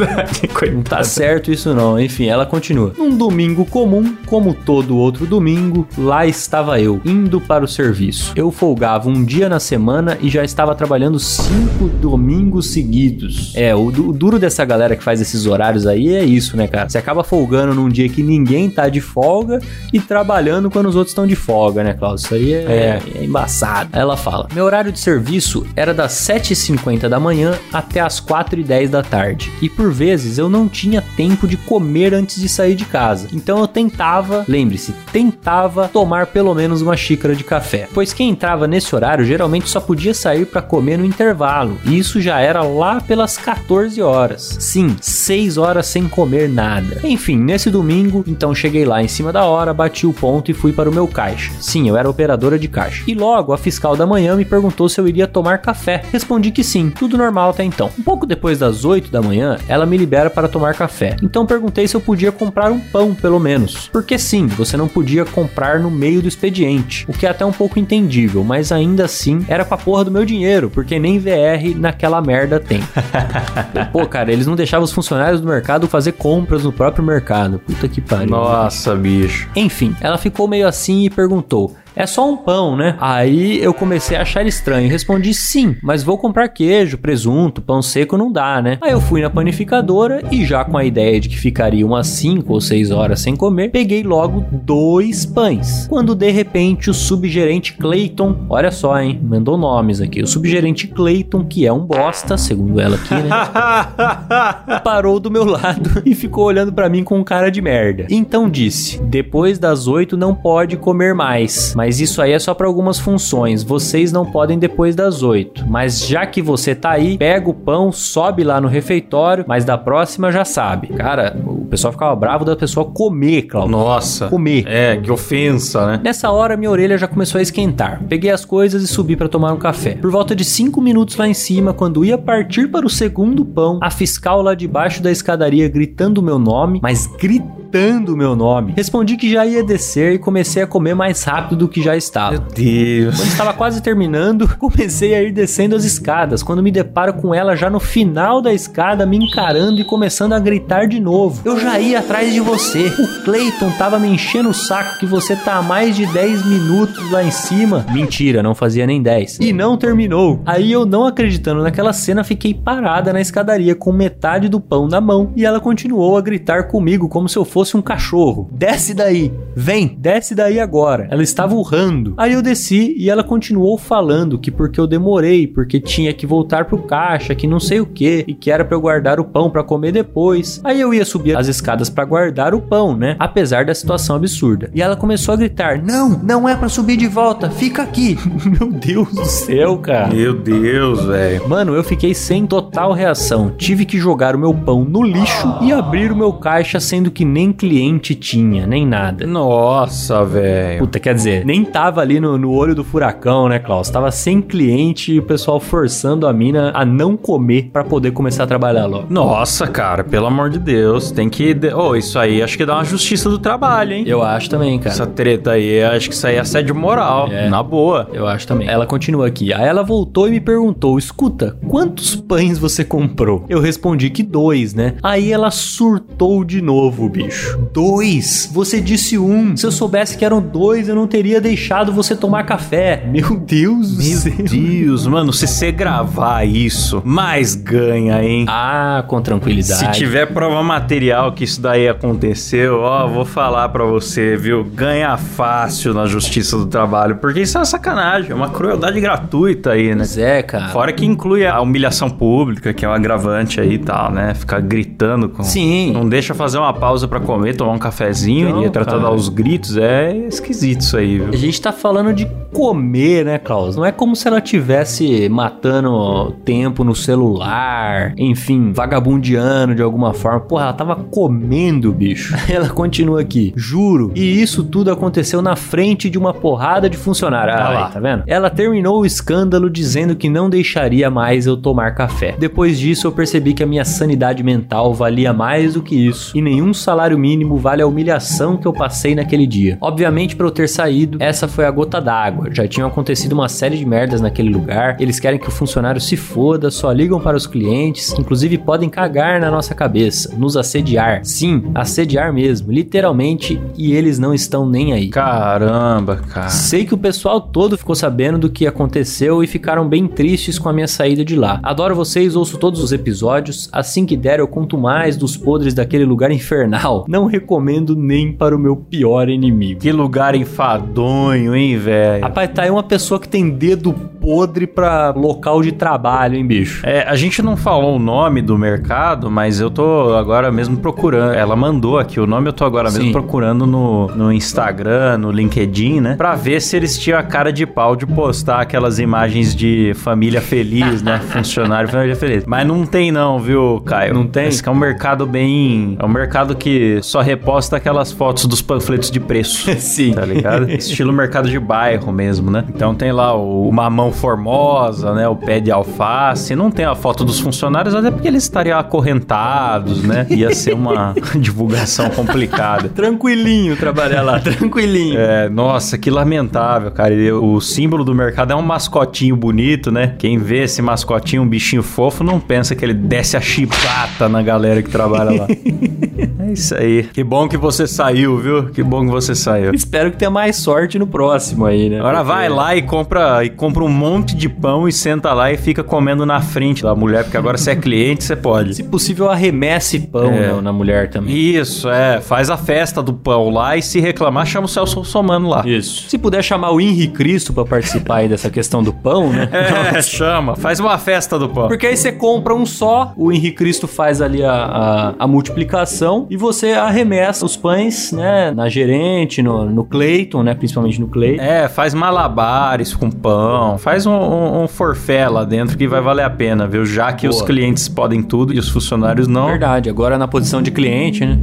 Não 0.74 0.82
tá 0.82 1.04
certo 1.04 1.52
isso 1.52 1.72
não. 1.74 2.00
Enfim, 2.00 2.26
ela 2.26 2.44
continua. 2.44 2.92
Num 2.96 3.16
domingo 3.16 3.64
comum, 3.64 4.16
como 4.26 4.54
todo 4.54 4.96
outro 4.96 5.26
domingo, 5.26 5.86
lá 5.96 6.26
estava 6.26 6.80
eu, 6.80 7.00
indo 7.04 7.40
para 7.40 7.64
o 7.64 7.68
serviço. 7.68 8.32
Eu 8.34 8.50
folgava 8.50 9.08
um 9.08 9.24
dia 9.24 9.48
na 9.48 9.60
semana 9.60 10.18
e 10.20 10.28
já 10.28 10.42
estava 10.42 10.74
trabalhando 10.74 11.18
cinco 11.18 11.88
domingos 12.00 12.70
seguidos. 12.72 13.52
É, 13.54 13.73
o, 13.74 13.86
o 13.86 14.12
duro 14.12 14.38
dessa 14.38 14.64
galera 14.64 14.96
que 14.96 15.02
faz 15.02 15.20
esses 15.20 15.46
horários 15.46 15.86
aí 15.86 16.14
é 16.14 16.24
isso, 16.24 16.56
né, 16.56 16.66
cara? 16.66 16.88
Você 16.88 16.98
acaba 16.98 17.24
folgando 17.24 17.74
num 17.74 17.88
dia 17.88 18.08
que 18.08 18.22
ninguém 18.22 18.70
tá 18.70 18.88
de 18.88 19.00
folga 19.00 19.60
e 19.92 20.00
trabalhando 20.00 20.70
quando 20.70 20.86
os 20.86 20.96
outros 20.96 21.12
estão 21.12 21.26
de 21.26 21.36
folga, 21.36 21.82
né, 21.82 21.94
Klaus? 21.94 22.22
Isso 22.22 22.34
aí 22.34 22.52
é, 22.52 23.00
é 23.14 23.24
embaçado. 23.24 23.90
Aí 23.92 24.00
ela 24.00 24.16
fala: 24.16 24.48
Meu 24.54 24.64
horário 24.64 24.92
de 24.92 24.98
serviço 24.98 25.66
era 25.74 25.92
das 25.92 26.12
7h50 26.12 27.08
da 27.08 27.18
manhã 27.18 27.58
até 27.72 28.00
as 28.00 28.20
4h10 28.20 28.88
da 28.88 29.02
tarde. 29.02 29.50
E 29.60 29.68
por 29.68 29.92
vezes 29.92 30.38
eu 30.38 30.48
não 30.48 30.68
tinha 30.68 31.02
tempo 31.16 31.46
de 31.46 31.56
comer 31.56 32.14
antes 32.14 32.40
de 32.40 32.48
sair 32.48 32.74
de 32.74 32.84
casa. 32.84 33.28
Então 33.32 33.58
eu 33.58 33.68
tentava, 33.68 34.44
lembre-se, 34.48 34.92
tentava 35.12 35.88
tomar 35.88 36.26
pelo 36.26 36.54
menos 36.54 36.82
uma 36.82 36.96
xícara 36.96 37.34
de 37.34 37.44
café. 37.44 37.88
Pois 37.92 38.12
quem 38.12 38.30
entrava 38.30 38.66
nesse 38.66 38.94
horário 38.94 39.24
geralmente 39.24 39.68
só 39.68 39.80
podia 39.80 40.14
sair 40.14 40.46
para 40.46 40.62
comer 40.62 40.98
no 40.98 41.04
intervalo. 41.04 41.78
E 41.84 41.98
isso 41.98 42.20
já 42.20 42.40
era 42.40 42.62
lá 42.62 43.00
pelas 43.00 43.36
14 43.36 43.63
horas. 44.02 44.56
Sim, 44.60 44.96
6 45.00 45.56
horas 45.58 45.86
sem 45.86 46.08
comer 46.08 46.48
nada. 46.48 47.00
Enfim, 47.02 47.36
nesse 47.36 47.70
domingo, 47.70 48.24
então 48.26 48.54
cheguei 48.54 48.84
lá 48.84 49.02
em 49.02 49.08
cima 49.08 49.32
da 49.32 49.44
hora, 49.44 49.72
bati 49.72 50.06
o 50.06 50.12
ponto 50.12 50.50
e 50.50 50.54
fui 50.54 50.72
para 50.72 50.88
o 50.88 50.92
meu 50.92 51.06
caixa. 51.06 51.52
Sim, 51.60 51.88
eu 51.88 51.96
era 51.96 52.08
operadora 52.08 52.58
de 52.58 52.68
caixa. 52.68 53.04
E 53.06 53.14
logo 53.14 53.52
a 53.52 53.58
fiscal 53.58 53.96
da 53.96 54.06
manhã 54.06 54.36
me 54.36 54.44
perguntou 54.44 54.88
se 54.88 55.00
eu 55.00 55.08
iria 55.08 55.26
tomar 55.26 55.58
café. 55.58 56.02
Respondi 56.12 56.50
que 56.50 56.62
sim, 56.62 56.90
tudo 56.90 57.16
normal 57.16 57.50
até 57.50 57.64
então. 57.64 57.90
Um 57.98 58.02
pouco 58.02 58.26
depois 58.26 58.58
das 58.58 58.84
8 58.84 59.10
da 59.10 59.22
manhã, 59.22 59.56
ela 59.68 59.86
me 59.86 59.96
libera 59.96 60.30
para 60.30 60.48
tomar 60.48 60.74
café. 60.74 61.16
Então 61.22 61.46
perguntei 61.46 61.88
se 61.88 61.96
eu 61.96 62.00
podia 62.00 62.32
comprar 62.32 62.70
um 62.70 62.80
pão, 62.80 63.14
pelo 63.14 63.40
menos. 63.40 63.88
Porque 63.92 64.18
sim, 64.18 64.46
você 64.46 64.76
não 64.76 64.88
podia 64.88 65.24
comprar 65.24 65.80
no 65.80 65.90
meio 65.90 66.20
do 66.20 66.28
expediente, 66.28 67.04
o 67.08 67.12
que 67.12 67.26
é 67.26 67.30
até 67.30 67.44
um 67.44 67.52
pouco 67.52 67.78
entendível, 67.78 68.44
mas 68.44 68.72
ainda 68.72 69.04
assim 69.04 69.44
era 69.48 69.64
com 69.64 69.74
a 69.74 69.78
porra 69.78 70.04
do 70.04 70.10
meu 70.10 70.24
dinheiro, 70.24 70.70
porque 70.70 70.98
nem 70.98 71.18
VR 71.18 71.76
naquela 71.76 72.20
merda 72.20 72.60
tem. 72.60 72.80
Pô, 73.92 74.06
cara, 74.06 74.32
eles 74.32 74.46
não 74.46 74.56
deixavam 74.56 74.84
os 74.84 74.92
funcionários 74.92 75.40
do 75.40 75.46
mercado 75.46 75.86
fazer 75.86 76.12
compras 76.12 76.64
no 76.64 76.72
próprio 76.72 77.04
mercado. 77.04 77.58
Puta 77.58 77.88
que 77.88 78.00
pariu. 78.00 78.30
Nossa, 78.30 78.94
bicho. 78.94 79.48
Enfim, 79.54 79.94
ela 80.00 80.18
ficou 80.18 80.48
meio 80.48 80.66
assim 80.66 81.04
e 81.04 81.10
perguntou: 81.10 81.74
É 81.96 82.06
só 82.06 82.28
um 82.28 82.36
pão, 82.36 82.76
né? 82.76 82.96
Aí 83.00 83.62
eu 83.62 83.72
comecei 83.72 84.16
a 84.16 84.22
achar 84.22 84.44
estranho. 84.44 84.90
Respondi 84.90 85.32
sim, 85.32 85.76
mas 85.80 86.02
vou 86.02 86.18
comprar 86.18 86.48
queijo, 86.48 86.98
presunto, 86.98 87.62
pão 87.62 87.80
seco 87.80 88.16
não 88.16 88.32
dá, 88.32 88.60
né? 88.60 88.78
Aí 88.80 88.90
eu 88.90 89.00
fui 89.00 89.22
na 89.22 89.30
panificadora 89.30 90.20
e 90.30 90.44
já 90.44 90.64
com 90.64 90.76
a 90.76 90.84
ideia 90.84 91.20
de 91.20 91.28
que 91.28 91.38
ficaria 91.38 91.86
umas 91.86 92.08
5 92.08 92.52
ou 92.52 92.60
6 92.60 92.90
horas 92.90 93.20
sem 93.20 93.36
comer, 93.36 93.70
peguei 93.70 94.02
logo 94.02 94.44
dois 94.50 95.24
pães. 95.24 95.86
Quando 95.86 96.14
de 96.16 96.30
repente 96.30 96.90
o 96.90 96.94
subgerente 96.94 97.74
Clayton, 97.74 98.46
olha 98.48 98.72
só, 98.72 99.00
hein? 99.00 99.20
Mandou 99.22 99.56
nomes 99.56 100.00
aqui. 100.00 100.20
O 100.20 100.26
subgerente 100.26 100.88
Clayton, 100.88 101.44
que 101.44 101.64
é 101.64 101.72
um 101.72 101.80
bosta, 101.80 102.36
segundo 102.36 102.80
ela 102.80 102.96
aqui, 102.96 103.14
né? 103.14 103.30
parou 104.82 105.20
do 105.20 105.30
meu 105.30 105.44
lado 105.44 106.02
e 106.04 106.14
ficou 106.14 106.44
olhando 106.44 106.72
pra 106.72 106.88
mim 106.88 107.04
com 107.04 107.22
cara 107.22 107.50
de 107.50 107.62
merda. 107.62 108.06
Então 108.10 108.50
disse: 108.50 109.00
"Depois 109.00 109.58
das 109.58 109.86
8 109.86 110.16
não 110.16 110.34
pode 110.34 110.76
comer 110.76 111.14
mais, 111.14 111.72
mas 111.76 111.83
isso 112.00 112.20
aí 112.20 112.32
é 112.32 112.38
só 112.38 112.54
pra 112.54 112.66
algumas 112.66 112.98
funções. 112.98 113.62
Vocês 113.62 114.12
não 114.12 114.24
podem 114.24 114.58
depois 114.58 114.94
das 114.94 115.22
8. 115.22 115.66
Mas 115.68 116.06
já 116.06 116.26
que 116.26 116.42
você 116.42 116.74
tá 116.74 116.90
aí, 116.90 117.18
pega 117.18 117.48
o 117.48 117.54
pão, 117.54 117.90
sobe 117.92 118.44
lá 118.44 118.60
no 118.60 118.68
refeitório, 118.68 119.44
mas 119.46 119.64
da 119.64 119.76
próxima 119.76 120.30
já 120.30 120.44
sabe." 120.44 120.88
Cara, 120.88 121.36
o 121.46 121.64
pessoal 121.66 121.92
ficava 121.92 122.14
bravo 122.14 122.44
da 122.44 122.56
pessoa 122.56 122.86
comer, 122.86 123.42
Claudio. 123.42 123.72
Nossa. 123.72 124.28
Comer. 124.28 124.64
É, 124.66 124.96
que 124.96 125.10
ofensa, 125.10 125.86
né? 125.86 126.00
Nessa 126.02 126.30
hora, 126.30 126.56
minha 126.56 126.70
orelha 126.70 126.96
já 126.96 127.06
começou 127.06 127.38
a 127.38 127.42
esquentar. 127.42 128.02
Peguei 128.08 128.30
as 128.30 128.44
coisas 128.44 128.82
e 128.82 128.86
subi 128.86 129.16
para 129.16 129.28
tomar 129.28 129.52
um 129.52 129.58
café. 129.58 129.94
Por 129.94 130.10
volta 130.10 130.34
de 130.34 130.44
5 130.44 130.80
minutos 130.80 131.16
lá 131.16 131.26
em 131.26 131.34
cima, 131.34 131.72
quando 131.72 132.04
ia 132.04 132.18
partir 132.18 132.68
para 132.68 132.86
o 132.86 132.90
segundo 132.90 133.44
pão, 133.44 133.78
a 133.82 133.90
fiscal 133.90 134.42
lá 134.42 134.54
debaixo 134.54 135.02
da 135.02 135.10
escadaria 135.10 135.68
gritando 135.68 136.18
o 136.18 136.22
meu 136.22 136.38
nome, 136.38 136.80
mas 136.82 137.06
gritando 137.06 137.63
o 137.76 138.16
meu 138.16 138.36
nome. 138.36 138.72
Respondi 138.76 139.16
que 139.16 139.28
já 139.30 139.44
ia 139.44 139.64
descer 139.64 140.12
e 140.12 140.18
comecei 140.18 140.62
a 140.62 140.66
comer 140.66 140.94
mais 140.94 141.24
rápido 141.24 141.56
do 141.56 141.68
que 141.68 141.82
já 141.82 141.96
estava. 141.96 142.38
Deus. 142.38 143.16
Quando 143.16 143.28
estava 143.28 143.52
quase 143.52 143.82
terminando, 143.82 144.46
comecei 144.58 145.12
a 145.12 145.22
ir 145.22 145.32
descendo 145.32 145.74
as 145.74 145.84
escadas, 145.84 146.40
quando 146.40 146.62
me 146.62 146.70
deparo 146.70 147.14
com 147.14 147.34
ela 147.34 147.56
já 147.56 147.68
no 147.68 147.80
final 147.80 148.40
da 148.40 148.52
escada, 148.52 149.04
me 149.04 149.16
encarando 149.16 149.80
e 149.80 149.84
começando 149.84 150.34
a 150.34 150.38
gritar 150.38 150.86
de 150.86 151.00
novo. 151.00 151.42
Eu 151.44 151.58
já 151.58 151.80
ia 151.80 151.98
atrás 151.98 152.32
de 152.32 152.38
você. 152.38 152.86
O 152.86 153.24
Clayton 153.24 153.72
tava 153.72 153.98
me 153.98 154.08
enchendo 154.08 154.50
o 154.50 154.54
saco 154.54 155.00
que 155.00 155.06
você 155.06 155.34
tá 155.34 155.56
há 155.56 155.62
mais 155.62 155.96
de 155.96 156.06
10 156.06 156.46
minutos 156.46 157.10
lá 157.10 157.24
em 157.24 157.30
cima. 157.32 157.84
Mentira, 157.90 158.40
não 158.40 158.54
fazia 158.54 158.86
nem 158.86 159.02
10. 159.02 159.40
E 159.40 159.52
não 159.52 159.76
terminou. 159.76 160.40
Aí 160.46 160.70
eu 160.70 160.86
não 160.86 161.06
acreditando 161.06 161.62
naquela 161.62 161.92
cena, 161.92 162.22
fiquei 162.22 162.54
parada 162.54 163.12
na 163.12 163.20
escadaria 163.20 163.74
com 163.74 163.90
metade 163.90 164.48
do 164.48 164.60
pão 164.60 164.86
na 164.86 165.00
mão 165.00 165.32
e 165.34 165.44
ela 165.44 165.58
continuou 165.58 166.16
a 166.16 166.20
gritar 166.20 166.68
comigo 166.68 167.08
como 167.08 167.28
se 167.28 167.36
eu 167.36 167.44
fosse 167.44 167.63
fosse 167.64 167.76
um 167.78 167.82
cachorro. 167.82 168.48
Desce 168.52 168.92
daí, 168.92 169.32
vem, 169.56 169.96
desce 169.98 170.34
daí 170.34 170.60
agora. 170.60 171.08
Ela 171.10 171.22
estava 171.22 171.54
urrando. 171.54 172.12
Aí 172.18 172.34
eu 172.34 172.42
desci 172.42 172.94
e 172.98 173.08
ela 173.08 173.24
continuou 173.24 173.78
falando 173.78 174.38
que 174.38 174.50
porque 174.50 174.78
eu 174.78 174.86
demorei, 174.86 175.46
porque 175.46 175.80
tinha 175.80 176.12
que 176.12 176.26
voltar 176.26 176.66
pro 176.66 176.82
caixa, 176.82 177.34
que 177.34 177.46
não 177.46 177.58
sei 177.58 177.80
o 177.80 177.86
que, 177.86 178.22
e 178.28 178.34
que 178.34 178.50
era 178.50 178.64
para 178.64 178.76
eu 178.76 178.80
guardar 178.82 179.18
o 179.18 179.24
pão 179.24 179.48
para 179.48 179.64
comer 179.64 179.92
depois. 179.92 180.60
Aí 180.62 180.78
eu 180.78 180.92
ia 180.92 181.06
subir 181.06 181.34
as 181.36 181.48
escadas 181.48 181.88
para 181.88 182.04
guardar 182.04 182.54
o 182.54 182.60
pão, 182.60 182.94
né? 182.94 183.16
Apesar 183.18 183.64
da 183.64 183.74
situação 183.74 184.16
absurda. 184.16 184.70
E 184.74 184.82
ela 184.82 184.94
começou 184.94 185.32
a 185.32 185.36
gritar: 185.38 185.82
"Não, 185.82 186.10
não 186.22 186.46
é 186.46 186.54
para 186.54 186.68
subir 186.68 186.98
de 186.98 187.08
volta, 187.08 187.48
fica 187.48 187.82
aqui". 187.82 188.18
Meu 188.44 188.70
Deus 188.70 189.08
do 189.08 189.24
céu, 189.24 189.78
cara. 189.78 190.08
Meu 190.08 190.34
Deus, 190.34 191.02
velho. 191.06 191.48
Mano, 191.48 191.74
eu 191.74 191.82
fiquei 191.82 192.12
sem 192.12 192.46
total 192.46 192.92
reação. 192.92 193.54
Tive 193.56 193.86
que 193.86 193.98
jogar 193.98 194.36
o 194.36 194.38
meu 194.38 194.52
pão 194.52 194.84
no 194.84 195.02
lixo 195.02 195.58
e 195.62 195.72
abrir 195.72 196.12
o 196.12 196.16
meu 196.16 196.32
caixa, 196.34 196.78
sendo 196.78 197.10
que 197.10 197.24
nem 197.24 197.53
cliente 197.54 198.14
tinha, 198.14 198.66
nem 198.66 198.86
nada. 198.86 199.26
Nossa, 199.26 200.24
velho. 200.24 200.80
Puta, 200.80 200.98
quer 200.98 201.14
dizer, 201.14 201.44
nem 201.44 201.64
tava 201.64 202.00
ali 202.00 202.20
no, 202.20 202.36
no 202.36 202.52
olho 202.52 202.74
do 202.74 202.84
furacão, 202.84 203.48
né, 203.48 203.58
Klaus? 203.58 203.88
Tava 203.88 204.10
sem 204.10 204.40
cliente 204.40 205.12
e 205.12 205.18
o 205.18 205.22
pessoal 205.22 205.60
forçando 205.60 206.26
a 206.26 206.32
mina 206.32 206.72
a 206.74 206.84
não 206.84 207.16
comer 207.16 207.70
pra 207.72 207.84
poder 207.84 208.10
começar 208.10 208.44
a 208.44 208.46
trabalhar 208.46 208.86
logo. 208.86 209.06
Nossa, 209.08 209.66
cara, 209.66 210.02
pelo 210.04 210.26
amor 210.26 210.50
de 210.50 210.58
Deus, 210.58 211.10
tem 211.10 211.28
que. 211.28 211.56
Oh, 211.74 211.94
isso 211.94 212.18
aí 212.18 212.42
acho 212.42 212.56
que 212.56 212.66
dá 212.66 212.74
uma 212.74 212.84
justiça 212.84 213.30
do 213.30 213.38
trabalho, 213.38 213.92
hein? 213.92 214.04
Eu 214.06 214.22
acho 214.22 214.50
também, 214.50 214.78
cara. 214.78 214.94
Essa 214.94 215.06
treta 215.06 215.52
aí, 215.52 215.82
acho 215.82 216.08
que 216.08 216.14
isso 216.14 216.26
aí 216.26 216.36
é 216.36 216.40
assédio 216.40 216.74
moral. 216.74 217.28
É. 217.30 217.48
Na 217.48 217.62
boa. 217.62 218.08
Eu 218.12 218.26
acho 218.26 218.46
também. 218.46 218.68
Ela 218.68 218.86
continua 218.86 219.26
aqui. 219.26 219.52
Aí 219.52 219.66
ela 219.66 219.82
voltou 219.82 220.28
e 220.28 220.30
me 220.30 220.40
perguntou: 220.40 220.98
escuta, 220.98 221.56
quantos 221.68 222.14
pães 222.16 222.58
você 222.58 222.84
comprou? 222.84 223.44
Eu 223.48 223.60
respondi 223.60 224.10
que 224.10 224.22
dois, 224.22 224.74
né? 224.74 224.94
Aí 225.02 225.32
ela 225.32 225.50
surtou 225.50 226.44
de 226.44 226.60
novo, 226.60 227.08
bicho. 227.08 227.43
Dois? 227.72 228.48
Você 228.52 228.80
disse 228.80 229.18
um. 229.18 229.56
Se 229.56 229.66
eu 229.66 229.72
soubesse 229.72 230.16
que 230.16 230.24
eram 230.24 230.40
dois, 230.40 230.88
eu 230.88 230.94
não 230.94 231.06
teria 231.06 231.40
deixado 231.40 231.92
você 231.92 232.14
tomar 232.14 232.44
café. 232.44 233.04
Meu 233.10 233.36
Deus 233.36 233.96
do 233.96 234.02
céu. 234.02 234.32
Meu 234.36 234.46
Deus, 234.46 235.06
mano, 235.06 235.32
se 235.32 235.46
você 235.46 235.72
gravar 235.72 236.44
isso, 236.44 237.02
mais 237.04 237.54
ganha, 237.54 238.22
hein? 238.22 238.46
Ah, 238.48 239.04
com 239.06 239.20
tranquilidade. 239.20 239.80
Se 239.80 239.90
tiver 239.92 240.26
prova 240.26 240.62
material 240.62 241.32
que 241.32 241.44
isso 241.44 241.60
daí 241.60 241.88
aconteceu, 241.88 242.80
ó, 242.80 243.06
vou 243.06 243.24
falar 243.24 243.68
pra 243.70 243.84
você, 243.84 244.36
viu? 244.36 244.64
Ganha 244.64 245.16
fácil 245.16 245.92
na 245.92 246.06
justiça 246.06 246.56
do 246.56 246.66
trabalho, 246.66 247.16
porque 247.16 247.40
isso 247.40 247.56
é 247.56 247.60
uma 247.60 247.64
sacanagem, 247.64 248.30
é 248.30 248.34
uma 248.34 248.50
crueldade 248.50 249.00
gratuita 249.00 249.72
aí, 249.72 249.94
né? 249.94 250.04
Mas 250.04 250.18
é, 250.18 250.42
cara. 250.42 250.68
Fora 250.68 250.92
que 250.92 251.04
inclui 251.04 251.46
a 251.46 251.60
humilhação 251.60 252.10
pública, 252.10 252.74
que 252.74 252.84
é 252.84 252.88
um 252.88 252.92
agravante 252.92 253.60
aí 253.60 253.74
e 253.74 253.78
tal, 253.78 254.12
né? 254.12 254.34
Ficar 254.34 254.60
gritando 254.60 255.28
com. 255.28 255.42
Sim. 255.42 255.92
Não 255.92 256.06
deixa 256.06 256.34
fazer 256.34 256.58
uma 256.58 256.72
pausa 256.74 257.08
pra 257.08 257.20
comer, 257.24 257.54
tomar 257.54 257.72
um 257.72 257.78
cafezinho 257.78 258.48
Então, 258.48 258.64
e 258.64 258.70
tratado 258.70 258.98
cara. 259.02 259.10
aos 259.12 259.28
gritos. 259.28 259.76
É 259.76 260.16
esquisito 260.28 260.80
isso 260.80 260.96
aí, 260.96 261.18
viu? 261.18 261.28
A 261.32 261.36
gente 261.36 261.60
tá 261.60 261.72
falando 261.72 262.12
de 262.12 262.26
comer, 262.52 263.24
né, 263.24 263.38
Klaus? 263.38 263.76
Não 263.76 263.84
é 263.84 263.90
como 263.90 264.14
se 264.14 264.28
ela 264.28 264.40
tivesse 264.40 265.28
matando 265.28 266.32
tempo 266.44 266.84
no 266.84 266.94
celular, 266.94 268.14
enfim, 268.16 268.72
vagabundeando 268.72 269.74
de 269.74 269.82
alguma 269.82 270.12
forma. 270.14 270.40
Porra, 270.40 270.64
ela 270.64 270.72
tava 270.72 270.96
comendo, 270.96 271.92
bicho. 271.92 272.34
Ela 272.48 272.68
continua 272.68 273.20
aqui. 273.20 273.52
Juro. 273.56 274.12
E 274.14 274.40
isso 274.40 274.62
tudo 274.62 274.90
aconteceu 274.90 275.40
na 275.42 275.56
frente 275.56 276.08
de 276.08 276.18
uma 276.18 276.32
porrada 276.32 276.88
de 276.88 276.96
funcionários. 276.96 277.58
Ah, 277.58 277.68
lá, 277.68 277.88
tá 277.88 277.98
vendo? 277.98 278.22
Ela 278.26 278.50
terminou 278.50 279.00
o 279.00 279.06
escândalo 279.06 279.68
dizendo 279.68 280.14
que 280.14 280.28
não 280.28 280.48
deixaria 280.48 281.10
mais 281.10 281.46
eu 281.46 281.56
tomar 281.56 281.94
café. 281.94 282.36
Depois 282.38 282.78
disso, 282.78 283.06
eu 283.06 283.12
percebi 283.12 283.54
que 283.54 283.62
a 283.62 283.66
minha 283.66 283.84
sanidade 283.84 284.42
mental 284.42 284.94
valia 284.94 285.32
mais 285.32 285.74
do 285.74 285.82
que 285.82 285.94
isso. 285.96 286.36
E 286.36 286.42
nenhum 286.42 286.72
salário 286.74 287.13
mínimo 287.18 287.56
vale 287.56 287.82
a 287.82 287.86
humilhação 287.86 288.56
que 288.56 288.66
eu 288.66 288.72
passei 288.72 289.14
naquele 289.14 289.46
dia. 289.46 289.78
Obviamente, 289.80 290.36
pra 290.36 290.46
eu 290.46 290.50
ter 290.50 290.68
saído, 290.68 291.18
essa 291.20 291.48
foi 291.48 291.64
a 291.64 291.70
gota 291.70 292.00
d'água. 292.00 292.48
Já 292.52 292.66
tinham 292.66 292.88
acontecido 292.88 293.32
uma 293.32 293.48
série 293.48 293.76
de 293.76 293.86
merdas 293.86 294.20
naquele 294.20 294.50
lugar. 294.50 294.96
Eles 295.00 295.20
querem 295.20 295.38
que 295.38 295.48
o 295.48 295.52
funcionário 295.52 296.00
se 296.00 296.16
foda, 296.16 296.70
só 296.70 296.90
ligam 296.92 297.20
para 297.20 297.36
os 297.36 297.46
clientes, 297.46 298.12
inclusive 298.18 298.58
podem 298.58 298.88
cagar 298.88 299.40
na 299.40 299.50
nossa 299.50 299.74
cabeça, 299.74 300.34
nos 300.36 300.56
assediar. 300.56 301.20
Sim, 301.24 301.70
assediar 301.74 302.32
mesmo, 302.32 302.72
literalmente, 302.72 303.60
e 303.76 303.92
eles 303.92 304.18
não 304.18 304.34
estão 304.34 304.68
nem 304.68 304.92
aí. 304.92 305.08
Caramba, 305.08 306.16
cara. 306.16 306.48
Sei 306.48 306.84
que 306.84 306.94
o 306.94 306.98
pessoal 306.98 307.40
todo 307.40 307.78
ficou 307.78 307.94
sabendo 307.94 308.38
do 308.38 308.50
que 308.50 308.66
aconteceu 308.66 309.42
e 309.42 309.46
ficaram 309.46 309.88
bem 309.88 310.06
tristes 310.06 310.58
com 310.58 310.68
a 310.68 310.72
minha 310.72 310.88
saída 310.88 311.24
de 311.24 311.36
lá. 311.36 311.60
Adoro 311.62 311.94
vocês, 311.94 312.36
ouço 312.36 312.58
todos 312.58 312.82
os 312.82 312.92
episódios. 312.92 313.68
Assim 313.72 314.06
que 314.06 314.16
der, 314.16 314.40
eu 314.40 314.48
conto 314.48 314.76
mais 314.78 315.16
dos 315.16 315.36
podres 315.36 315.74
daquele 315.74 316.04
lugar 316.04 316.30
infernal. 316.30 317.03
Não 317.08 317.26
recomendo 317.26 317.94
nem 317.96 318.32
para 318.32 318.54
o 318.54 318.58
meu 318.58 318.76
pior 318.76 319.28
inimigo. 319.28 319.80
Que 319.80 319.92
lugar 319.92 320.34
enfadonho, 320.34 321.54
hein, 321.54 321.76
velho? 321.76 322.22
Rapaz, 322.22 322.50
tá 322.52 322.62
aí 322.62 322.70
uma 322.70 322.82
pessoa 322.82 323.20
que 323.20 323.28
tem 323.28 323.50
dedo 323.50 323.92
podre 323.92 324.66
pra 324.66 325.10
local 325.10 325.62
de 325.62 325.72
trabalho, 325.72 326.36
hein, 326.36 326.46
bicho? 326.46 326.84
É, 326.86 327.06
a 327.06 327.14
gente 327.14 327.42
não 327.42 327.56
falou 327.56 327.96
o 327.96 327.98
nome 327.98 328.40
do 328.40 328.56
mercado, 328.56 329.30
mas 329.30 329.60
eu 329.60 329.70
tô 329.70 330.14
agora 330.14 330.50
mesmo 330.50 330.78
procurando. 330.78 331.34
Ela 331.34 331.54
mandou 331.54 331.98
aqui 331.98 332.18
o 332.18 332.26
nome, 332.26 332.48
eu 332.48 332.52
tô 332.52 332.64
agora 332.64 332.90
mesmo 332.90 333.06
Sim. 333.06 333.12
procurando 333.12 333.66
no, 333.66 334.08
no 334.08 334.32
Instagram, 334.32 335.18
no 335.18 335.30
LinkedIn, 335.30 336.00
né? 336.00 336.16
Pra 336.16 336.34
ver 336.34 336.60
se 336.60 336.76
eles 336.76 336.98
tinham 336.98 337.18
a 337.18 337.22
cara 337.22 337.52
de 337.52 337.66
pau 337.66 337.94
de 337.94 338.06
postar 338.06 338.60
aquelas 338.60 338.98
imagens 338.98 339.54
de 339.54 339.92
família 339.96 340.40
feliz, 340.40 341.02
né? 341.02 341.18
Funcionário, 341.28 341.88
família 341.88 342.16
feliz. 342.16 342.44
Mas 342.46 342.66
não 342.66 342.86
tem, 342.86 343.12
não, 343.12 343.38
viu, 343.38 343.82
Caio? 343.84 344.14
Não 344.14 344.26
tem? 344.26 344.48
Esse 344.48 344.66
é 344.66 344.70
um 344.70 344.74
mercado 344.74 345.26
bem. 345.26 345.96
É 345.98 346.04
um 346.04 346.08
mercado 346.08 346.54
que 346.54 346.93
só 347.02 347.20
reposta 347.20 347.76
aquelas 347.76 348.12
fotos 348.12 348.46
dos 348.46 348.62
panfletos 348.62 349.10
de 349.10 349.20
preço. 349.20 349.72
Sim. 349.78 350.12
Tá 350.14 350.24
ligado? 350.24 350.70
Estilo 350.70 351.12
mercado 351.12 351.48
de 351.48 351.58
bairro 351.58 352.12
mesmo, 352.12 352.50
né? 352.50 352.64
Então 352.68 352.94
tem 352.94 353.12
lá 353.12 353.34
o, 353.34 353.68
o 353.68 353.72
mamão 353.72 354.12
formosa, 354.12 355.14
né? 355.14 355.28
O 355.28 355.36
pé 355.36 355.60
de 355.60 355.70
alface. 355.70 356.54
Não 356.54 356.70
tem 356.70 356.84
a 356.84 356.94
foto 356.94 357.24
dos 357.24 357.40
funcionários, 357.40 357.94
até 357.94 358.10
porque 358.10 358.28
eles 358.28 358.42
estariam 358.42 358.78
acorrentados, 358.78 360.02
né? 360.02 360.26
Ia 360.30 360.54
ser 360.54 360.74
uma 360.74 361.14
divulgação 361.38 362.10
complicada. 362.10 362.88
Tranquilinho 362.88 363.76
trabalhar 363.76 364.22
lá, 364.22 364.38
tranquilinho. 364.40 365.18
É, 365.18 365.48
nossa, 365.48 365.98
que 365.98 366.10
lamentável, 366.10 366.90
cara. 366.90 367.14
E 367.14 367.30
o 367.32 367.60
símbolo 367.60 368.04
do 368.04 368.14
mercado 368.14 368.52
é 368.52 368.56
um 368.56 368.62
mascotinho 368.62 369.36
bonito, 369.36 369.90
né? 369.90 370.14
Quem 370.18 370.38
vê 370.38 370.64
esse 370.64 370.80
mascotinho, 370.80 371.42
um 371.42 371.48
bichinho 371.48 371.82
fofo, 371.82 372.24
não 372.24 372.40
pensa 372.40 372.74
que 372.74 372.84
ele 372.84 372.94
desce 372.94 373.36
a 373.36 373.40
chibata 373.40 374.28
na 374.28 374.42
galera 374.42 374.82
que 374.82 374.90
trabalha 374.90 375.42
lá. 375.42 375.46
é 375.48 376.52
isso 376.52 376.74
aí. 376.74 376.83
Que 377.12 377.22
bom 377.24 377.48
que 377.48 377.56
você 377.56 377.86
saiu, 377.86 378.36
viu? 378.38 378.64
Que 378.66 378.82
bom 378.82 379.04
que 379.04 379.10
você 379.10 379.34
saiu. 379.34 379.72
Espero 379.74 380.10
que 380.10 380.16
tenha 380.16 380.30
mais 380.30 380.56
sorte 380.56 380.98
no 380.98 381.06
próximo 381.06 381.64
aí, 381.66 381.88
né? 381.88 381.98
Agora 381.98 382.18
Porque- 382.18 382.32
vai 382.32 382.48
lá 382.48 382.76
e 382.76 382.82
compra, 382.82 383.44
e 383.44 383.50
compra 383.50 383.82
um 383.84 383.88
monte 383.88 384.34
de 384.36 384.48
pão 384.48 384.88
e 384.88 384.92
senta 384.92 385.32
lá 385.32 385.52
e 385.52 385.56
fica 385.56 385.82
comendo 385.82 386.24
na 386.26 386.40
frente 386.40 386.82
da 386.82 386.94
mulher, 386.94 387.24
porque 387.24 387.36
agora 387.36 387.56
você 387.58 387.72
é 387.72 387.76
cliente, 387.76 388.24
você 388.24 388.36
pode. 388.36 388.74
Se 388.74 388.82
possível, 388.84 389.30
arremesse 389.30 389.98
pão 390.00 390.32
É. 390.32 390.48
na, 390.52 390.62
na 390.62 390.72
mulher 390.72 391.08
também. 391.10 391.34
Isso, 391.34 391.88
é. 391.88 392.20
Faz 392.20 392.50
a 392.50 392.56
festa 392.56 393.02
do 393.02 393.12
pão 393.12 393.50
lá 393.50 393.76
e 393.76 393.82
se 393.82 394.00
reclamar, 394.00 394.46
chama 394.46 394.66
o 394.66 394.68
Celso 394.68 395.04
Somano 395.04 395.48
lá. 395.48 395.62
Isso. 395.66 396.08
Se 396.08 396.18
puder 396.18 396.42
chamar 396.42 396.70
o 396.72 396.80
Henri 396.80 397.08
Cristo 397.08 397.52
pra 397.52 397.64
participar 397.64 398.16
aí 398.16 398.28
dessa 398.28 398.50
questão 398.50 398.82
do 398.82 398.92
pão, 398.92 399.30
né? 399.30 399.48
É, 399.94 400.02
chama. 400.02 400.56
Faz 400.56 400.80
uma 400.80 400.96
festa 400.98 401.38
do 401.38 401.48
pão. 401.48 401.68
Porque 401.68 401.86
aí 401.86 401.96
você 401.96 402.10
compra 402.12 402.54
um 402.54 402.64
só, 402.66 403.12
o 403.16 403.30
Henri 403.32 403.52
Cristo 403.52 403.86
faz 403.86 404.20
ali 404.20 404.42
a, 404.42 404.52
a, 404.52 405.14
a 405.18 405.26
multiplicação 405.26 406.26
e 406.30 406.36
você 406.36 406.72
arremessa 406.74 407.44
os 407.44 407.56
pães, 407.56 408.12
né? 408.12 408.50
Na 408.50 408.68
gerente, 408.68 409.42
no, 409.42 409.64
no 409.64 409.84
Clayton, 409.84 410.42
né? 410.42 410.54
Principalmente 410.54 411.00
no 411.00 411.08
Clayton. 411.08 411.42
É, 411.42 411.68
faz 411.68 411.94
malabares 411.94 412.94
com 412.94 413.10
pão, 413.10 413.78
faz 413.78 414.06
um, 414.06 414.12
um, 414.12 414.62
um 414.62 414.68
forfé 414.68 415.28
lá 415.28 415.44
dentro 415.44 415.76
que 415.76 415.86
vai 415.86 416.00
valer 416.00 416.24
a 416.24 416.30
pena, 416.30 416.66
viu? 416.66 416.84
Já 416.84 417.12
que 417.12 417.28
Boa. 417.28 417.40
os 417.40 417.46
clientes 417.46 417.88
podem 417.88 418.22
tudo 418.22 418.52
e 418.52 418.58
os 418.58 418.68
funcionários 418.68 419.28
não. 419.28 419.46
Verdade, 419.46 419.88
agora 419.88 420.18
na 420.18 420.28
posição 420.28 420.62
de 420.62 420.70
cliente, 420.70 421.24
né? 421.24 421.38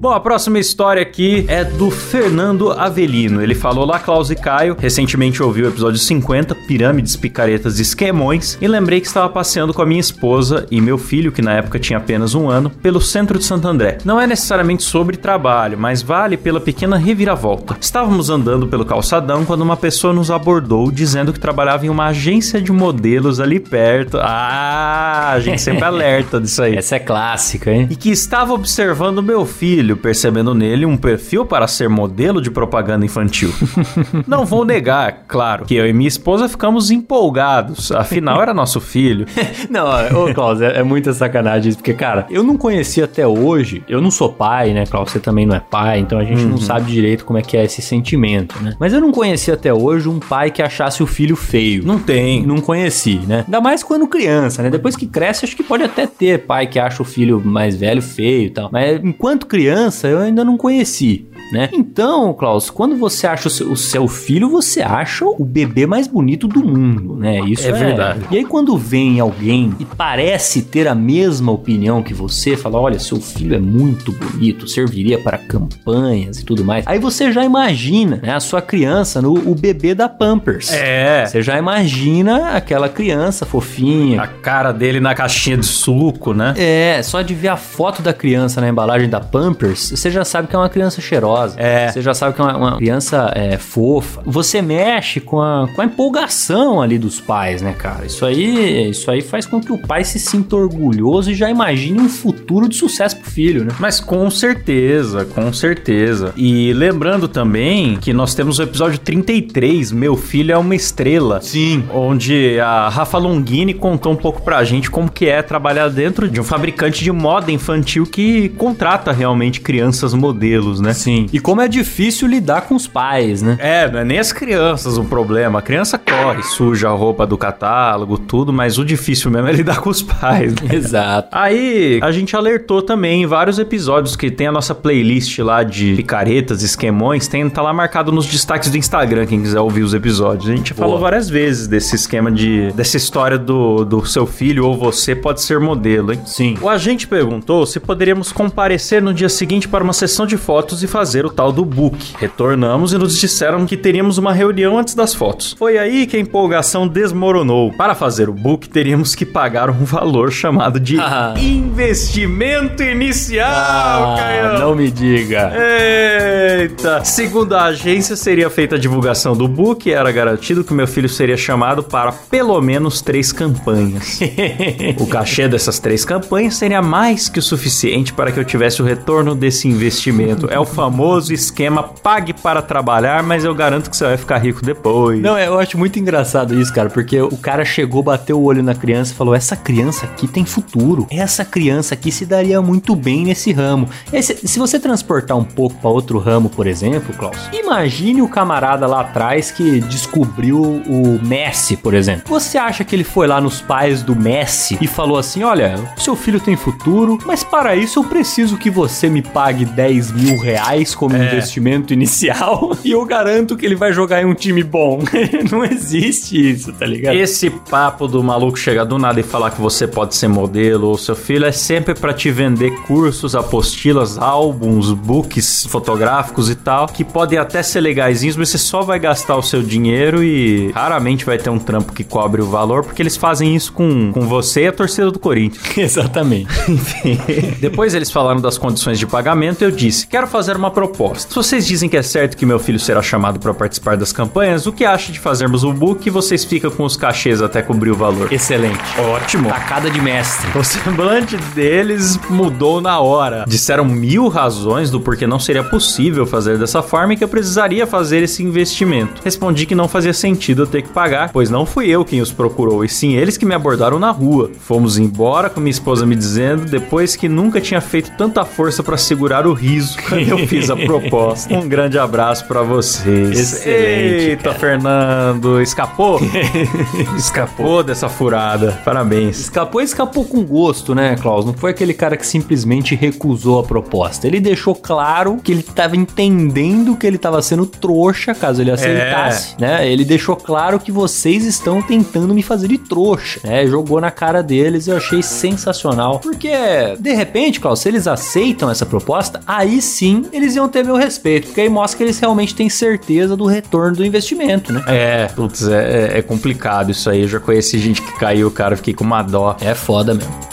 Bom, 0.00 0.12
a 0.12 0.20
próxima 0.20 0.60
história 0.60 1.02
aqui 1.02 1.44
é 1.48 1.64
do 1.64 1.90
Fernando 1.90 2.70
Avelino. 2.70 3.42
Ele 3.42 3.54
falou 3.54 3.84
lá, 3.84 3.98
Klaus 3.98 4.30
e 4.30 4.36
Caio. 4.36 4.76
Recentemente 4.78 5.42
ouviu 5.42 5.64
o 5.66 5.68
episódio 5.68 5.98
50, 5.98 6.54
Pirâmides, 6.54 7.16
Picaretas 7.16 7.80
e 7.80 7.82
Esquemões, 7.82 8.56
e 8.60 8.68
lembrei 8.68 9.00
que 9.00 9.08
estava 9.08 9.28
passeando 9.28 9.74
com 9.74 9.82
a 9.82 9.86
minha 9.86 9.98
esposa 9.98 10.68
e 10.70 10.80
meu 10.80 10.98
filho, 10.98 11.32
que 11.32 11.42
na 11.42 11.54
época 11.54 11.80
tinha 11.80 11.98
apenas 11.98 12.36
um 12.36 12.48
ano, 12.48 12.70
pelo 12.70 13.00
centro 13.00 13.40
de 13.40 13.44
Santo 13.44 13.66
André. 13.66 13.98
Não 14.04 14.20
é 14.20 14.26
necessariamente 14.26 14.84
sobre 14.84 15.16
trabalho, 15.16 15.76
mas 15.76 16.00
vale 16.00 16.36
pela 16.36 16.60
pequena 16.60 16.96
reviravolta. 16.96 17.76
Estávamos 17.80 18.30
andando 18.30 18.68
pelo 18.68 18.84
calçadão 18.84 19.44
quando 19.44 19.62
uma 19.62 19.76
pessoa 19.76 20.12
nos 20.12 20.30
abordou 20.30 20.92
dizendo 20.92 21.32
que 21.32 21.40
trabalhava 21.40 21.86
em 21.86 21.88
uma 21.88 22.06
agência 22.06 22.62
de 22.62 22.70
modelos 22.70 23.40
ali 23.40 23.58
perto. 23.58 24.18
Ah, 24.20 25.32
a 25.32 25.40
gente 25.40 25.60
sempre 25.60 25.82
alerta 25.84 26.40
disso 26.40 26.62
aí 26.62 26.76
Essa 26.76 26.94
é 26.94 26.98
clássica, 27.00 27.72
hein? 27.72 27.88
e 27.90 27.96
que 27.96 28.10
estava 28.10 28.52
observando 28.52 29.20
meu 29.20 29.44
filho, 29.44 29.88
percebendo 29.98 30.54
nele 30.54 30.86
um 30.86 30.96
perfil 30.96 31.44
para 31.44 31.66
ser 31.66 31.88
modelo 31.88 32.40
de 32.40 32.50
propaganda 32.50 33.04
infantil. 33.04 33.52
Não 34.26 34.44
vou 34.44 34.64
negar, 34.64 35.24
claro, 35.26 35.64
que 35.64 35.74
eu 35.74 35.86
e 35.86 35.92
minha 35.92 36.08
esposa 36.08 36.48
ficamos 36.48 36.90
empolgados, 36.90 37.92
afinal 37.92 38.40
era 38.40 38.54
nosso 38.54 38.80
filho. 38.80 39.26
não, 39.70 39.86
ô 40.14 40.32
Klaus, 40.32 40.60
é, 40.60 40.78
é 40.78 40.82
muita 40.82 41.12
sacanagem 41.12 41.70
isso, 41.70 41.78
porque, 41.78 41.94
cara, 41.94 42.26
eu 42.30 42.42
não 42.42 42.56
conheci 42.56 43.02
até 43.02 43.26
hoje, 43.26 43.82
eu 43.88 44.00
não 44.00 44.10
sou 44.10 44.32
pai, 44.32 44.72
né, 44.72 44.86
Klaus, 44.86 45.10
você 45.10 45.20
também 45.20 45.46
não 45.46 45.56
é 45.56 45.60
pai, 45.60 45.98
então 45.98 46.18
a 46.18 46.24
gente 46.24 46.42
uhum. 46.42 46.50
não 46.50 46.58
sabe 46.58 46.90
direito 46.90 47.24
como 47.24 47.38
é 47.38 47.42
que 47.42 47.56
é 47.56 47.64
esse 47.64 47.82
sentimento, 47.82 48.60
né? 48.62 48.74
Mas 48.78 48.92
eu 48.92 49.00
não 49.00 49.12
conheci 49.12 49.50
até 49.50 49.72
hoje 49.72 50.08
um 50.08 50.18
pai 50.18 50.50
que 50.50 50.62
achasse 50.62 51.02
o 51.02 51.06
filho 51.06 51.36
feio. 51.36 51.84
Não 51.84 51.98
tem. 51.98 52.46
Não 52.46 52.60
conheci, 52.60 53.20
né? 53.26 53.44
Ainda 53.46 53.60
mais 53.60 53.82
quando 53.82 54.06
criança, 54.06 54.62
né? 54.62 54.70
Depois 54.70 54.96
que 54.96 55.06
cresce, 55.06 55.44
acho 55.44 55.56
que 55.56 55.62
pode 55.62 55.82
até 55.82 56.06
ter 56.06 56.40
pai 56.40 56.66
que 56.66 56.78
acha 56.78 57.02
o 57.02 57.04
filho 57.04 57.40
mais 57.44 57.76
velho 57.76 58.02
feio 58.02 58.46
e 58.46 58.50
tal. 58.50 58.68
Mas 58.72 59.00
enquanto 59.02 59.46
criança, 59.46 59.77
eu 60.08 60.18
ainda 60.18 60.44
não 60.44 60.56
conheci 60.56 61.28
né? 61.52 61.68
Então, 61.72 62.32
Klaus, 62.34 62.70
quando 62.70 62.96
você 62.96 63.26
acha 63.26 63.48
o 63.48 63.50
seu, 63.50 63.72
o 63.72 63.76
seu, 63.76 64.08
filho, 64.08 64.50
você 64.50 64.82
acha 64.82 65.24
o 65.24 65.44
bebê 65.44 65.86
mais 65.86 66.06
bonito 66.06 66.46
do 66.46 66.62
mundo, 66.62 67.16
né? 67.16 67.40
Isso 67.40 67.66
é, 67.66 67.70
é, 67.70 67.72
verdade. 67.72 68.20
E 68.30 68.36
aí 68.36 68.44
quando 68.44 68.76
vem 68.76 69.18
alguém 69.20 69.74
e 69.78 69.84
parece 69.84 70.62
ter 70.62 70.86
a 70.86 70.94
mesma 70.94 71.52
opinião 71.52 72.02
que 72.02 72.12
você, 72.12 72.56
fala, 72.56 72.78
olha, 72.78 72.98
seu 72.98 73.20
filho 73.20 73.54
é 73.54 73.58
muito 73.58 74.12
bonito, 74.12 74.68
serviria 74.68 75.18
para 75.18 75.38
campanhas 75.38 76.38
e 76.40 76.44
tudo 76.44 76.64
mais. 76.64 76.86
Aí 76.86 76.98
você 76.98 77.32
já 77.32 77.44
imagina, 77.44 78.20
né, 78.22 78.34
a 78.34 78.40
sua 78.40 78.60
criança 78.60 79.22
no 79.22 79.38
o 79.38 79.54
bebê 79.54 79.94
da 79.94 80.08
Pampers. 80.08 80.72
É. 80.72 81.24
Você 81.26 81.42
já 81.42 81.56
imagina 81.58 82.50
aquela 82.50 82.88
criança 82.88 83.46
fofinha, 83.46 84.22
a 84.22 84.26
cara 84.26 84.72
dele 84.72 85.00
na 85.00 85.14
caixinha 85.14 85.56
de 85.56 85.66
suco, 85.66 86.34
né? 86.34 86.54
É, 86.56 87.00
só 87.02 87.22
de 87.22 87.34
ver 87.34 87.48
a 87.48 87.56
foto 87.56 88.02
da 88.02 88.12
criança 88.12 88.60
na 88.60 88.68
embalagem 88.68 89.08
da 89.08 89.20
Pampers, 89.20 89.67
você 89.74 90.10
já 90.10 90.24
sabe 90.24 90.48
que 90.48 90.56
é 90.56 90.58
uma 90.58 90.68
criança 90.68 91.00
cheirosa 91.00 91.58
é. 91.58 91.90
Você 91.90 92.02
já 92.02 92.14
sabe 92.14 92.34
que 92.34 92.40
é 92.40 92.44
uma, 92.44 92.56
uma 92.56 92.76
criança 92.76 93.30
é, 93.34 93.56
fofa. 93.58 94.22
Você 94.24 94.62
mexe 94.62 95.20
com 95.20 95.40
a, 95.40 95.68
com 95.74 95.82
a 95.82 95.84
empolgação 95.84 96.80
ali 96.80 96.98
dos 96.98 97.20
pais, 97.20 97.62
né, 97.62 97.74
cara? 97.76 98.06
Isso 98.06 98.24
aí, 98.24 98.90
isso 98.90 99.10
aí 99.10 99.20
faz 99.20 99.46
com 99.46 99.60
que 99.60 99.72
o 99.72 99.78
pai 99.78 100.04
se 100.04 100.18
sinta 100.18 100.56
orgulhoso 100.56 101.30
e 101.30 101.34
já 101.34 101.50
imagine 101.50 102.00
um 102.00 102.08
futuro 102.08 102.68
de 102.68 102.76
sucesso 102.76 103.16
pro 103.16 103.30
filho, 103.30 103.64
né? 103.64 103.72
Mas 103.78 104.00
com 104.00 104.30
certeza, 104.30 105.24
com 105.24 105.52
certeza. 105.52 106.32
E 106.36 106.72
lembrando 106.72 107.28
também 107.28 107.96
que 107.96 108.12
nós 108.12 108.34
temos 108.34 108.58
o 108.58 108.62
episódio 108.62 108.98
33, 108.98 109.92
Meu 109.92 110.16
Filho 110.16 110.52
é 110.52 110.58
uma 110.58 110.74
Estrela. 110.74 111.40
Sim. 111.40 111.84
Onde 111.92 112.58
a 112.60 112.88
Rafa 112.88 113.18
Longini 113.18 113.74
contou 113.74 114.12
um 114.12 114.16
pouco 114.16 114.42
pra 114.42 114.62
gente 114.64 114.90
como 114.90 115.10
que 115.10 115.26
é 115.26 115.42
trabalhar 115.42 115.88
dentro 115.88 116.28
de 116.28 116.40
um 116.40 116.44
fabricante 116.44 117.02
de 117.02 117.12
moda 117.12 117.50
infantil 117.50 118.04
que 118.04 118.48
contrata 118.50 119.12
realmente 119.12 119.57
crianças 119.58 120.14
modelos, 120.14 120.80
né? 120.80 120.92
Sim. 120.92 121.26
E 121.32 121.40
como 121.40 121.60
é 121.60 121.68
difícil 121.68 122.28
lidar 122.28 122.62
com 122.62 122.74
os 122.74 122.86
pais, 122.86 123.42
né? 123.42 123.56
É, 123.60 123.90
não 123.90 124.00
é 124.00 124.04
nem 124.04 124.18
as 124.18 124.32
crianças 124.32 124.96
o 124.96 125.04
problema. 125.04 125.58
A 125.58 125.62
criança 125.62 125.98
corre, 125.98 126.42
suja 126.42 126.88
a 126.88 126.92
roupa 126.92 127.26
do 127.26 127.36
catálogo, 127.36 128.18
tudo, 128.18 128.52
mas 128.52 128.78
o 128.78 128.84
difícil 128.84 129.30
mesmo 129.30 129.48
é 129.48 129.52
lidar 129.52 129.80
com 129.80 129.90
os 129.90 130.02
pais. 130.02 130.54
Né? 130.54 130.74
Exato. 130.76 131.28
Aí 131.32 131.98
a 132.02 132.10
gente 132.12 132.36
alertou 132.36 132.82
também 132.82 133.22
em 133.22 133.26
vários 133.26 133.58
episódios 133.58 134.16
que 134.16 134.30
tem 134.30 134.46
a 134.46 134.52
nossa 134.52 134.74
playlist 134.74 135.38
lá 135.38 135.62
de 135.62 135.94
picaretas, 135.94 136.62
esquemões, 136.62 137.26
tem, 137.28 137.48
tá 137.48 137.62
lá 137.62 137.72
marcado 137.72 138.12
nos 138.12 138.26
destaques 138.26 138.70
do 138.70 138.76
Instagram, 138.76 139.26
quem 139.26 139.42
quiser 139.42 139.60
ouvir 139.60 139.82
os 139.82 139.94
episódios. 139.94 140.50
A 140.50 140.56
gente 140.56 140.74
Boa. 140.74 140.86
falou 140.86 141.00
várias 141.00 141.28
vezes 141.28 141.66
desse 141.66 141.96
esquema 141.96 142.30
de 142.30 142.72
dessa 142.72 142.96
história 142.96 143.38
do, 143.38 143.84
do 143.84 144.04
seu 144.06 144.26
filho 144.26 144.66
ou 144.66 144.76
você 144.76 145.14
pode 145.14 145.42
ser 145.42 145.58
modelo, 145.58 146.12
hein? 146.12 146.20
Sim. 146.24 146.56
O 146.60 146.68
agente 146.68 147.06
perguntou 147.06 147.66
se 147.66 147.80
poderíamos 147.80 148.32
comparecer 148.32 149.02
no 149.02 149.12
dia 149.12 149.28
seguinte 149.28 149.47
para 149.68 149.82
uma 149.82 149.94
sessão 149.94 150.26
de 150.26 150.36
fotos 150.36 150.82
e 150.82 150.86
fazer 150.86 151.24
o 151.24 151.30
tal 151.30 151.50
do 151.50 151.64
book. 151.64 152.14
Retornamos 152.18 152.92
e 152.92 152.98
nos 152.98 153.18
disseram 153.18 153.64
que 153.64 153.76
teríamos 153.76 154.18
uma 154.18 154.32
reunião 154.32 154.78
antes 154.78 154.94
das 154.94 155.14
fotos. 155.14 155.54
Foi 155.58 155.78
aí 155.78 156.06
que 156.06 156.16
a 156.16 156.20
empolgação 156.20 156.86
desmoronou. 156.86 157.72
Para 157.72 157.94
fazer 157.94 158.28
o 158.28 158.32
book, 158.34 158.68
teríamos 158.68 159.14
que 159.14 159.24
pagar 159.24 159.70
um 159.70 159.84
valor 159.84 160.30
chamado 160.30 160.78
de 160.78 160.98
ah. 161.00 161.34
investimento 161.38 162.82
inicial, 162.82 164.16
ah, 164.18 164.58
Não 164.58 164.74
me 164.74 164.90
diga. 164.90 165.52
Eita! 165.56 167.02
Segundo 167.04 167.54
a 167.54 167.64
agência, 167.64 168.16
seria 168.16 168.50
feita 168.50 168.74
a 168.74 168.78
divulgação 168.78 169.34
do 169.34 169.48
book 169.48 169.88
e 169.88 169.92
era 169.92 170.12
garantido 170.12 170.62
que 170.62 170.74
meu 170.74 170.86
filho 170.86 171.08
seria 171.08 171.36
chamado 171.38 171.82
para 171.82 172.12
pelo 172.12 172.60
menos 172.60 173.00
três 173.00 173.32
campanhas. 173.32 174.20
o 175.00 175.06
cachê 175.06 175.48
dessas 175.48 175.78
três 175.78 176.04
campanhas 176.04 176.56
seria 176.56 176.82
mais 176.82 177.30
que 177.30 177.38
o 177.38 177.42
suficiente 177.42 178.12
para 178.12 178.30
que 178.30 178.38
eu 178.38 178.44
tivesse 178.44 178.82
o 178.82 178.84
retorno 178.84 179.37
desse 179.38 179.68
investimento. 179.68 180.48
É 180.50 180.58
o 180.58 180.66
famoso 180.66 181.32
esquema 181.32 181.82
pague 181.82 182.32
para 182.32 182.60
trabalhar, 182.60 183.22
mas 183.22 183.44
eu 183.44 183.54
garanto 183.54 183.90
que 183.90 183.96
você 183.96 184.04
vai 184.04 184.16
ficar 184.16 184.38
rico 184.38 184.64
depois. 184.64 185.20
Não, 185.20 185.38
eu 185.38 185.58
acho 185.58 185.78
muito 185.78 185.98
engraçado 185.98 186.58
isso, 186.58 186.72
cara, 186.72 186.90
porque 186.90 187.20
o 187.20 187.36
cara 187.36 187.64
chegou, 187.64 188.02
bateu 188.02 188.38
o 188.38 188.44
olho 188.44 188.62
na 188.62 188.74
criança 188.74 189.12
e 189.12 189.16
falou: 189.16 189.34
essa 189.34 189.56
criança 189.56 190.06
aqui 190.06 190.26
tem 190.26 190.44
futuro. 190.44 191.06
Essa 191.10 191.44
criança 191.44 191.94
aqui 191.94 192.10
se 192.10 192.26
daria 192.26 192.60
muito 192.60 192.94
bem 192.94 193.24
nesse 193.24 193.52
ramo. 193.52 193.88
Esse, 194.12 194.46
se 194.46 194.58
você 194.58 194.78
transportar 194.78 195.36
um 195.36 195.44
pouco 195.44 195.76
para 195.76 195.90
outro 195.90 196.18
ramo, 196.18 196.48
por 196.48 196.66
exemplo, 196.66 197.14
Klaus, 197.14 197.38
imagine 197.52 198.22
o 198.22 198.28
camarada 198.28 198.86
lá 198.86 199.00
atrás 199.00 199.50
que 199.50 199.80
descobriu 199.80 200.60
o 200.60 201.20
Messi, 201.22 201.76
por 201.76 201.94
exemplo. 201.94 202.24
Você 202.26 202.58
acha 202.58 202.84
que 202.84 202.94
ele 202.94 203.04
foi 203.04 203.26
lá 203.26 203.40
nos 203.40 203.60
pais 203.60 204.02
do 204.02 204.16
Messi 204.16 204.78
e 204.80 204.86
falou 204.86 205.18
assim: 205.18 205.42
olha, 205.42 205.76
seu 205.96 206.16
filho 206.16 206.40
tem 206.40 206.56
futuro, 206.56 207.18
mas 207.24 207.44
para 207.44 207.76
isso 207.76 207.98
eu 207.98 208.04
preciso 208.04 208.56
que 208.56 208.70
você 208.70 209.08
me 209.08 209.22
pague 209.32 209.64
10 209.64 210.12
mil 210.12 210.38
reais 210.38 210.94
como 210.94 211.16
é. 211.16 211.26
investimento 211.26 211.92
inicial 211.92 212.76
e 212.84 212.92
eu 212.92 213.04
garanto 213.04 213.56
que 213.56 213.64
ele 213.64 213.76
vai 213.76 213.92
jogar 213.92 214.22
em 214.22 214.24
um 214.24 214.34
time 214.34 214.62
bom. 214.62 215.02
não 215.50 215.64
existe 215.64 216.50
isso, 216.50 216.72
tá 216.72 216.86
ligado? 216.86 217.14
Esse 217.14 217.50
papo 217.50 218.06
do 218.06 218.22
maluco 218.22 218.58
chegar 218.58 218.84
do 218.84 218.98
nada 218.98 219.20
e 219.20 219.22
falar 219.22 219.50
que 219.50 219.60
você 219.60 219.86
pode 219.86 220.14
ser 220.14 220.28
modelo 220.28 220.88
ou 220.88 220.98
seu 220.98 221.14
filho 221.14 221.44
é 221.44 221.52
sempre 221.52 221.94
para 221.94 222.12
te 222.12 222.30
vender 222.30 222.70
cursos, 222.82 223.34
apostilas, 223.34 224.18
álbuns, 224.18 224.92
books 224.92 225.66
fotográficos 225.66 226.50
e 226.50 226.54
tal, 226.54 226.86
que 226.86 227.04
podem 227.04 227.38
até 227.38 227.62
ser 227.62 227.80
legaisinhos, 227.80 228.36
mas 228.36 228.48
você 228.48 228.58
só 228.58 228.82
vai 228.82 228.98
gastar 228.98 229.36
o 229.36 229.42
seu 229.42 229.62
dinheiro 229.62 230.22
e 230.22 230.70
raramente 230.72 231.24
vai 231.24 231.38
ter 231.38 231.50
um 231.50 231.58
trampo 231.58 231.92
que 231.92 232.04
cobre 232.04 232.40
o 232.42 232.46
valor, 232.46 232.84
porque 232.84 233.02
eles 233.02 233.16
fazem 233.16 233.54
isso 233.54 233.72
com, 233.72 234.12
com 234.12 234.22
você 234.22 234.62
e 234.62 234.66
a 234.68 234.72
torcida 234.72 235.10
do 235.10 235.18
Corinthians. 235.18 235.58
Exatamente. 235.76 236.48
Enfim. 236.68 237.18
Depois 237.60 237.94
eles 237.94 238.10
falaram 238.10 238.40
das 238.40 238.56
condições 238.58 238.98
de 238.98 239.06
pagamento, 239.06 239.17
eu 239.60 239.70
disse: 239.70 240.06
quero 240.06 240.26
fazer 240.26 240.56
uma 240.56 240.70
proposta 240.70 240.88
proposta. 240.88 241.28
Se 241.28 241.34
vocês 241.34 241.66
dizem 241.66 241.88
que 241.88 241.96
é 241.96 242.02
certo 242.02 242.36
que 242.36 242.44
meu 242.44 242.58
filho 242.58 242.78
será 242.78 243.02
chamado 243.02 243.38
para 243.38 243.54
participar 243.54 243.96
das 243.96 244.12
campanhas, 244.12 244.66
o 244.66 244.72
que 244.72 244.84
acha 244.84 245.12
de 245.12 245.20
fazermos 245.20 245.62
o 245.64 245.72
book 245.72 246.06
e 246.06 246.10
vocês 246.10 246.44
ficam 246.44 246.70
com 246.70 246.84
os 246.84 246.96
cachês 246.96 247.40
até 247.40 247.62
cobrir 247.62 247.90
o 247.90 247.94
valor? 247.94 248.32
Excelente. 248.32 248.78
Ótimo. 248.98 249.48
Tacada 249.48 249.90
de 249.90 250.00
mestre. 250.00 250.58
O 250.58 250.64
semblante 250.64 251.36
deles 251.54 252.18
mudou 252.28 252.80
na 252.80 252.98
hora. 253.00 253.44
Disseram 253.46 253.84
mil 253.84 254.28
razões 254.28 254.90
do 254.90 255.00
porquê 255.00 255.26
não 255.26 255.38
seria 255.38 255.62
possível 255.62 256.26
fazer 256.26 256.58
dessa 256.58 256.82
forma 256.82 257.14
e 257.14 257.16
que 257.16 257.24
eu 257.24 257.28
precisaria 257.28 257.86
fazer 257.86 258.22
esse 258.22 258.42
investimento. 258.42 259.22
Respondi 259.24 259.66
que 259.66 259.74
não 259.74 259.88
fazia 259.88 260.12
sentido 260.12 260.62
eu 260.62 260.66
ter 260.66 260.82
que 260.82 260.88
pagar, 260.88 261.30
pois 261.32 261.50
não 261.50 261.64
fui 261.64 261.88
eu 261.88 262.04
quem 262.04 262.20
os 262.20 262.32
procurou, 262.32 262.84
e 262.84 262.88
sim 262.88 263.14
eles 263.14 263.36
que 263.36 263.46
me 263.46 263.54
abordaram 263.54 263.98
na 263.98 264.10
rua. 264.10 264.50
Fomos 264.60 264.98
embora 264.98 265.50
com 265.50 265.60
minha 265.60 265.70
esposa 265.70 266.06
me 266.06 266.16
dizendo 266.16 266.64
depois 266.64 267.14
que 267.14 267.28
nunca 267.28 267.60
tinha 267.60 267.80
feito 267.80 268.10
tanta 268.16 268.44
força 268.44 268.82
para 268.82 268.96
segurar 269.08 269.46
o 269.46 269.52
riso 269.52 269.96
quando 270.08 270.28
eu 270.28 270.46
fiz 270.46 270.70
a 270.70 270.76
proposta. 270.76 271.52
Um 271.54 271.68
grande 271.68 271.98
abraço 271.98 272.46
para 272.46 272.62
vocês. 272.62 273.38
Excelente. 273.38 274.30
Eita, 274.30 274.42
cara. 274.44 274.58
Fernando, 274.58 275.60
escapou? 275.60 276.20
escapou 277.16 277.82
dessa 277.82 278.08
furada. 278.08 278.80
Parabéns. 278.84 279.40
Escapou 279.40 279.80
e 279.80 279.84
escapou 279.84 280.24
com 280.24 280.44
gosto, 280.44 280.94
né, 280.94 281.16
Klaus? 281.16 281.44
Não 281.44 281.54
foi 281.54 281.70
aquele 281.70 281.94
cara 281.94 282.16
que 282.16 282.26
simplesmente 282.26 282.94
recusou 282.94 283.60
a 283.60 283.62
proposta. 283.62 284.26
Ele 284.26 284.40
deixou 284.40 284.74
claro 284.74 285.38
que 285.42 285.52
ele 285.52 285.60
estava 285.60 285.96
entendendo 285.96 286.96
que 286.96 287.06
ele 287.06 287.16
estava 287.16 287.40
sendo 287.40 287.64
trouxa 287.66 288.34
caso 288.34 288.60
ele 288.60 288.70
aceitasse, 288.70 289.54
é. 289.58 289.60
né? 289.60 289.88
Ele 289.90 290.04
deixou 290.04 290.36
claro 290.36 290.78
que 290.78 290.92
vocês 290.92 291.44
estão 291.44 291.80
tentando 291.80 292.34
me 292.34 292.42
fazer 292.42 292.68
de 292.68 292.78
trouxa, 292.78 293.40
né? 293.44 293.66
Jogou 293.66 294.00
na 294.00 294.10
cara 294.10 294.42
deles 294.42 294.86
e 294.86 294.90
eu 294.90 294.96
achei 294.96 295.22
sensacional. 295.22 296.18
Porque, 296.18 296.50
de 296.98 297.14
repente, 297.14 297.60
Klaus, 297.60 297.80
se 297.80 297.88
eles 297.88 298.06
aceitam 298.06 298.70
essa 298.70 298.86
proposta, 298.88 299.40
aí 299.46 299.80
sim 299.80 300.26
eles 300.32 300.56
iam 300.56 300.68
ter 300.68 300.84
meu 300.84 300.96
respeito, 300.96 301.46
porque 301.46 301.60
aí 301.60 301.68
mostra 301.68 301.98
que 301.98 302.04
eles 302.04 302.18
realmente 302.18 302.54
têm 302.54 302.68
certeza 302.68 303.36
do 303.36 303.46
retorno 303.46 303.96
do 303.96 304.04
investimento, 304.04 304.72
né? 304.72 304.82
É, 304.86 305.26
putz, 305.26 305.66
é, 305.66 306.12
é, 306.14 306.18
é 306.18 306.22
complicado 306.22 306.90
isso 306.90 307.08
aí. 307.08 307.22
Eu 307.22 307.28
já 307.28 307.40
conheci 307.40 307.78
gente 307.78 308.02
que 308.02 308.12
caiu, 308.18 308.50
cara, 308.50 308.76
fiquei 308.76 308.94
com 308.94 309.04
uma 309.04 309.22
dó. 309.22 309.56
É 309.60 309.74
foda 309.74 310.14
mesmo. 310.14 310.48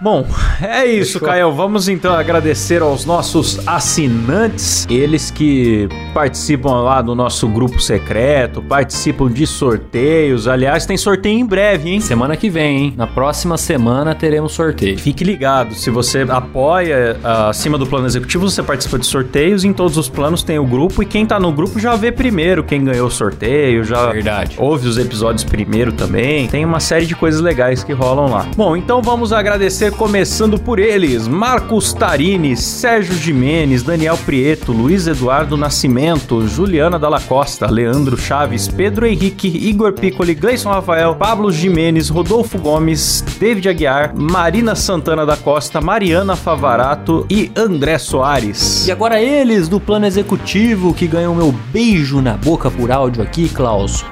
Bom, 0.00 0.24
é 0.62 0.86
isso, 0.86 1.18
Caio. 1.18 1.52
Vamos 1.52 1.88
então 1.88 2.14
agradecer 2.14 2.82
aos 2.82 3.04
nossos 3.04 3.66
assinantes, 3.66 4.86
eles 4.88 5.30
que 5.30 5.88
participam 6.18 6.82
lá 6.82 7.00
do 7.00 7.14
nosso 7.14 7.46
grupo 7.46 7.80
secreto, 7.80 8.60
participam 8.60 9.30
de 9.30 9.46
sorteios. 9.46 10.48
Aliás, 10.48 10.84
tem 10.84 10.96
sorteio 10.96 11.38
em 11.38 11.46
breve, 11.46 11.90
hein? 11.90 12.00
Semana 12.00 12.36
que 12.36 12.50
vem, 12.50 12.76
hein? 12.76 12.94
Na 12.96 13.06
próxima 13.06 13.56
semana 13.56 14.16
teremos 14.16 14.50
sorteio. 14.50 14.98
Fique 14.98 15.22
ligado, 15.22 15.76
se 15.76 15.90
você 15.90 16.26
apoia 16.28 17.16
uh, 17.22 17.50
acima 17.50 17.78
do 17.78 17.86
plano 17.86 18.08
executivo, 18.08 18.50
você 18.50 18.64
participa 18.64 18.98
de 18.98 19.06
sorteios. 19.06 19.62
Em 19.62 19.72
todos 19.72 19.96
os 19.96 20.08
planos 20.08 20.42
tem 20.42 20.58
o 20.58 20.66
grupo 20.66 21.04
e 21.04 21.06
quem 21.06 21.24
tá 21.24 21.38
no 21.38 21.52
grupo 21.52 21.78
já 21.78 21.94
vê 21.94 22.10
primeiro 22.10 22.64
quem 22.64 22.82
ganhou 22.82 23.06
o 23.06 23.12
sorteio, 23.12 23.84
já 23.84 24.10
Verdade. 24.10 24.56
ouve 24.58 24.88
os 24.88 24.98
episódios 24.98 25.44
primeiro 25.44 25.92
também. 25.92 26.48
Tem 26.48 26.64
uma 26.64 26.80
série 26.80 27.06
de 27.06 27.14
coisas 27.14 27.40
legais 27.40 27.84
que 27.84 27.92
rolam 27.92 28.28
lá. 28.28 28.44
Bom, 28.56 28.76
então 28.76 29.00
vamos 29.00 29.32
agradecer 29.32 29.92
começando 29.92 30.58
por 30.58 30.80
eles: 30.80 31.28
Marcos 31.28 31.92
Tarini, 31.92 32.56
Sérgio 32.56 33.14
Jimenez, 33.14 33.84
Daniel 33.84 34.18
Prieto, 34.26 34.72
Luiz 34.72 35.06
Eduardo 35.06 35.56
Nascimento, 35.56 36.07
Juliana 36.46 36.98
Dalla 36.98 37.20
Costa, 37.20 37.70
Leandro 37.70 38.16
Chaves, 38.16 38.68
Pedro 38.68 39.06
Henrique, 39.06 39.48
Igor 39.48 39.92
Piccoli, 39.92 40.34
Gleison 40.34 40.70
Rafael, 40.70 41.14
Pablo 41.16 41.50
Jimenez, 41.50 42.08
Rodolfo 42.08 42.58
Gomes, 42.58 43.22
David 43.38 43.68
Aguiar, 43.68 44.14
Marina 44.14 44.74
Santana 44.74 45.26
da 45.26 45.36
Costa, 45.36 45.80
Mariana 45.80 46.36
Favarato 46.36 47.26
e 47.28 47.50
André 47.56 47.98
Soares. 47.98 48.86
E 48.86 48.92
agora 48.92 49.20
eles 49.20 49.68
do 49.68 49.80
plano 49.80 50.06
executivo 50.06 50.94
que 50.94 51.06
ganham 51.06 51.34
meu 51.34 51.52
beijo 51.72 52.20
na 52.20 52.34
boca 52.36 52.70
por 52.70 52.90
áudio 52.90 53.22
aqui, 53.22 53.48
Klaus. 53.48 54.04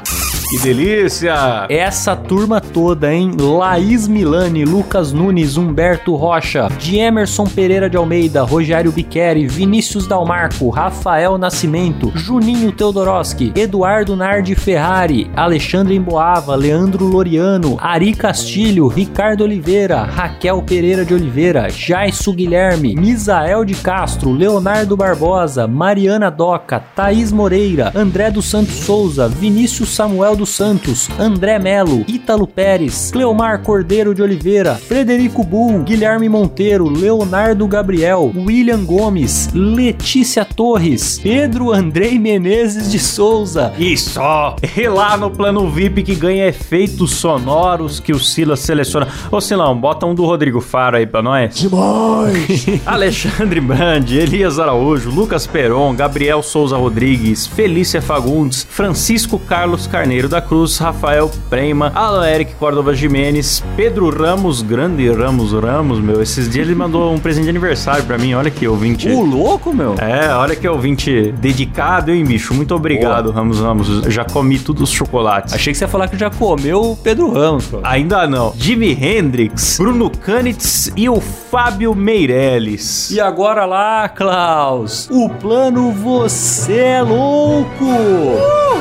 Que 0.48 0.58
delícia! 0.60 1.66
Essa 1.68 2.14
turma 2.14 2.60
toda, 2.60 3.12
hein? 3.12 3.32
Laís 3.36 4.06
Milani, 4.06 4.64
Lucas 4.64 5.12
Nunes, 5.12 5.56
Humberto 5.56 6.14
Rocha, 6.14 6.68
de 6.78 6.98
Emerson 6.98 7.46
Pereira 7.46 7.90
de 7.90 7.96
Almeida, 7.96 8.44
Rogério 8.44 8.92
Biqueri, 8.92 9.48
Vinícius 9.48 10.06
Dalmarco, 10.06 10.70
Rafael 10.70 11.36
Nascimento, 11.36 12.12
Juninho 12.14 12.70
Teodoroski, 12.70 13.52
Eduardo 13.56 14.14
Nardi 14.14 14.54
Ferrari, 14.54 15.28
Alexandre 15.34 15.96
Emboava, 15.96 16.54
Leandro 16.54 17.06
Loriano, 17.06 17.76
Ari 17.80 18.14
Castilho, 18.14 18.86
Ricardo 18.86 19.42
Oliveira, 19.42 20.04
Raquel 20.04 20.62
Pereira 20.62 21.04
de 21.04 21.12
Oliveira, 21.12 21.68
Jaisso 21.70 22.32
Guilherme, 22.32 22.94
Misael 22.94 23.64
de 23.64 23.74
Castro, 23.74 24.32
Leonardo 24.32 24.96
Barbosa, 24.96 25.66
Mariana 25.66 26.30
Doca, 26.30 26.78
Thaís 26.94 27.32
Moreira, 27.32 27.90
André 27.96 28.30
dos 28.30 28.44
Santos 28.44 28.76
Souza, 28.76 29.26
Vinícius 29.26 29.88
Samuel 29.88 30.35
dos 30.36 30.50
Santos, 30.50 31.08
André 31.18 31.58
Melo, 31.58 32.04
Ítalo 32.06 32.46
Pérez, 32.46 33.10
Cleomar 33.10 33.62
Cordeiro 33.62 34.14
de 34.14 34.22
Oliveira, 34.22 34.74
Frederico 34.74 35.42
Bull, 35.42 35.82
Guilherme 35.82 36.28
Monteiro, 36.28 36.88
Leonardo 36.88 37.66
Gabriel, 37.66 38.32
William 38.36 38.84
Gomes, 38.84 39.50
Letícia 39.52 40.44
Torres, 40.44 41.18
Pedro 41.18 41.72
Andrei 41.72 42.18
Menezes 42.18 42.90
de 42.90 42.98
Souza. 42.98 43.72
E 43.78 43.96
só! 43.96 44.56
E 44.76 44.88
lá 44.88 45.16
no 45.16 45.30
plano 45.30 45.70
VIP 45.70 46.02
que 46.02 46.14
ganha 46.14 46.46
efeitos 46.46 47.12
sonoros 47.14 47.98
que 47.98 48.12
o 48.12 48.18
Silas 48.18 48.60
seleciona. 48.60 49.08
Ô 49.30 49.40
Silão, 49.40 49.76
bota 49.76 50.06
um 50.06 50.14
do 50.14 50.24
Rodrigo 50.24 50.60
Faro 50.60 50.96
aí 50.96 51.06
pra 51.06 51.22
nós. 51.22 51.54
Demais! 51.54 52.66
Alexandre 52.84 53.60
Brandi, 53.60 54.18
Elias 54.18 54.58
Araújo, 54.58 55.10
Lucas 55.10 55.46
Peron, 55.46 55.94
Gabriel 55.94 56.42
Souza 56.42 56.76
Rodrigues, 56.76 57.46
Felícia 57.46 58.02
Fagundes, 58.02 58.66
Francisco 58.68 59.38
Carlos 59.38 59.86
Carneiro 59.86 60.25
da 60.28 60.40
Cruz, 60.40 60.78
Rafael 60.78 61.30
Prema, 61.48 61.92
Alan 61.94 62.26
Eric 62.28 62.54
Córdova 62.54 62.94
Jimenez, 62.94 63.62
Pedro 63.76 64.10
Ramos, 64.10 64.62
grande 64.62 65.10
Ramos 65.10 65.52
Ramos, 65.52 66.00
meu. 66.00 66.22
Esses 66.22 66.48
dias 66.48 66.66
ele 66.66 66.74
mandou 66.74 67.12
um 67.12 67.18
presente 67.18 67.44
de 67.44 67.50
aniversário 67.50 68.04
pra 68.04 68.18
mim. 68.18 68.34
Olha 68.34 68.50
que 68.50 68.66
ouvinte. 68.66 69.08
O 69.08 69.22
louco, 69.22 69.72
meu. 69.72 69.94
É, 69.98 70.34
olha 70.34 70.56
que 70.56 70.66
ouvinte 70.68 71.32
dedicado, 71.38 72.10
hein, 72.10 72.24
bicho? 72.24 72.54
Muito 72.54 72.74
obrigado, 72.74 73.30
Ramos 73.30 73.60
Ramos. 73.60 73.88
Já 74.12 74.24
comi 74.24 74.58
todos 74.58 74.82
os 74.82 74.90
chocolates. 74.90 75.54
Achei 75.54 75.72
que 75.72 75.78
você 75.78 75.84
ia 75.84 75.88
falar 75.88 76.08
que 76.08 76.18
já 76.18 76.30
comeu 76.30 76.92
o 76.92 76.96
Pedro 76.96 77.32
Ramos, 77.32 77.66
pô. 77.66 77.80
Ainda 77.82 78.26
não. 78.26 78.52
Jimi 78.56 78.92
Hendrix, 78.92 79.78
Bruno 79.78 80.10
Canitz 80.10 80.90
e 80.96 81.08
o 81.08 81.20
Fábio 81.20 81.94
Meirelles. 81.94 83.10
E 83.10 83.20
agora 83.20 83.64
lá, 83.64 84.08
Klaus, 84.08 85.08
o 85.10 85.28
plano 85.28 85.92
Você 85.92 86.76
é 86.78 87.02
Louco! 87.02 87.86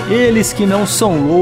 Eles 0.10 0.54
que 0.54 0.66
não 0.66 0.86
são 0.86 1.28
loucos 1.28 1.35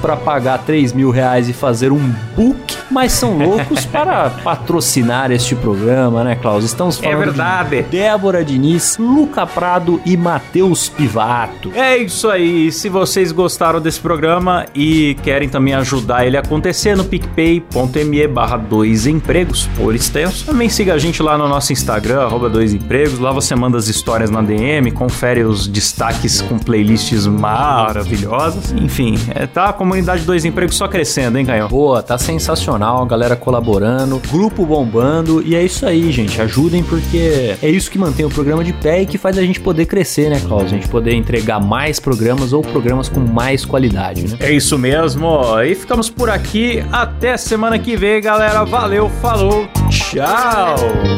para 0.00 0.16
pagar 0.16 0.58
3 0.58 0.92
mil 0.92 1.10
reais 1.10 1.48
e 1.48 1.52
fazer 1.52 1.92
um 1.92 2.12
book, 2.36 2.76
mas 2.90 3.12
são 3.12 3.36
loucos 3.36 3.84
para 3.90 4.30
patrocinar 4.30 5.30
este 5.30 5.54
programa, 5.54 6.22
né, 6.22 6.36
Klaus? 6.36 6.64
Estamos 6.64 6.98
falando 6.98 7.18
verdade. 7.18 7.76
de 7.76 7.82
Débora 7.82 8.44
Diniz, 8.44 8.96
Luca 8.98 9.46
Prado 9.46 10.00
e 10.04 10.16
Matheus 10.16 10.88
Pivato. 10.88 11.72
É 11.74 11.96
isso 11.96 12.28
aí. 12.28 12.70
Se 12.70 12.88
vocês 12.88 13.32
gostaram 13.32 13.80
desse 13.80 14.00
programa 14.00 14.66
e 14.74 15.16
querem 15.22 15.48
também 15.48 15.74
ajudar 15.74 16.26
ele 16.26 16.36
a 16.36 16.40
acontecer 16.40 16.96
no 16.96 17.04
picpay.me 17.04 18.26
barra 18.28 18.56
dois 18.56 19.06
empregos 19.06 19.68
por 19.76 19.94
extenso, 19.94 20.44
também 20.44 20.68
siga 20.68 20.94
a 20.94 20.98
gente 20.98 21.22
lá 21.22 21.36
no 21.36 21.48
nosso 21.48 21.72
Instagram, 21.72 22.22
arroba 22.22 22.48
dois 22.48 22.72
empregos. 22.74 23.18
Lá 23.18 23.32
você 23.32 23.54
manda 23.54 23.78
as 23.78 23.88
histórias 23.88 24.30
na 24.30 24.42
DM, 24.42 24.90
confere 24.92 25.42
os 25.42 25.66
destaques 25.66 26.40
com 26.42 26.58
playlists 26.58 27.26
maravilhosas. 27.26 28.72
Enfim, 28.72 29.18
é, 29.40 29.46
tá 29.46 29.70
a 29.70 29.72
comunidade 29.72 30.24
Dois 30.24 30.44
Empregos 30.44 30.76
só 30.76 30.86
crescendo, 30.86 31.38
hein, 31.38 31.46
Canhão? 31.46 31.68
Boa, 31.68 32.02
tá 32.02 32.18
sensacional, 32.18 33.06
galera 33.06 33.34
colaborando, 33.34 34.20
grupo 34.30 34.66
bombando, 34.66 35.42
e 35.42 35.54
é 35.54 35.62
isso 35.62 35.86
aí, 35.86 36.12
gente. 36.12 36.40
Ajudem 36.42 36.82
porque 36.82 37.56
é 37.62 37.68
isso 37.68 37.90
que 37.90 37.98
mantém 37.98 38.26
o 38.26 38.30
programa 38.30 38.62
de 38.62 38.72
pé 38.72 39.02
e 39.02 39.06
que 39.06 39.16
faz 39.16 39.38
a 39.38 39.42
gente 39.42 39.58
poder 39.58 39.86
crescer, 39.86 40.28
né, 40.28 40.40
Klaus? 40.40 40.64
A 40.64 40.68
gente 40.68 40.88
poder 40.88 41.14
entregar 41.14 41.58
mais 41.58 41.98
programas 41.98 42.52
ou 42.52 42.60
programas 42.60 43.08
com 43.08 43.20
mais 43.20 43.64
qualidade, 43.64 44.28
né? 44.28 44.36
É 44.40 44.52
isso 44.52 44.76
mesmo. 44.76 45.40
E 45.64 45.74
ficamos 45.74 46.10
por 46.10 46.28
aqui. 46.28 46.84
Até 46.92 47.36
semana 47.36 47.78
que 47.78 47.96
vem, 47.96 48.20
galera. 48.20 48.64
Valeu, 48.64 49.08
falou, 49.08 49.66
tchau. 49.88 50.76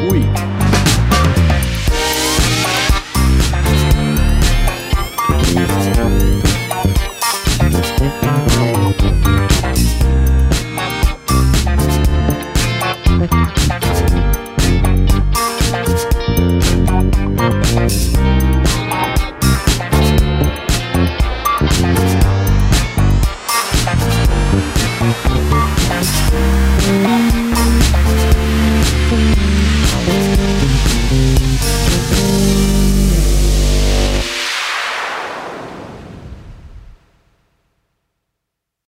Fui. 0.08 0.61